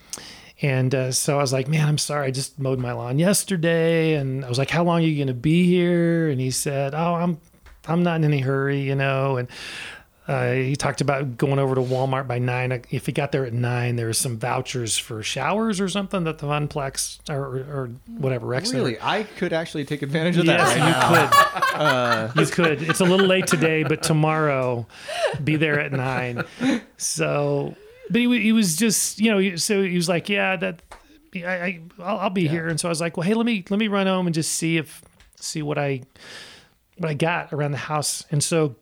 and 0.61 0.93
uh, 0.93 1.11
so 1.11 1.37
I 1.37 1.41
was 1.41 1.53
like, 1.53 1.67
man, 1.67 1.87
I'm 1.87 1.97
sorry, 1.97 2.27
I 2.27 2.31
just 2.31 2.59
mowed 2.59 2.79
my 2.79 2.91
lawn 2.93 3.19
yesterday, 3.19 4.13
and 4.15 4.43
I 4.45 4.49
was 4.49 4.57
like, 4.57 4.69
how 4.69 4.83
long 4.83 4.99
are 5.01 5.05
you 5.05 5.15
going 5.17 5.27
to 5.27 5.33
be 5.33 5.65
here? 5.65 6.29
And 6.29 6.39
he 6.41 6.51
said, 6.51 6.93
oh, 6.95 7.15
I'm 7.15 7.39
I'm 7.87 8.03
not 8.03 8.15
in 8.17 8.23
any 8.23 8.39
hurry, 8.39 8.81
you 8.81 8.95
know, 8.95 9.37
and. 9.37 9.47
Uh, 10.31 10.53
he 10.53 10.77
talked 10.77 11.01
about 11.01 11.37
going 11.37 11.59
over 11.59 11.75
to 11.75 11.81
Walmart 11.81 12.25
by 12.25 12.39
nine. 12.39 12.83
If 12.89 13.05
he 13.05 13.11
got 13.11 13.33
there 13.33 13.45
at 13.45 13.51
nine, 13.51 13.97
there 13.97 14.07
was 14.07 14.17
some 14.17 14.37
vouchers 14.37 14.97
for 14.97 15.21
showers 15.21 15.81
or 15.81 15.89
something 15.89 16.23
that 16.23 16.37
the 16.37 16.47
Funplex 16.47 17.19
or, 17.29 17.35
or, 17.35 17.57
or 17.59 17.89
whatever 18.07 18.47
Rex 18.47 18.71
Really, 18.73 18.97
I 19.01 19.23
could 19.23 19.51
actually 19.51 19.83
take 19.83 20.01
advantage 20.01 20.37
of 20.37 20.45
that 20.45 20.59
Yes, 20.59 20.77
right 20.77 21.31
now. 21.33 21.61
Uh, 21.81 22.31
you 22.35 22.45
could. 22.45 22.47
You 22.47 22.77
could. 22.77 22.89
It's 22.89 22.99
a 22.99 23.05
little 23.05 23.25
late 23.25 23.47
today, 23.47 23.83
but 23.83 24.03
tomorrow, 24.03 24.85
be 25.43 25.55
there 25.55 25.79
at 25.79 25.91
nine. 25.91 26.43
So, 26.97 27.75
but 28.09 28.19
he, 28.19 28.39
he 28.41 28.51
was 28.51 28.75
just, 28.75 29.19
you 29.19 29.31
know, 29.31 29.55
so 29.55 29.81
he 29.81 29.95
was 29.95 30.07
like, 30.09 30.29
yeah, 30.29 30.55
that 30.57 30.81
I, 31.35 31.39
I 31.39 31.81
I'll, 31.99 32.19
I'll 32.19 32.29
be 32.29 32.47
here. 32.47 32.67
And 32.67 32.79
so 32.79 32.87
I 32.87 32.91
was 32.91 33.01
like, 33.01 33.17
well, 33.17 33.25
hey, 33.25 33.33
let 33.33 33.45
me 33.45 33.63
let 33.69 33.79
me 33.79 33.87
run 33.87 34.07
home 34.07 34.27
and 34.27 34.33
just 34.33 34.51
see 34.53 34.77
if 34.77 35.01
see 35.35 35.61
what 35.61 35.77
I 35.77 36.03
what 36.97 37.09
I 37.09 37.13
got 37.13 37.51
around 37.53 37.71
the 37.71 37.77
house. 37.77 38.25
And 38.31 38.43
so 38.43 38.75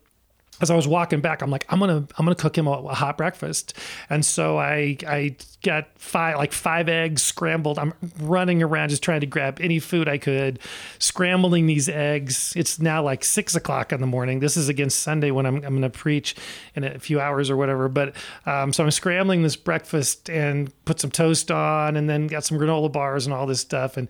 as 0.60 0.70
I 0.70 0.76
was 0.76 0.86
walking 0.86 1.20
back, 1.20 1.42
I'm 1.42 1.50
like, 1.50 1.64
I'm 1.68 1.78
gonna 1.78 2.06
I'm 2.16 2.24
gonna 2.24 2.34
cook 2.34 2.56
him 2.56 2.66
a, 2.66 2.72
a 2.72 2.94
hot 2.94 3.16
breakfast. 3.16 3.74
And 4.08 4.24
so 4.24 4.58
I 4.58 4.96
I 5.06 5.36
got 5.62 5.88
five 5.96 6.36
like 6.36 6.52
five 6.52 6.88
eggs 6.88 7.22
scrambled. 7.22 7.78
I'm 7.78 7.94
running 8.18 8.62
around 8.62 8.90
just 8.90 9.02
trying 9.02 9.20
to 9.20 9.26
grab 9.26 9.58
any 9.60 9.78
food 9.78 10.08
I 10.08 10.18
could, 10.18 10.58
scrambling 10.98 11.66
these 11.66 11.88
eggs. 11.88 12.52
It's 12.56 12.78
now 12.78 13.02
like 13.02 13.24
six 13.24 13.54
o'clock 13.54 13.92
in 13.92 14.00
the 14.00 14.06
morning. 14.06 14.40
This 14.40 14.56
is 14.56 14.68
against 14.68 15.00
Sunday 15.00 15.30
when 15.30 15.46
I'm 15.46 15.56
I'm 15.56 15.74
gonna 15.74 15.90
preach 15.90 16.36
in 16.74 16.84
a 16.84 16.98
few 16.98 17.20
hours 17.20 17.50
or 17.50 17.56
whatever. 17.56 17.88
But 17.88 18.14
um, 18.46 18.72
so 18.72 18.84
I'm 18.84 18.90
scrambling 18.90 19.42
this 19.42 19.56
breakfast 19.56 20.28
and 20.28 20.72
put 20.84 21.00
some 21.00 21.10
toast 21.10 21.50
on, 21.50 21.96
and 21.96 22.08
then 22.08 22.26
got 22.26 22.44
some 22.44 22.58
granola 22.58 22.92
bars 22.92 23.26
and 23.26 23.34
all 23.34 23.46
this 23.46 23.60
stuff 23.60 23.96
and 23.96 24.08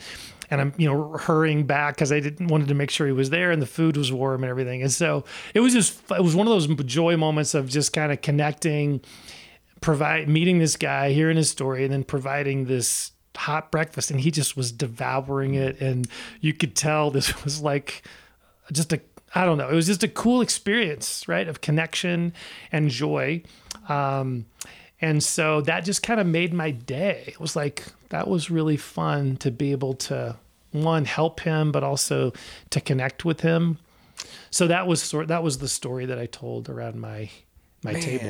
and 0.51 0.61
I'm 0.61 0.75
you 0.77 0.89
know 0.89 1.17
hurrying 1.17 1.65
back 1.65 1.95
because 1.95 2.13
I 2.13 2.21
didn't 2.21 2.49
wanted 2.49 2.69
to 2.69 2.75
make 2.75 2.91
sure 2.91 3.07
he 3.07 3.13
was 3.13 3.31
there 3.31 3.51
and 3.51 3.63
the 3.63 3.67
food 3.67 3.97
was 3.97 4.13
warm 4.13 4.43
and 4.43 4.51
everything. 4.51 4.83
And 4.83 4.93
so 4.93 5.25
it 5.55 5.61
was 5.61 5.73
just 5.73 6.01
it 6.11 6.23
was 6.23 6.35
one 6.35 6.47
of 6.47 6.53
those 6.53 6.67
joy 6.85 7.17
moments 7.17 7.55
of 7.55 7.69
just 7.69 7.93
kind 7.93 8.13
of 8.13 8.21
connecting, 8.21 9.01
provide 9.81 10.29
meeting 10.29 10.59
this 10.59 10.77
guy, 10.77 11.13
hearing 11.13 11.37
his 11.37 11.51
story, 11.51 11.85
and 11.85 11.93
then 11.93 12.05
providing 12.05 12.67
this 12.67 13.13
hot 13.37 13.71
breakfast. 13.71 14.11
And 14.11 14.21
he 14.21 14.31
just 14.31 14.57
was 14.57 14.73
devouring 14.73 15.55
it, 15.55 15.81
and 15.81 16.09
you 16.41 16.53
could 16.53 16.75
tell 16.75 17.11
this 17.11 17.45
was 17.45 17.61
like 17.61 18.03
just 18.73 18.93
a 18.93 19.01
I 19.35 19.45
don't 19.45 19.59
know. 19.59 19.69
It 19.69 19.75
was 19.75 19.87
just 19.87 20.03
a 20.03 20.09
cool 20.09 20.41
experience, 20.41 21.29
right? 21.29 21.47
Of 21.47 21.61
connection 21.61 22.33
and 22.73 22.91
joy. 22.91 23.43
Um, 23.89 24.47
and 25.01 25.23
so 25.23 25.61
that 25.63 25.85
just 25.85 26.03
kind 26.03 26.21
of 26.21 26.27
made 26.27 26.53
my 26.53 26.73
day. 26.73 27.25
It 27.29 27.41
was 27.41 27.55
like, 27.55 27.85
that 28.11 28.29
was 28.29 28.51
really 28.51 28.77
fun 28.77 29.37
to 29.39 29.51
be 29.51 29.73
able 29.73 29.95
to, 29.95 30.37
one, 30.71 31.05
help 31.07 31.41
him, 31.41 31.73
but 31.73 31.83
also 31.83 32.33
to 32.71 32.81
connect 32.81 33.25
with 33.25 33.41
him. 33.41 33.79
So 34.51 34.67
that 34.67 34.87
was 34.87 35.03
sort 35.03 35.29
that 35.29 35.43
was 35.43 35.59
the 35.59 35.69
story 35.69 36.07
that 36.07 36.19
I 36.19 36.27
told 36.27 36.69
around 36.69 37.01
my 37.01 37.31
my 37.83 37.95
table. 37.95 38.27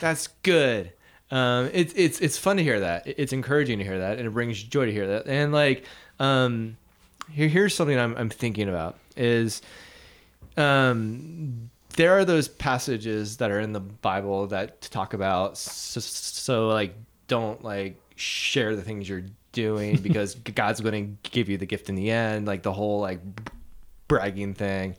That's 0.00 0.28
good. 0.42 0.92
Um, 1.30 1.70
it's 1.72 1.92
it's 1.96 2.20
it's 2.20 2.38
fun 2.38 2.58
to 2.58 2.62
hear 2.62 2.80
that. 2.80 3.06
It's 3.06 3.32
encouraging 3.32 3.78
to 3.78 3.84
hear 3.84 3.98
that, 3.98 4.18
and 4.18 4.26
it 4.26 4.30
brings 4.30 4.62
joy 4.62 4.86
to 4.86 4.92
hear 4.92 5.06
that. 5.08 5.26
And 5.26 5.52
like, 5.52 5.84
um, 6.20 6.76
here 7.30 7.48
here's 7.48 7.74
something 7.74 7.98
I'm 7.98 8.16
I'm 8.16 8.30
thinking 8.30 8.68
about 8.68 8.98
is, 9.16 9.62
um, 10.56 11.70
there 11.96 12.12
are 12.12 12.24
those 12.24 12.48
passages 12.48 13.38
that 13.38 13.50
are 13.50 13.60
in 13.60 13.72
the 13.72 13.80
Bible 13.80 14.46
that 14.48 14.82
talk 14.82 15.14
about 15.14 15.56
so, 15.58 16.00
so 16.00 16.68
like 16.68 16.94
don't 17.26 17.64
like 17.64 17.96
share 18.16 18.76
the 18.76 18.82
things 18.82 19.08
you're 19.08 19.26
doing 19.52 19.96
because 20.02 20.34
God's 20.34 20.80
going 20.80 21.18
to 21.22 21.30
give 21.30 21.48
you 21.48 21.56
the 21.56 21.66
gift 21.66 21.88
in 21.88 21.94
the 21.94 22.10
end, 22.10 22.46
like 22.46 22.62
the 22.62 22.72
whole 22.72 23.00
like 23.00 23.20
bragging 24.08 24.54
thing. 24.54 24.96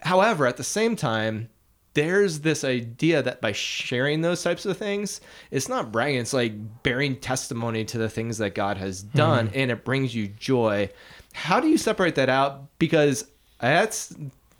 However, 0.00 0.46
at 0.46 0.56
the 0.56 0.64
same 0.64 0.96
time, 0.96 1.48
there's 1.94 2.40
this 2.40 2.62
idea 2.62 3.22
that 3.22 3.40
by 3.40 3.50
sharing 3.52 4.20
those 4.20 4.42
types 4.42 4.64
of 4.64 4.76
things, 4.76 5.20
it's 5.50 5.68
not 5.68 5.90
bragging, 5.90 6.20
it's 6.20 6.32
like 6.32 6.52
bearing 6.84 7.16
testimony 7.16 7.84
to 7.86 7.98
the 7.98 8.08
things 8.08 8.38
that 8.38 8.54
God 8.54 8.76
has 8.76 9.02
hmm. 9.02 9.16
done 9.16 9.50
and 9.54 9.70
it 9.70 9.84
brings 9.84 10.14
you 10.14 10.28
joy. 10.28 10.90
How 11.32 11.60
do 11.60 11.68
you 11.68 11.78
separate 11.78 12.14
that 12.16 12.28
out? 12.28 12.78
Because 12.78 13.24
that's 13.60 14.14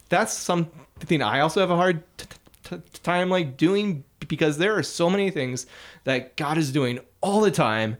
that's 0.09 0.33
something 0.33 1.21
I 1.21 1.39
also 1.39 1.61
have 1.61 1.71
a 1.71 1.75
hard 1.75 2.03
t- 2.17 2.25
t- 2.63 2.81
time 3.03 3.29
like 3.29 3.57
doing 3.57 4.03
because 4.27 4.57
there 4.57 4.75
are 4.75 4.83
so 4.83 5.09
many 5.09 5.29
things 5.31 5.65
that 6.03 6.35
God 6.35 6.57
is 6.57 6.71
doing 6.71 6.99
all 7.21 7.41
the 7.41 7.51
time 7.51 7.97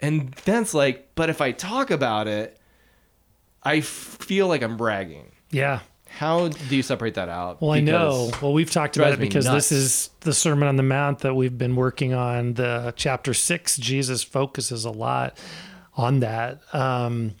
and 0.00 0.32
then 0.44 0.62
it's 0.62 0.74
like 0.74 1.14
but 1.14 1.30
if 1.30 1.40
I 1.40 1.52
talk 1.52 1.90
about 1.90 2.28
it 2.28 2.58
I 3.62 3.80
feel 3.80 4.48
like 4.48 4.62
I'm 4.62 4.76
bragging. 4.76 5.30
Yeah. 5.50 5.80
How 6.08 6.48
do 6.48 6.76
you 6.76 6.82
separate 6.82 7.14
that 7.14 7.28
out? 7.28 7.62
Well, 7.62 7.70
I 7.70 7.80
know. 7.80 8.30
Well, 8.42 8.52
we've 8.52 8.70
talked 8.70 8.96
about 8.96 9.12
it 9.12 9.18
because 9.18 9.46
nuts. 9.46 9.70
this 9.70 9.72
is 9.72 10.10
the 10.20 10.34
Sermon 10.34 10.68
on 10.68 10.76
the 10.76 10.82
Mount 10.82 11.20
that 11.20 11.34
we've 11.34 11.56
been 11.56 11.74
working 11.74 12.12
on. 12.12 12.54
The 12.54 12.92
chapter 12.96 13.32
six, 13.32 13.78
Jesus 13.78 14.22
focuses 14.22 14.84
a 14.84 14.90
lot 14.90 15.38
on 15.96 16.20
that. 16.20 16.60
Um, 16.74 17.34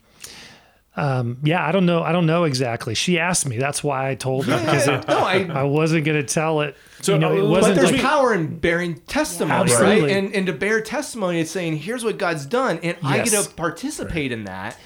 um, 0.94 1.38
yeah, 1.42 1.66
I 1.66 1.72
don't 1.72 1.86
know. 1.86 2.02
I 2.02 2.12
don't 2.12 2.26
know 2.26 2.44
exactly. 2.44 2.94
She 2.94 3.18
asked 3.18 3.46
me. 3.46 3.56
That's 3.56 3.82
why 3.82 4.10
I 4.10 4.14
told 4.14 4.44
her 4.46 4.58
because 4.58 4.88
it, 4.88 5.08
no, 5.08 5.18
I 5.18 5.44
I 5.50 5.62
wasn't 5.62 6.04
going 6.04 6.20
to 6.20 6.26
tell 6.26 6.60
it. 6.60 6.76
So, 7.00 7.14
you 7.14 7.18
know, 7.18 7.30
uh, 7.30 7.32
it 7.32 7.36
but 7.36 7.42
But 7.42 7.50
wasn't 7.50 7.76
there's 7.76 7.92
like 7.92 8.00
power 8.02 8.34
in 8.34 8.58
bearing 8.58 9.00
testimony, 9.00 9.72
Absolutely. 9.72 10.02
right? 10.02 10.10
And 10.16 10.34
and 10.34 10.46
to 10.46 10.52
bear 10.52 10.80
testimony, 10.82 11.40
it's 11.40 11.50
saying, 11.50 11.78
"Here's 11.78 12.04
what 12.04 12.18
God's 12.18 12.44
done," 12.46 12.78
and 12.82 12.96
I 13.02 13.18
get 13.18 13.32
Yes. 13.32 13.46
to 13.46 13.54
participate 13.54 14.32
in 14.32 14.44
that. 14.44 14.76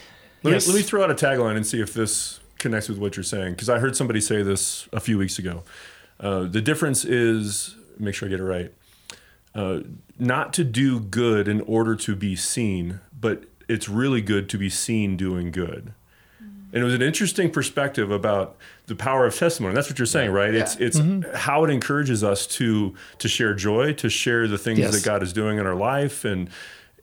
Let, 0.42 0.52
Yes. 0.52 0.66
me, 0.68 0.74
let 0.74 0.78
me 0.78 0.82
throw 0.84 1.02
out 1.02 1.10
a 1.10 1.14
tagline 1.14 1.56
and 1.56 1.66
see 1.66 1.80
if 1.80 1.92
this 1.92 2.38
connects 2.58 2.88
with 2.88 2.98
what 2.98 3.16
you're 3.16 3.24
saying. 3.24 3.52
Because 3.54 3.68
I 3.68 3.80
heard 3.80 3.96
somebody 3.96 4.20
say 4.20 4.42
this 4.42 4.88
a 4.92 5.00
few 5.00 5.18
weeks 5.18 5.38
ago. 5.40 5.64
Uh, 6.20 6.44
the 6.44 6.62
difference 6.62 7.04
is, 7.04 7.74
make 7.98 8.14
sure 8.14 8.28
I 8.28 8.30
get 8.30 8.38
it 8.40 8.44
right, 8.44 8.72
uh, 9.56 9.80
not 10.18 10.52
to 10.54 10.64
do 10.64 11.00
good 11.00 11.48
in 11.48 11.60
order 11.62 11.96
to 11.96 12.14
be 12.14 12.36
seen, 12.36 13.00
but 13.18 13.44
it's 13.68 13.88
really 13.88 14.20
good 14.20 14.48
to 14.50 14.58
be 14.58 14.68
seen 14.68 15.16
doing 15.16 15.50
good. 15.50 15.92
And 16.72 16.82
it 16.82 16.84
was 16.84 16.94
an 16.94 17.02
interesting 17.02 17.50
perspective 17.50 18.10
about 18.10 18.56
the 18.86 18.94
power 18.94 19.24
of 19.24 19.34
testimony. 19.34 19.74
That's 19.74 19.88
what 19.88 19.98
you're 19.98 20.04
saying, 20.06 20.30
right? 20.32 20.52
It's 20.52 20.76
it's 20.76 20.98
mm-hmm. 20.98 21.34
how 21.34 21.64
it 21.64 21.70
encourages 21.70 22.22
us 22.22 22.46
to 22.48 22.94
to 23.18 23.28
share 23.28 23.54
joy, 23.54 23.92
to 23.94 24.10
share 24.10 24.46
the 24.46 24.58
things 24.58 24.80
Yes. 24.80 24.94
that 24.94 25.04
God 25.04 25.22
is 25.22 25.32
doing 25.32 25.58
in 25.58 25.66
our 25.66 25.76
life, 25.76 26.24
and 26.24 26.50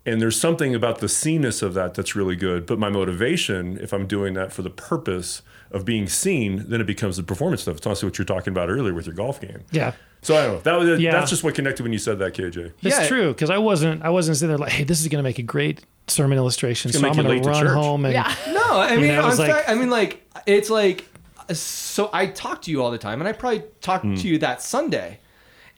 and 0.06 0.22
there's 0.22 0.40
something 0.40 0.76
about 0.76 1.00
the 1.00 1.08
seenness 1.10 1.62
of 1.62 1.74
that 1.76 1.94
that's 1.94 2.16
really 2.16 2.36
good. 2.36 2.66
But 2.66 2.80
my 2.80 2.90
motivation, 2.90 3.78
if 3.82 3.94
I'm 3.94 4.06
doing 4.08 4.34
that 4.34 4.52
for 4.52 4.62
the 4.62 4.70
purpose 4.70 5.42
of 5.72 5.86
being 5.86 6.08
seen, 6.08 6.66
then 6.70 6.82
it 6.82 6.88
becomes 6.88 7.18
the 7.18 7.24
performance 7.24 7.62
stuff. 7.64 7.78
It's 7.78 7.88
honestly 7.88 8.08
what 8.08 8.18
you're 8.18 8.26
talking 8.26 8.52
about 8.52 8.70
earlier 8.70 8.94
with 8.94 9.06
your 9.08 9.16
golf 9.16 9.40
game. 9.42 9.64
yeah. 9.72 9.94
So 10.22 10.38
I 10.38 10.44
don't 10.46 10.54
know. 10.54 10.60
That 10.62 10.80
was 10.80 11.00
Yeah. 11.02 11.12
that's 11.12 11.30
just 11.30 11.44
what 11.44 11.54
connected 11.54 11.84
when 11.84 11.92
you 11.92 12.00
said 12.00 12.18
that, 12.20 12.34
KJ. 12.34 12.72
It's 12.82 12.98
Yeah. 13.00 13.08
true 13.08 13.34
because 13.34 13.50
I 13.50 13.58
wasn't. 13.58 14.04
I 14.04 14.10
wasn't 14.10 14.38
sitting 14.38 14.48
there 14.50 14.58
like, 14.58 14.72
"Hey, 14.72 14.86
this 14.86 15.02
is 15.02 15.10
going 15.10 15.20
to 15.20 15.24
make 15.24 15.38
a 15.38 15.42
great 15.44 15.82
sermon 16.08 16.38
illustration." 16.38 16.94
So 16.94 17.00
I'm 17.00 17.12
going 17.14 17.26
to 17.26 17.30
late 17.30 17.44
to 17.44 17.50
run 17.50 17.66
home 17.66 18.06
and 18.06 18.14
Yeah. 18.14 18.34
No, 18.54 18.62
I 18.80 18.96
mean, 18.96 19.08
know, 19.08 19.20
it 19.22 19.26
was 19.26 19.38
in 19.40 19.48
like- 19.48 19.54
fact, 19.54 19.70
I 19.70 19.76
mean, 19.76 19.90
like 19.90 20.26
it's 20.46 20.70
like 20.70 21.10
so. 21.52 22.10
I 22.14 22.28
talk 22.28 22.62
to 22.62 22.72
you 22.72 22.82
all 22.82 22.90
the 22.92 22.98
time, 22.98 23.20
and 23.20 23.28
I 23.28 23.34
probably 23.34 23.64
talked 23.82 24.06
Hmm. 24.06 24.16
to 24.16 24.28
you 24.30 24.38
that 24.38 24.62
Sunday, 24.62 25.20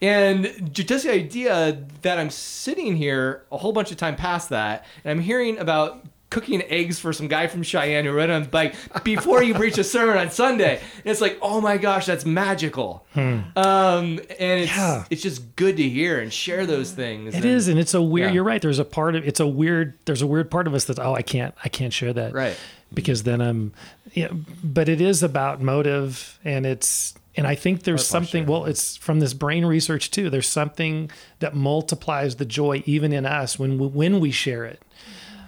and 0.01 0.69
just 0.73 1.05
the 1.05 1.11
idea 1.11 1.83
that 2.01 2.17
I'm 2.19 2.29
sitting 2.29 2.95
here 2.95 3.43
a 3.51 3.57
whole 3.57 3.71
bunch 3.73 3.91
of 3.91 3.97
time 3.97 4.15
past 4.15 4.49
that, 4.49 4.85
and 5.03 5.11
I'm 5.11 5.19
hearing 5.23 5.57
about 5.57 6.05
cooking 6.31 6.61
eggs 6.69 6.99
for 6.99 7.13
some 7.13 7.27
guy 7.29 7.47
from 7.47 7.63
Cheyenne 7.63 8.03
who 8.03 8.11
rode 8.11 8.29
on 8.29 8.41
a 8.41 8.45
bike 8.45 8.75
before 9.05 9.41
you 9.41 9.53
preach 9.53 9.77
a 9.77 9.83
sermon 9.85 10.17
on 10.17 10.29
Sunday. 10.31 10.77
And 10.79 11.05
it's 11.05 11.21
like, 11.21 11.37
oh 11.41 11.61
my 11.61 11.77
gosh, 11.77 12.07
that's 12.07 12.25
magical. 12.25 13.05
Um, 13.15 13.23
and 13.55 14.19
it's 14.39 14.71
Hmm. 14.71 14.79
Yeah. 14.79 15.05
it's 15.09 15.21
just 15.21 15.55
good 15.55 15.77
to 15.77 15.87
hear 15.87 16.19
and 16.19 16.33
share 16.33 16.65
those 16.65 16.91
things. 16.91 17.33
It 17.33 17.37
and- 17.37 17.45
is, 17.45 17.67
and 17.69 17.79
it's 17.79 17.93
a 17.93 18.01
weird. 18.01 18.29
Yeah. 18.29 18.33
You're 18.33 18.43
right. 18.43 18.61
There's 18.61 18.79
a 18.79 18.85
part 18.85 19.15
of 19.15 19.25
it's 19.25 19.39
a 19.39 19.47
weird. 19.47 19.97
There's 20.05 20.21
a 20.21 20.27
weird 20.27 20.51
part 20.51 20.67
of 20.67 20.73
us 20.73 20.85
that 20.85 20.99
oh, 20.99 21.13
I 21.13 21.21
can't, 21.21 21.53
I 21.63 21.69
can't 21.69 21.93
share 21.93 22.11
that, 22.13 22.33
Right. 22.33 22.57
Because 22.93 23.23
then 23.23 23.39
I'm, 23.39 23.73
yeah. 24.13 24.29
But 24.63 24.89
it 24.89 24.99
is 24.99 25.23
about 25.23 25.61
motive, 25.61 26.39
and 26.43 26.65
it's, 26.65 27.13
and 27.37 27.45
I 27.45 27.55
think 27.55 27.83
there's 27.83 28.05
something. 28.05 28.45
Well, 28.45 28.65
it's 28.65 28.95
from 28.97 29.19
this 29.19 29.33
brain 29.33 29.65
research 29.65 30.11
too. 30.11 30.29
There's 30.29 30.47
something 30.47 31.11
that 31.39 31.53
multiplies 31.53 32.35
the 32.35 32.45
joy 32.45 32.83
even 32.85 33.11
in 33.11 33.25
us 33.25 33.59
when 33.59 33.77
we, 33.77 33.87
when 33.87 34.19
we 34.19 34.31
share 34.31 34.65
it. 34.65 34.81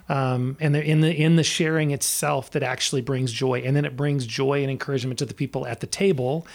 Um, 0.09 0.55
and 0.61 0.73
the, 0.73 0.81
in 0.81 1.01
the 1.01 1.13
in 1.13 1.35
the 1.35 1.43
sharing 1.43 1.91
itself 1.91 2.51
that 2.51 2.63
actually 2.63 3.01
brings 3.01 3.31
joy, 3.31 3.59
and 3.59 3.75
then 3.75 3.83
it 3.83 3.97
brings 3.97 4.25
joy 4.25 4.61
and 4.61 4.71
encouragement 4.71 5.19
to 5.19 5.25
the 5.25 5.33
people 5.33 5.67
at 5.67 5.81
the 5.81 5.88
table, 5.88 6.47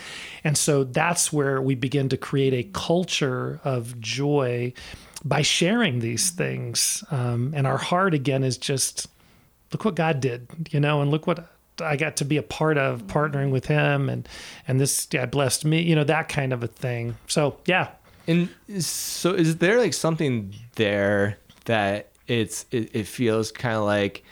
and 0.43 0.57
so 0.57 0.85
that's 0.85 1.33
where 1.33 1.61
we 1.61 1.75
begin 1.75 2.09
to 2.09 2.17
create 2.17 2.55
a 2.55 2.69
culture 2.73 3.61
of 3.63 4.01
joy 4.01 4.73
by 5.23 5.43
sharing 5.43 6.01
these 6.01 6.31
things. 6.31 7.05
Um, 7.11 7.53
and 7.55 7.67
our 7.67 7.77
heart 7.77 8.15
again 8.15 8.43
is 8.43 8.57
just 8.57 9.07
look 9.71 9.85
what 9.85 9.97
God 9.97 10.21
did, 10.21 10.49
you 10.71 10.81
know, 10.81 11.03
and 11.03 11.11
look 11.11 11.27
what 11.27 11.47
I 11.81 11.97
got 11.97 12.17
to 12.19 12.25
be 12.25 12.37
a 12.37 12.43
part 12.43 12.77
of, 12.79 13.07
partnering 13.07 13.51
with 13.51 13.67
Him, 13.67 14.09
and 14.09 14.29
and 14.69 14.81
this 14.81 15.07
God 15.07 15.31
blessed 15.31 15.65
me, 15.65 15.81
you 15.83 15.95
know, 15.95 16.05
that 16.05 16.29
kind 16.29 16.53
of 16.53 16.63
a 16.63 16.67
thing. 16.69 17.17
So 17.27 17.57
yeah, 17.67 17.89
And 18.27 18.49
so, 18.79 19.33
is 19.33 19.57
there 19.59 19.79
like 19.81 19.95
something 19.95 20.55
there 20.77 21.39
that 21.65 22.11
it's 22.29 22.67
it, 22.71 22.95
it 22.95 23.07
feels 23.07 23.51
kind 23.53 23.77
of 23.77 23.85
like 23.85 24.23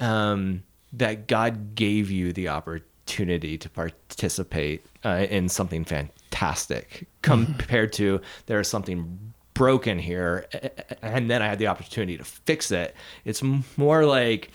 um, 0.00 0.62
that 0.92 1.26
God 1.26 1.74
gave 1.74 2.10
you 2.10 2.32
the 2.32 2.48
opportunity 2.48 3.58
to 3.58 3.68
participate 3.70 4.84
uh, 5.04 5.26
in 5.30 5.48
something 5.48 5.84
fantastic 5.84 7.06
compared 7.22 7.92
to 7.94 8.20
there's 8.46 8.68
something 8.68 9.32
broken 9.54 9.98
here, 9.98 10.46
a- 10.52 10.66
a- 10.66 11.04
and 11.04 11.28
then 11.30 11.42
I 11.42 11.46
had 11.46 11.58
the 11.58 11.66
opportunity 11.66 12.16
to 12.16 12.24
fix 12.24 12.70
it. 12.70 12.94
It's 13.24 13.42
more 13.76 14.04
like 14.04 14.50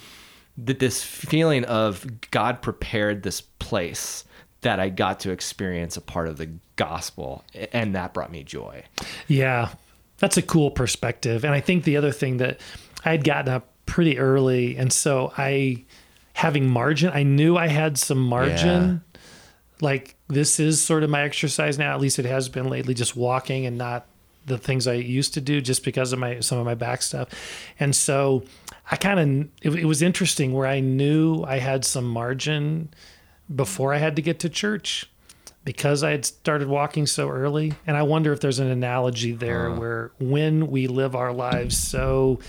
that 0.57 0.79
this 0.79 1.03
feeling 1.03 1.65
of 1.65 2.05
God 2.31 2.61
prepared 2.61 3.23
this 3.23 3.41
place 3.41 4.23
that 4.61 4.79
I 4.79 4.89
got 4.89 5.19
to 5.21 5.31
experience 5.31 5.97
a 5.97 6.01
part 6.01 6.27
of 6.27 6.37
the 6.37 6.49
gospel, 6.75 7.43
and 7.71 7.95
that 7.95 8.13
brought 8.13 8.31
me 8.31 8.43
joy. 8.43 8.83
Yeah, 9.27 9.73
that's 10.19 10.37
a 10.37 10.41
cool 10.41 10.71
perspective. 10.71 11.43
And 11.43 11.53
I 11.53 11.59
think 11.59 11.83
the 11.83 11.97
other 11.97 12.11
thing 12.11 12.37
that 12.37 12.59
I 13.03 13.11
had 13.11 13.23
gotten 13.23 13.53
up 13.53 13.69
pretty 13.85 14.17
early, 14.17 14.77
and 14.77 14.91
so 14.91 15.33
I 15.37 15.83
having 16.33 16.67
margin, 16.67 17.11
I 17.13 17.23
knew 17.23 17.57
I 17.57 17.67
had 17.67 17.97
some 17.97 18.19
margin. 18.19 19.03
Like 19.81 20.15
this 20.27 20.59
is 20.59 20.81
sort 20.81 21.03
of 21.03 21.09
my 21.09 21.23
exercise 21.23 21.77
now. 21.77 21.93
At 21.93 21.99
least 21.99 22.19
it 22.19 22.25
has 22.25 22.47
been 22.47 22.69
lately, 22.69 22.93
just 22.93 23.15
walking 23.15 23.65
and 23.65 23.77
not 23.77 24.07
the 24.45 24.57
things 24.57 24.87
I 24.87 24.93
used 24.93 25.33
to 25.35 25.41
do, 25.41 25.61
just 25.61 25.83
because 25.83 26.13
of 26.13 26.19
my 26.19 26.39
some 26.39 26.57
of 26.57 26.65
my 26.65 26.75
back 26.75 27.01
stuff. 27.01 27.29
And 27.79 27.95
so 27.95 28.43
I 28.89 28.95
kind 28.95 29.19
of 29.19 29.75
it, 29.75 29.83
it 29.83 29.85
was 29.85 30.01
interesting 30.01 30.53
where 30.53 30.67
I 30.67 30.79
knew 30.79 31.43
I 31.43 31.59
had 31.59 31.85
some 31.85 32.05
margin 32.05 32.89
before 33.53 33.93
I 33.93 33.97
had 33.97 34.15
to 34.15 34.21
get 34.21 34.39
to 34.39 34.49
church 34.49 35.09
because 35.65 36.03
I 36.03 36.11
had 36.11 36.25
started 36.25 36.67
walking 36.67 37.05
so 37.05 37.29
early. 37.29 37.73
And 37.87 37.95
I 37.95 38.03
wonder 38.03 38.33
if 38.33 38.41
there's 38.41 38.59
an 38.59 38.67
analogy 38.69 39.31
there 39.31 39.69
uh-huh. 39.69 39.79
where 39.79 40.11
when 40.19 40.67
we 40.67 40.87
live 40.87 41.15
our 41.15 41.31
lives 41.31 41.77
so 41.77 42.39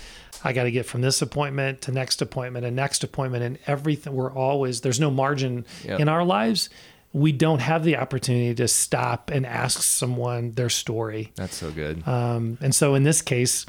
I 0.43 0.53
got 0.53 0.63
to 0.63 0.71
get 0.71 0.85
from 0.85 1.01
this 1.01 1.21
appointment 1.21 1.81
to 1.83 1.91
next 1.91 2.21
appointment 2.21 2.65
and 2.65 2.75
next 2.75 3.03
appointment 3.03 3.43
and 3.43 3.57
everything, 3.67 4.13
we're 4.13 4.31
always, 4.31 4.81
there's 4.81 4.99
no 4.99 5.09
margin 5.09 5.65
Yep. 5.85 6.01
in 6.01 6.09
our 6.09 6.25
lives. 6.25 6.69
We 7.15 7.31
don't 7.31 7.59
have 7.59 7.85
the 7.85 7.95
opportunity 7.95 8.53
to 8.55 8.67
stop 8.67 9.31
and 9.31 9.45
ask 9.45 9.81
someone 9.81 10.51
their 10.51 10.69
story. 10.69 11.31
That's 11.35 11.55
so 11.55 11.71
good. 11.71 12.05
Um, 12.05 12.57
and 12.59 12.75
so 12.75 12.93
in 12.93 13.03
this 13.03 13.21
case, 13.21 13.65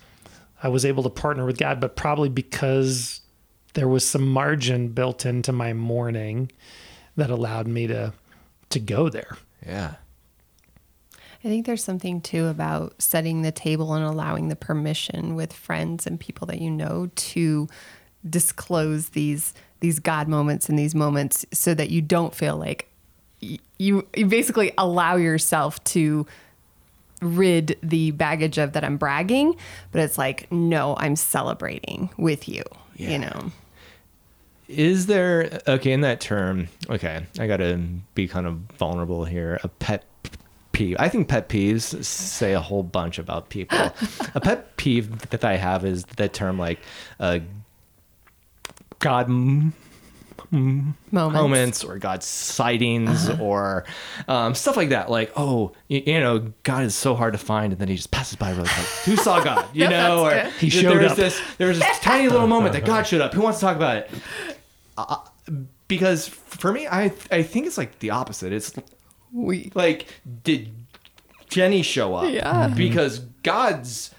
I 0.62 0.68
was 0.68 0.84
able 0.84 1.04
to 1.04 1.10
partner 1.10 1.46
with 1.46 1.56
God, 1.56 1.78
but 1.78 1.94
probably 1.94 2.28
because 2.28 3.20
there 3.74 3.86
was 3.86 4.04
some 4.04 4.26
margin 4.26 4.88
built 4.88 5.24
into 5.24 5.52
my 5.52 5.72
morning 5.74 6.50
that 7.16 7.30
allowed 7.30 7.68
me 7.68 7.86
to 7.86 8.12
to 8.70 8.80
go 8.80 9.08
there. 9.08 9.36
Yeah. 9.64 9.94
I 11.44 11.48
think 11.48 11.66
there's 11.66 11.84
something 11.84 12.20
too 12.20 12.46
about 12.46 13.00
setting 13.00 13.42
the 13.42 13.52
table 13.52 13.94
and 13.94 14.04
allowing 14.04 14.48
the 14.48 14.56
permission 14.56 15.36
with 15.36 15.52
friends 15.52 16.04
and 16.04 16.18
people 16.18 16.48
that 16.48 16.60
you 16.60 16.70
know 16.70 17.10
to 17.14 17.68
disclose 18.28 19.10
these 19.10 19.54
these 19.80 20.00
God 20.00 20.26
moments 20.26 20.68
and 20.68 20.76
these 20.76 20.94
moments 20.94 21.46
so 21.52 21.74
that 21.74 21.90
you 21.90 22.02
don't 22.02 22.34
feel 22.34 22.56
like 22.56 22.88
y- 22.88 22.95
you 23.78 24.06
you 24.14 24.26
basically 24.26 24.72
allow 24.78 25.16
yourself 25.16 25.82
to 25.84 26.26
rid 27.22 27.78
the 27.82 28.10
baggage 28.12 28.58
of 28.58 28.72
that 28.72 28.84
I'm 28.84 28.96
bragging, 28.96 29.56
but 29.92 30.00
it's 30.02 30.18
like 30.18 30.50
no, 30.52 30.96
I'm 30.98 31.16
celebrating 31.16 32.10
with 32.16 32.48
you, 32.48 32.62
Yeah. 32.96 33.10
you 33.10 33.18
know. 33.18 33.52
Is 34.68 35.06
there 35.06 35.60
okay 35.68 35.92
in 35.92 36.00
that 36.00 36.20
term? 36.20 36.68
Okay, 36.90 37.24
I 37.38 37.46
gotta 37.46 37.80
be 38.14 38.26
kind 38.26 38.46
of 38.46 38.54
vulnerable 38.78 39.24
here. 39.24 39.60
A 39.62 39.68
pet 39.68 40.04
peeve. 40.72 40.96
I 40.98 41.08
think 41.08 41.28
pet 41.28 41.48
peeves 41.48 42.04
say 42.04 42.52
a 42.52 42.60
whole 42.60 42.82
bunch 42.82 43.18
about 43.18 43.48
people. 43.48 43.78
a 44.34 44.40
pet 44.40 44.76
peeve 44.76 45.30
that 45.30 45.44
I 45.44 45.56
have 45.56 45.84
is 45.84 46.04
the 46.16 46.28
term 46.28 46.58
like 46.58 46.80
uh, 47.20 47.38
God 48.98 49.28
Moments. 50.50 50.94
moments 51.12 51.84
or 51.84 51.98
God's 51.98 52.26
sightings 52.26 53.28
or 53.40 53.84
um, 54.28 54.54
stuff 54.54 54.76
like 54.76 54.90
that. 54.90 55.10
Like, 55.10 55.32
oh, 55.36 55.72
you, 55.88 56.02
you 56.06 56.20
know, 56.20 56.52
God 56.62 56.84
is 56.84 56.94
so 56.94 57.14
hard 57.14 57.32
to 57.32 57.38
find, 57.38 57.72
and 57.72 57.80
then 57.80 57.88
he 57.88 57.96
just 57.96 58.10
passes 58.10 58.36
by 58.36 58.50
really 58.50 58.68
quick. 58.68 58.86
Who 59.04 59.16
saw 59.16 59.42
God? 59.42 59.66
You 59.74 59.88
know, 59.88 60.24
or 60.24 60.30
good. 60.30 60.52
He 60.54 60.70
showed 60.70 60.96
there's 60.98 61.12
up. 61.12 61.16
This, 61.16 61.40
there 61.58 61.68
was 61.68 61.78
this 61.78 61.98
tiny 62.00 62.28
little 62.28 62.46
moment 62.46 62.72
that 62.74 62.84
God 62.84 63.02
showed 63.06 63.20
up. 63.20 63.34
Who 63.34 63.42
wants 63.42 63.58
to 63.60 63.66
talk 63.66 63.76
about 63.76 63.96
it? 63.98 64.10
Uh, 64.96 65.18
because 65.88 66.26
for 66.28 66.72
me, 66.72 66.86
I 66.86 67.12
I 67.30 67.42
think 67.42 67.66
it's 67.66 67.78
like 67.78 67.98
the 68.00 68.10
opposite. 68.10 68.52
It's 68.52 68.72
We 69.32 69.70
like, 69.74 70.06
did 70.42 70.70
Jenny 71.48 71.82
show 71.82 72.14
up? 72.14 72.32
Yeah. 72.32 72.68
Because 72.68 73.20
God's 73.42 74.14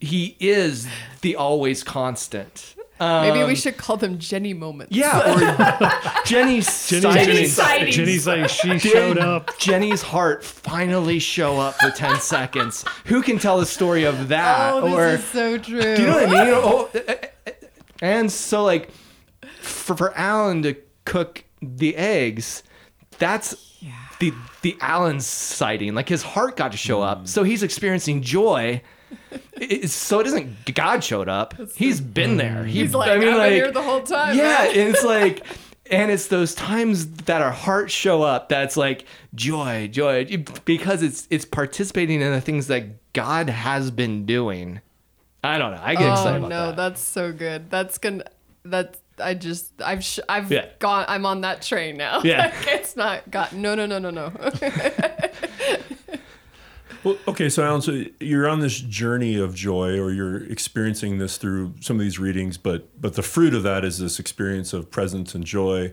he 0.00 0.36
is 0.40 0.86
the 1.22 1.36
always 1.36 1.82
constant. 1.82 2.74
Maybe 3.00 3.40
Um, 3.42 3.48
we 3.48 3.54
should 3.54 3.76
call 3.76 3.96
them 3.96 4.18
Jenny 4.18 4.54
moments. 4.54 4.94
Yeah, 4.96 5.18
or 6.18 6.24
Jenny's 6.24 6.88
Jenny's. 6.88 7.02
Jenny's 7.14 7.54
sightings. 7.54 7.96
Jenny's 7.96 8.26
like 8.26 8.48
she 8.48 8.68
Did 8.68 8.80
showed 8.82 9.18
up. 9.18 9.58
Jenny's 9.58 10.02
heart 10.02 10.44
finally 10.44 11.18
show 11.18 11.58
up 11.58 11.74
for 11.74 11.90
10 11.90 12.20
seconds. 12.20 12.84
Who 13.06 13.22
can 13.22 13.38
tell 13.38 13.58
the 13.58 13.66
story 13.66 14.04
of 14.04 14.28
that? 14.28 14.72
Oh, 14.72 14.80
this 14.82 14.94
or 14.94 15.06
is 15.08 15.24
so 15.24 15.58
true. 15.58 15.80
do 15.96 16.02
you 16.02 16.06
know 16.08 16.14
what 16.14 16.28
I 16.28 16.44
mean? 16.44 16.54
Oh, 16.54 16.90
eh, 16.94 17.00
eh, 17.08 17.16
eh, 17.46 17.52
and 18.00 18.30
so 18.32 18.64
like 18.64 18.90
for, 19.60 19.96
for 19.96 20.16
Alan 20.16 20.62
to 20.62 20.74
cook 21.04 21.44
the 21.62 21.96
eggs, 21.96 22.62
that's 23.18 23.54
the 24.20 24.32
the 24.62 24.76
Alan 24.80 25.20
sighting. 25.20 25.94
Like 25.94 26.08
his 26.08 26.22
heart 26.22 26.56
got 26.56 26.72
to 26.72 26.78
show 26.78 27.02
up, 27.02 27.28
so 27.28 27.42
he's 27.42 27.62
experiencing 27.62 28.22
joy. 28.22 28.82
It- 29.60 29.90
so 29.90 30.20
it 30.20 30.26
isn't 30.26 30.74
God 30.74 31.02
showed 31.02 31.28
up. 31.28 31.54
He's 31.76 32.00
been 32.00 32.36
there. 32.36 32.64
He, 32.64 32.80
He's 32.80 32.94
like, 32.94 33.10
I've 33.10 33.20
been 33.20 33.52
here 33.52 33.70
the 33.72 33.82
whole 33.82 34.02
time. 34.02 34.36
yeah, 34.36 34.44
man." 34.44 34.68
and 34.68 34.76
it's 34.94 35.04
like, 35.16 35.44
and 35.90 36.10
it's 36.10 36.26
those 36.26 36.54
times 36.54 37.06
that 37.26 37.40
our 37.42 37.52
hearts 37.52 37.92
show 37.94 38.22
up. 38.22 38.48
That's 38.48 38.76
like 38.76 39.04
joy, 39.34 39.88
joy, 39.88 40.26
because 40.64 41.02
it's 41.02 41.26
it's 41.30 41.44
participating 41.44 42.20
in 42.20 42.32
the 42.32 42.40
things 42.40 42.66
that 42.66 43.12
God 43.12 43.48
has 43.48 43.90
been 43.90 44.26
doing. 44.26 44.80
I 45.44 45.58
don't 45.58 45.72
know. 45.72 45.80
I 45.82 45.94
get 45.94 46.02
Oh 46.08 46.12
excited 46.12 46.40
no, 46.40 46.46
about 46.46 46.66
that. 46.70 46.76
that's 46.76 47.00
so 47.00 47.32
good. 47.32 47.70
That's 47.70 47.98
gonna. 47.98 48.24
That's 48.64 48.98
I 49.18 49.32
just 49.34 49.80
I've 49.80 50.02
sh- 50.04 50.18
I've 50.28 50.50
Yeah. 50.50 50.66
gone. 50.80 51.04
I'm 51.08 51.24
on 51.24 51.40
that 51.42 51.62
train 51.62 51.96
now. 51.96 52.20
Yeah. 52.24 52.46
Like, 52.46 52.66
it's 52.66 52.96
not 52.96 53.30
got. 53.30 53.52
No 53.54 53.74
no 53.76 53.86
no 53.86 53.98
no 54.00 54.10
no. 54.10 54.32
Well, 57.06 57.16
okay, 57.28 57.48
so 57.48 57.62
Alan, 57.62 57.82
so 57.82 58.02
you're 58.18 58.48
on 58.48 58.58
this 58.58 58.80
journey 58.80 59.38
of 59.38 59.54
joy, 59.54 59.96
or 59.96 60.10
you're 60.10 60.42
experiencing 60.50 61.18
this 61.18 61.36
through 61.36 61.74
some 61.80 61.94
of 61.94 62.02
these 62.02 62.18
readings, 62.18 62.56
but 62.56 63.00
but 63.00 63.14
the 63.14 63.22
fruit 63.22 63.54
of 63.54 63.62
that 63.62 63.84
is 63.84 64.00
this 64.00 64.18
experience 64.18 64.72
of 64.72 64.90
presence 64.90 65.32
and 65.32 65.44
joy. 65.44 65.92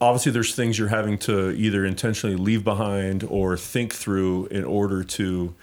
Obviously, 0.00 0.32
there's 0.32 0.54
things 0.54 0.78
you're 0.78 0.88
having 0.88 1.18
to 1.18 1.50
either 1.50 1.84
intentionally 1.84 2.34
leave 2.34 2.64
behind 2.64 3.24
or 3.24 3.58
think 3.58 3.92
through 3.92 4.46
in 4.46 4.64
order 4.64 5.04
to 5.04 5.54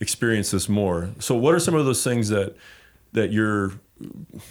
experience 0.00 0.50
this 0.50 0.68
more. 0.68 1.08
So, 1.18 1.34
what 1.34 1.54
are 1.54 1.58
some 1.58 1.74
of 1.74 1.86
those 1.86 2.04
things 2.04 2.28
that 2.28 2.54
that 3.14 3.32
you're 3.32 3.72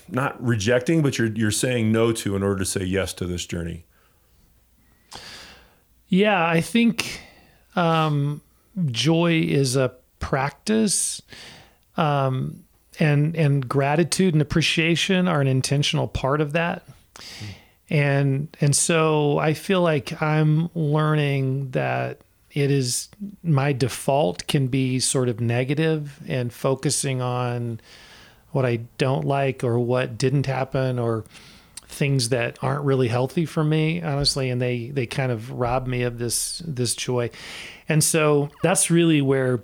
not 0.08 0.44
rejecting, 0.44 1.04
but 1.04 1.20
you're 1.20 1.28
you're 1.28 1.52
saying 1.52 1.92
no 1.92 2.12
to 2.12 2.36
in 2.36 2.42
order 2.42 2.58
to 2.58 2.66
say 2.66 2.86
yes 2.86 3.14
to 3.14 3.26
this 3.28 3.46
journey? 3.46 3.86
Yeah, 6.08 6.44
I 6.44 6.60
think 6.60 7.22
um, 7.76 8.42
joy 8.88 9.42
is 9.42 9.76
a 9.76 9.94
practice, 10.20 11.22
um, 11.98 12.64
and 13.00 13.36
and 13.36 13.68
gratitude 13.68 14.34
and 14.34 14.42
appreciation 14.42 15.28
are 15.28 15.42
an 15.42 15.48
intentional 15.48 16.08
part 16.08 16.42
of 16.42 16.54
that. 16.54 16.84
And 17.90 18.56
and 18.62 18.76
so 18.76 19.40
I 19.40 19.54
feel 19.54 19.82
like 19.82 20.22
I'm 20.22 20.70
learning 20.76 21.72
that 21.72 22.20
it 22.52 22.72
is 22.72 23.10
my 23.44 23.74
default 23.74 24.48
can 24.48 24.68
be 24.68 25.00
sort 25.00 25.30
of 25.30 25.40
negative 25.40 26.20
and 26.28 26.52
focusing 26.52 27.22
on 27.22 27.80
what 28.52 28.66
I 28.66 28.78
don't 28.98 29.26
like 29.26 29.64
or 29.64 29.80
what 29.80 30.18
didn't 30.18 30.48
happen 30.48 30.98
or 30.98 31.24
things 31.90 32.30
that 32.30 32.58
aren't 32.62 32.84
really 32.84 33.08
healthy 33.08 33.46
for 33.46 33.64
me 33.64 34.02
honestly 34.02 34.52
and 34.52 34.62
they 34.62 34.90
they 34.92 35.08
kind 35.08 35.32
of 35.32 35.52
rob 35.52 35.88
me 35.88 36.04
of 36.04 36.20
this 36.20 36.62
this 36.66 36.96
joy. 36.96 37.30
And 37.90 38.04
so 38.04 38.50
that's 38.62 38.92
really 38.92 39.22
where 39.22 39.62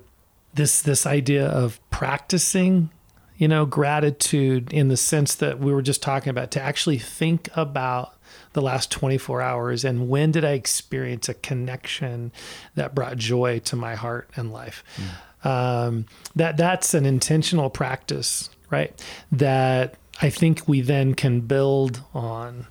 this 0.54 0.82
this 0.82 1.06
idea 1.06 1.46
of 1.46 1.80
practicing 1.90 2.90
you 3.38 3.46
know 3.46 3.64
gratitude 3.64 4.72
in 4.72 4.88
the 4.88 4.96
sense 4.96 5.34
that 5.36 5.60
we 5.60 5.72
were 5.72 5.82
just 5.82 6.02
talking 6.02 6.30
about 6.30 6.50
to 6.50 6.60
actually 6.60 6.98
think 6.98 7.48
about 7.54 8.14
the 8.54 8.62
last 8.62 8.90
24 8.90 9.42
hours 9.42 9.84
and 9.84 10.08
when 10.08 10.32
did 10.32 10.44
i 10.44 10.52
experience 10.52 11.28
a 11.28 11.34
connection 11.34 12.32
that 12.74 12.94
brought 12.94 13.16
joy 13.16 13.58
to 13.60 13.76
my 13.76 13.94
heart 13.94 14.28
and 14.34 14.52
life. 14.52 14.82
Um, 15.44 16.06
that 16.34 16.56
that's 16.56 16.94
an 16.94 17.06
intentional 17.06 17.70
practice 17.70 18.50
right? 18.70 19.00
That 19.32 19.94
i 20.22 20.30
think 20.30 20.66
we 20.66 20.80
then 20.80 21.14
can 21.14 21.40
build 21.40 22.02
on. 22.14 22.66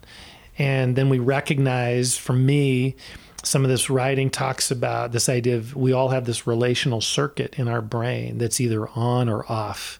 And 0.57 0.95
then 0.95 1.09
we 1.09 1.19
recognize 1.19 2.17
for 2.17 2.33
me 2.33 2.95
some 3.43 3.63
of 3.63 3.69
this 3.69 3.89
writing 3.89 4.29
talks 4.29 4.71
about 4.71 5.11
this 5.11 5.29
idea 5.29 5.57
of 5.57 5.75
we 5.75 5.93
all 5.93 6.09
have 6.09 6.25
this 6.25 6.47
relational 6.47 7.01
circuit 7.01 7.59
in 7.59 7.67
our 7.67 7.81
brain 7.81 8.37
that's 8.37 8.59
either 8.59 8.87
on 8.89 9.29
or 9.29 9.49
off. 9.51 9.99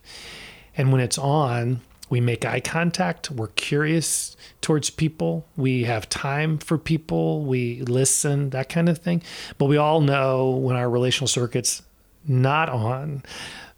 And 0.77 0.91
when 0.91 1.01
it's 1.01 1.17
on 1.17 1.81
we 2.09 2.21
make 2.21 2.45
eye 2.45 2.59
contact 2.59 3.31
we're 3.31 3.47
curious 3.47 4.37
towards 4.61 4.91
people 4.91 5.47
we 5.57 5.85
have 5.85 6.07
time 6.07 6.59
for 6.59 6.77
people 6.77 7.43
we 7.43 7.81
listen 7.81 8.51
that 8.51 8.69
kind 8.69 8.89
of 8.89 8.99
thing. 8.99 9.21
But 9.57 9.65
we 9.65 9.77
all 9.77 10.01
know 10.01 10.51
when 10.51 10.75
our 10.75 10.89
relational 10.89 11.27
circuits 11.27 11.81
not 12.27 12.69
on 12.69 13.23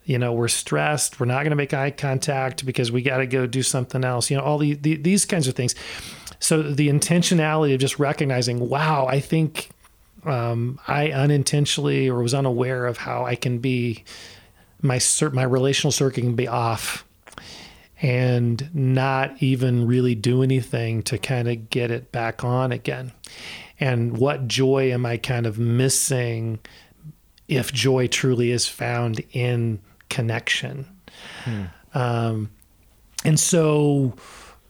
you 0.08 0.18
know 0.18 0.34
we're 0.34 0.48
stressed 0.48 1.20
we're 1.20 1.28
not 1.28 1.44
going 1.44 1.52
to 1.52 1.56
make 1.56 1.74
eye 1.74 1.92
contact 1.92 2.66
because 2.66 2.92
we 2.92 3.02
got 3.04 3.18
to 3.18 3.28
go 3.28 3.46
do 3.46 3.62
something 3.62 4.04
else 4.04 4.32
you 4.32 4.38
know 4.38 4.44
all 4.44 4.58
the, 4.58 4.74
the, 4.74 4.96
these 4.96 5.26
kinds 5.26 5.48
of 5.48 5.56
things. 5.56 5.76
So 6.40 6.62
the 6.62 6.88
intentionality 6.88 7.74
of 7.74 7.80
just 7.80 8.00
recognizing 8.00 8.70
wow 8.70 9.06
i 9.08 9.20
think 9.20 9.70
um, 10.24 10.80
i 10.88 11.12
unintentionally 11.12 12.10
or 12.10 12.22
was 12.22 12.34
unaware 12.34 12.86
of 12.86 12.98
how 12.98 13.26
i 13.26 13.36
can 13.36 13.60
be 13.60 14.04
my 14.82 15.00
my 15.34 15.44
relational 15.44 15.92
circuit 15.92 16.22
can 16.22 16.36
be 16.36 16.48
off 16.48 17.04
and 18.02 18.70
not 18.74 19.42
even 19.42 19.88
really 19.88 20.16
do 20.16 20.44
anything 20.44 21.02
to 21.04 21.18
kind 21.18 21.48
of 21.48 21.70
get 21.70 21.90
it 21.90 22.12
back 22.12 22.44
on 22.44 22.72
again. 22.72 23.12
And 23.80 24.18
what 24.18 24.48
joy 24.48 24.92
am 24.92 25.06
i 25.06 25.18
kind 25.18 25.46
of 25.46 25.58
missing 25.58 26.60
if 27.48 27.72
joy 27.72 28.08
truly 28.08 28.52
is 28.52 28.68
found 28.68 29.24
in 29.32 29.80
connection. 30.10 30.88
Um, 31.94 32.52
and 33.26 33.40
so 33.40 34.14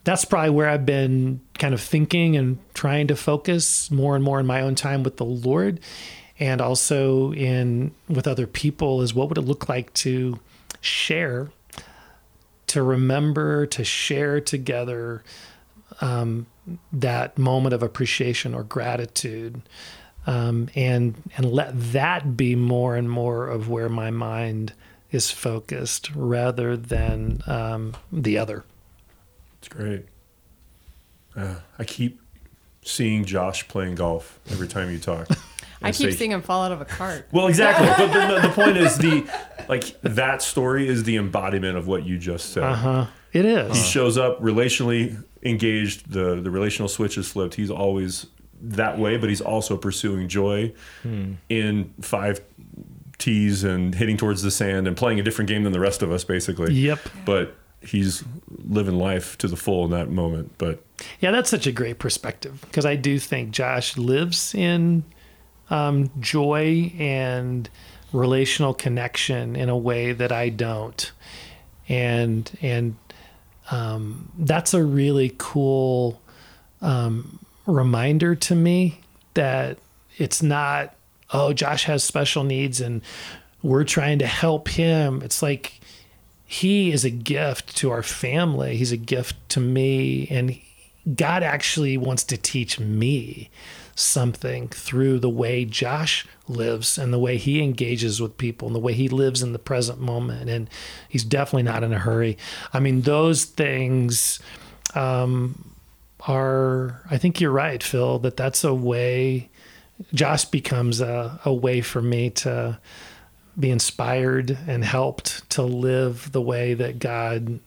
that's 0.04 0.24
probably 0.24 0.52
where 0.52 0.70
I've 0.70 0.86
been 0.86 1.42
kind 1.60 1.74
of 1.74 1.82
thinking 1.82 2.38
and 2.38 2.60
trying 2.74 3.08
to 3.08 3.16
focus 3.16 3.92
more 3.92 4.16
and 4.16 4.24
more 4.24 4.40
in 4.40 4.46
my 4.46 4.62
own 4.62 4.76
time 4.76 5.04
with 5.04 5.18
the 5.18 5.26
Lord 5.26 5.82
and 6.40 6.62
also 6.62 7.34
in 7.34 7.92
with 8.08 8.28
other 8.28 8.48
people 8.48 9.02
is 9.02 9.14
what 9.14 9.30
would 9.30 9.38
it 9.38 9.42
look 9.42 9.68
like 9.68 9.94
to 9.96 10.40
share 10.82 11.50
to 12.68 12.84
remember 12.84 13.66
to 13.66 13.84
share 13.84 14.40
together 14.40 15.24
um, 16.02 16.46
that 16.94 17.38
moment 17.38 17.74
of 17.74 17.82
appreciation 17.82 18.54
or 18.54 18.64
gratitude 18.64 19.62
um, 20.26 20.70
and 20.76 21.16
and 21.36 21.52
let 21.52 21.72
that 21.92 22.38
be 22.38 22.56
more 22.56 22.96
and 22.96 23.10
more 23.10 23.48
of 23.48 23.68
where 23.68 23.90
my 23.90 24.12
mind 24.12 24.74
is 25.12 25.32
focused 25.32 26.12
rather 26.16 26.76
than 26.78 27.41
um, 27.47 27.95
the 28.12 28.38
other. 28.38 28.64
It's 29.60 29.68
great. 29.68 30.05
Uh, 31.36 31.55
I 31.78 31.84
keep 31.84 32.20
seeing 32.84 33.26
Josh 33.26 33.68
playing 33.68 33.95
golf 33.95 34.39
every 34.51 34.68
time 34.68 34.91
you 34.91 34.99
talk. 34.99 35.28
I 35.82 35.91
keep 35.91 36.12
say- 36.12 36.18
seeing 36.18 36.32
him 36.32 36.41
fall 36.41 36.64
out 36.64 36.72
of 36.72 36.82
a 36.82 36.86
cart. 36.86 37.28
Well, 37.32 37.47
exactly. 37.47 37.88
but 37.88 38.41
the, 38.41 38.47
the 38.47 38.53
point 38.53 38.78
is 38.78 38.97
the 38.97 39.30
like 39.70 39.99
that 40.01 40.41
story 40.41 40.88
is 40.88 41.03
the 41.03 41.18
embodiment 41.18 41.78
of 41.78 41.88
what 41.88 42.03
you 42.05 42.18
just 42.18 42.51
said. 42.53 42.64
Uh 42.64 42.74
huh. 42.76 43.05
It 43.34 43.45
He 43.45 43.51
is. 43.51 43.86
shows 43.86 44.18
up 44.18 44.41
relationally 44.41 45.24
engaged. 45.43 46.12
The 46.12 46.36
the 46.41 46.49
relational 46.49 46.88
switch 46.89 47.18
is 47.18 47.28
flipped. 47.32 47.53
He's 47.55 47.70
always 47.70 48.26
that 48.60 48.97
way, 48.97 49.18
but 49.18 49.30
he's 49.30 49.41
also 49.41 49.78
pursuing 49.78 50.28
joy 50.28 50.74
in 51.49 51.93
five 52.01 52.41
tees 53.18 53.63
and 53.63 53.95
hitting 53.95 54.18
towards 54.18 54.43
the 54.43 54.51
sand 54.51 54.88
and 54.88 54.95
playing 54.95 55.20
a 55.20 55.24
different 55.24 55.49
game 55.49 55.63
than 55.63 55.74
the 55.74 55.80
rest 55.80 56.01
of 56.01 56.11
us, 56.11 56.24
basically. 56.24 56.74
Yep. 56.74 56.99
But 57.26 57.55
he's 57.82 58.24
living 58.65 58.97
life 58.97 59.38
to 59.39 59.47
the 59.47 59.55
full 59.55 59.86
in 59.86 59.91
that 59.91 60.09
moment. 60.09 60.53
But 60.57 60.84
Yeah, 61.20 61.32
that's 61.32 61.49
such 61.49 61.68
a 61.68 61.72
great 61.72 61.99
perspective 61.99 62.61
because 62.61 62.86
I 62.86 62.95
do 62.95 63.20
think 63.20 63.51
Josh 63.51 63.97
lives 63.97 64.53
in 64.53 65.03
um, 65.70 66.09
joy 66.20 66.91
and 66.97 67.70
relational 68.13 68.74
connection 68.74 69.55
in 69.55 69.70
a 69.70 69.78
way 69.78 70.13
that 70.13 70.32
I 70.32 70.49
don't, 70.49 71.11
and 71.89 72.49
and 72.61 72.95
um, 73.72 74.32
that's 74.38 74.74
a 74.74 74.84
really 74.84 75.36
cool 75.38 76.22
um, 76.82 77.39
reminder 77.65 78.34
to 78.34 78.55
me 78.55 79.01
that 79.34 79.78
it's 80.18 80.41
not 80.41 80.95
oh 81.32 81.54
Josh 81.54 81.86
has 81.86 82.04
special 82.04 82.44
needs 82.44 82.82
and 82.82 83.02
we're 83.62 83.84
trying 83.84 84.20
to 84.20 84.28
help 84.28 84.70
him. 84.70 85.22
It's 85.22 85.42
like 85.42 85.80
he 86.46 86.92
is 86.92 87.04
a 87.04 87.10
gift 87.10 87.76
to 87.78 87.92
our 87.92 88.04
family. 88.04 88.78
He's 88.78 88.92
a 88.92 88.98
gift 88.98 89.36
to 89.50 89.60
me. 89.60 90.28
And 90.30 90.58
God 91.16 91.44
actually 91.44 91.98
wants 91.98 92.24
to 92.26 92.38
teach 92.38 92.80
me 92.80 93.50
something 93.96 94.68
through 94.70 95.20
the 95.20 95.30
way 95.30 95.66
Josh 95.66 96.26
lives 96.48 96.98
and 96.98 97.12
the 97.12 97.20
way 97.20 97.38
he 97.38 97.62
engages 97.62 98.22
with 98.22 98.38
people 98.38 98.68
and 98.68 98.76
the 98.76 98.80
way 98.80 98.94
he 98.94 99.10
lives 99.10 99.42
in 99.42 99.54
the 99.54 99.60
present 99.60 100.00
moment. 100.00 100.50
And 100.50 100.70
he's 101.10 101.24
definitely 101.24 101.64
not 101.64 101.84
in 101.84 101.92
a 101.92 102.00
hurry. 102.00 102.38
I 102.72 102.80
mean, 102.80 103.02
those 103.02 103.44
things 103.44 104.40
um, 104.96 105.74
are, 106.28 107.02
I 107.10 107.18
think 107.18 107.42
you're 107.42 107.52
right, 107.52 107.82
Phil, 107.82 108.20
that 108.20 108.38
that's 108.38 108.64
a 108.64 108.74
way. 108.74 109.50
Josh 110.14 110.45
becomes 110.45 111.02
a, 111.02 111.39
a 111.45 111.54
way 111.54 111.82
for 111.82 112.02
me 112.02 112.30
to 112.32 112.80
be 113.60 113.72
inspired 113.72 114.58
and 114.68 114.84
helped 114.84 115.50
to 115.52 115.64
live 115.64 116.32
the 116.32 116.41
way 116.41 116.74
that 116.76 117.00
God 117.00 117.60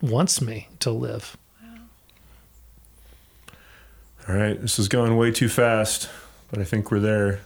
wants 0.00 0.40
me 0.40 0.68
to 0.80 0.90
live. 0.90 1.36
all 4.28 4.34
right, 4.34 4.60
this 4.60 4.78
is 4.78 4.88
going 4.88 5.16
way 5.16 5.30
too 5.30 5.48
fast, 5.48 6.08
but 6.50 6.60
I 6.60 6.64
think 6.64 6.90
we're 6.90 7.00
there. 7.00 7.40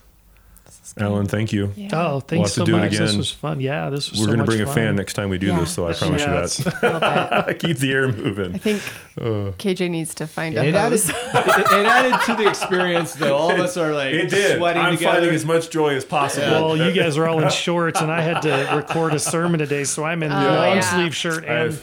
Alan, 0.99 1.27
thank 1.27 1.53
you. 1.53 1.73
Yeah. 1.77 1.89
Oh, 1.93 2.11
We'll 2.13 2.21
thanks 2.21 2.51
have 2.51 2.55
to 2.55 2.61
so 2.61 2.65
do 2.67 2.77
it 2.77 2.81
much. 2.81 2.99
This 2.99 3.17
was 3.17 3.31
fun. 3.31 3.61
Yeah, 3.61 3.91
this 3.91 4.11
was 4.11 4.21
fun. 4.21 4.29
We're 4.29 4.33
so 4.33 4.37
going 4.37 4.39
to 4.39 4.53
much 4.53 4.59
bring 4.67 4.69
a 4.69 4.73
fan 4.87 4.97
next 4.97 5.15
time 5.15 5.29
we 5.31 5.39
do 5.39 5.49
Yeah. 5.49 5.61
this, 5.61 5.73
so 5.75 5.87
I 5.89 5.93
promise 5.95 6.23
Yeah, 6.23 6.35
you 6.35 6.65
that. 6.65 6.83
A 6.83 6.87
little 6.87 7.47
bit. 7.47 7.59
Keep 7.61 7.79
the 7.79 7.93
air 7.93 8.09
moving. 8.13 8.55
I 8.55 8.59
think 8.59 8.83
Uh, 9.19 9.53
KJ 9.59 9.89
needs 9.91 10.15
to 10.17 10.27
find 10.27 10.57
a 10.59 10.65
It 10.65 10.75
added, 10.75 11.01
host. 11.01 11.09
it, 11.09 11.15
it 11.17 11.87
added 11.87 12.21
to 12.27 12.35
the 12.43 12.49
experience 12.49 13.15
though. 13.15 13.35
all 13.35 13.51
of 13.51 13.59
us 13.59 13.77
are 13.79 13.95
like 13.95 14.13
it 14.13 14.29
did. 14.29 14.59
sweating 14.59 14.83
I'm 14.83 14.97
together. 14.97 15.15
finding 15.21 15.35
as 15.35 15.45
much 15.47 15.71
joy 15.71 15.95
as 15.95 16.05
possible. 16.05 16.47
Yeah. 16.47 16.61
Well, 16.61 16.77
you 16.77 16.93
guys 16.93 17.17
are 17.17 17.27
all 17.27 17.43
in 17.43 17.49
shorts, 17.51 18.01
and 18.01 18.13
I 18.13 18.21
had 18.21 18.43
to 18.43 18.69
record 18.77 19.15
a 19.15 19.19
sermon 19.19 19.59
today, 19.59 19.85
so 19.85 20.05
I'm 20.05 20.23
in 20.23 20.31
Oh, 20.31 20.35
long 20.37 20.77
yeah. 20.77 20.81
sleeve 20.81 21.15
shirt 21.17 21.45
and 21.47 21.79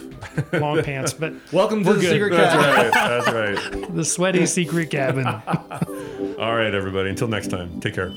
long 0.53 0.83
pants. 0.83 1.13
But 1.13 1.33
Welcome 1.51 1.83
to 1.83 1.93
the 1.93 1.99
good. 2.01 2.09
secret 2.11 2.31
That's 2.37 2.53
cabin. 2.53 2.83
right. 2.83 2.93
That's 2.93 3.75
right. 3.75 3.95
the 3.95 4.05
sweaty 4.05 4.45
secret 4.45 4.91
cabin. 4.91 5.25
All 6.39 6.55
right, 6.55 6.73
everybody. 6.73 7.09
Until 7.09 7.27
next 7.27 7.47
time, 7.49 7.79
take 7.81 7.95
care. 7.95 8.11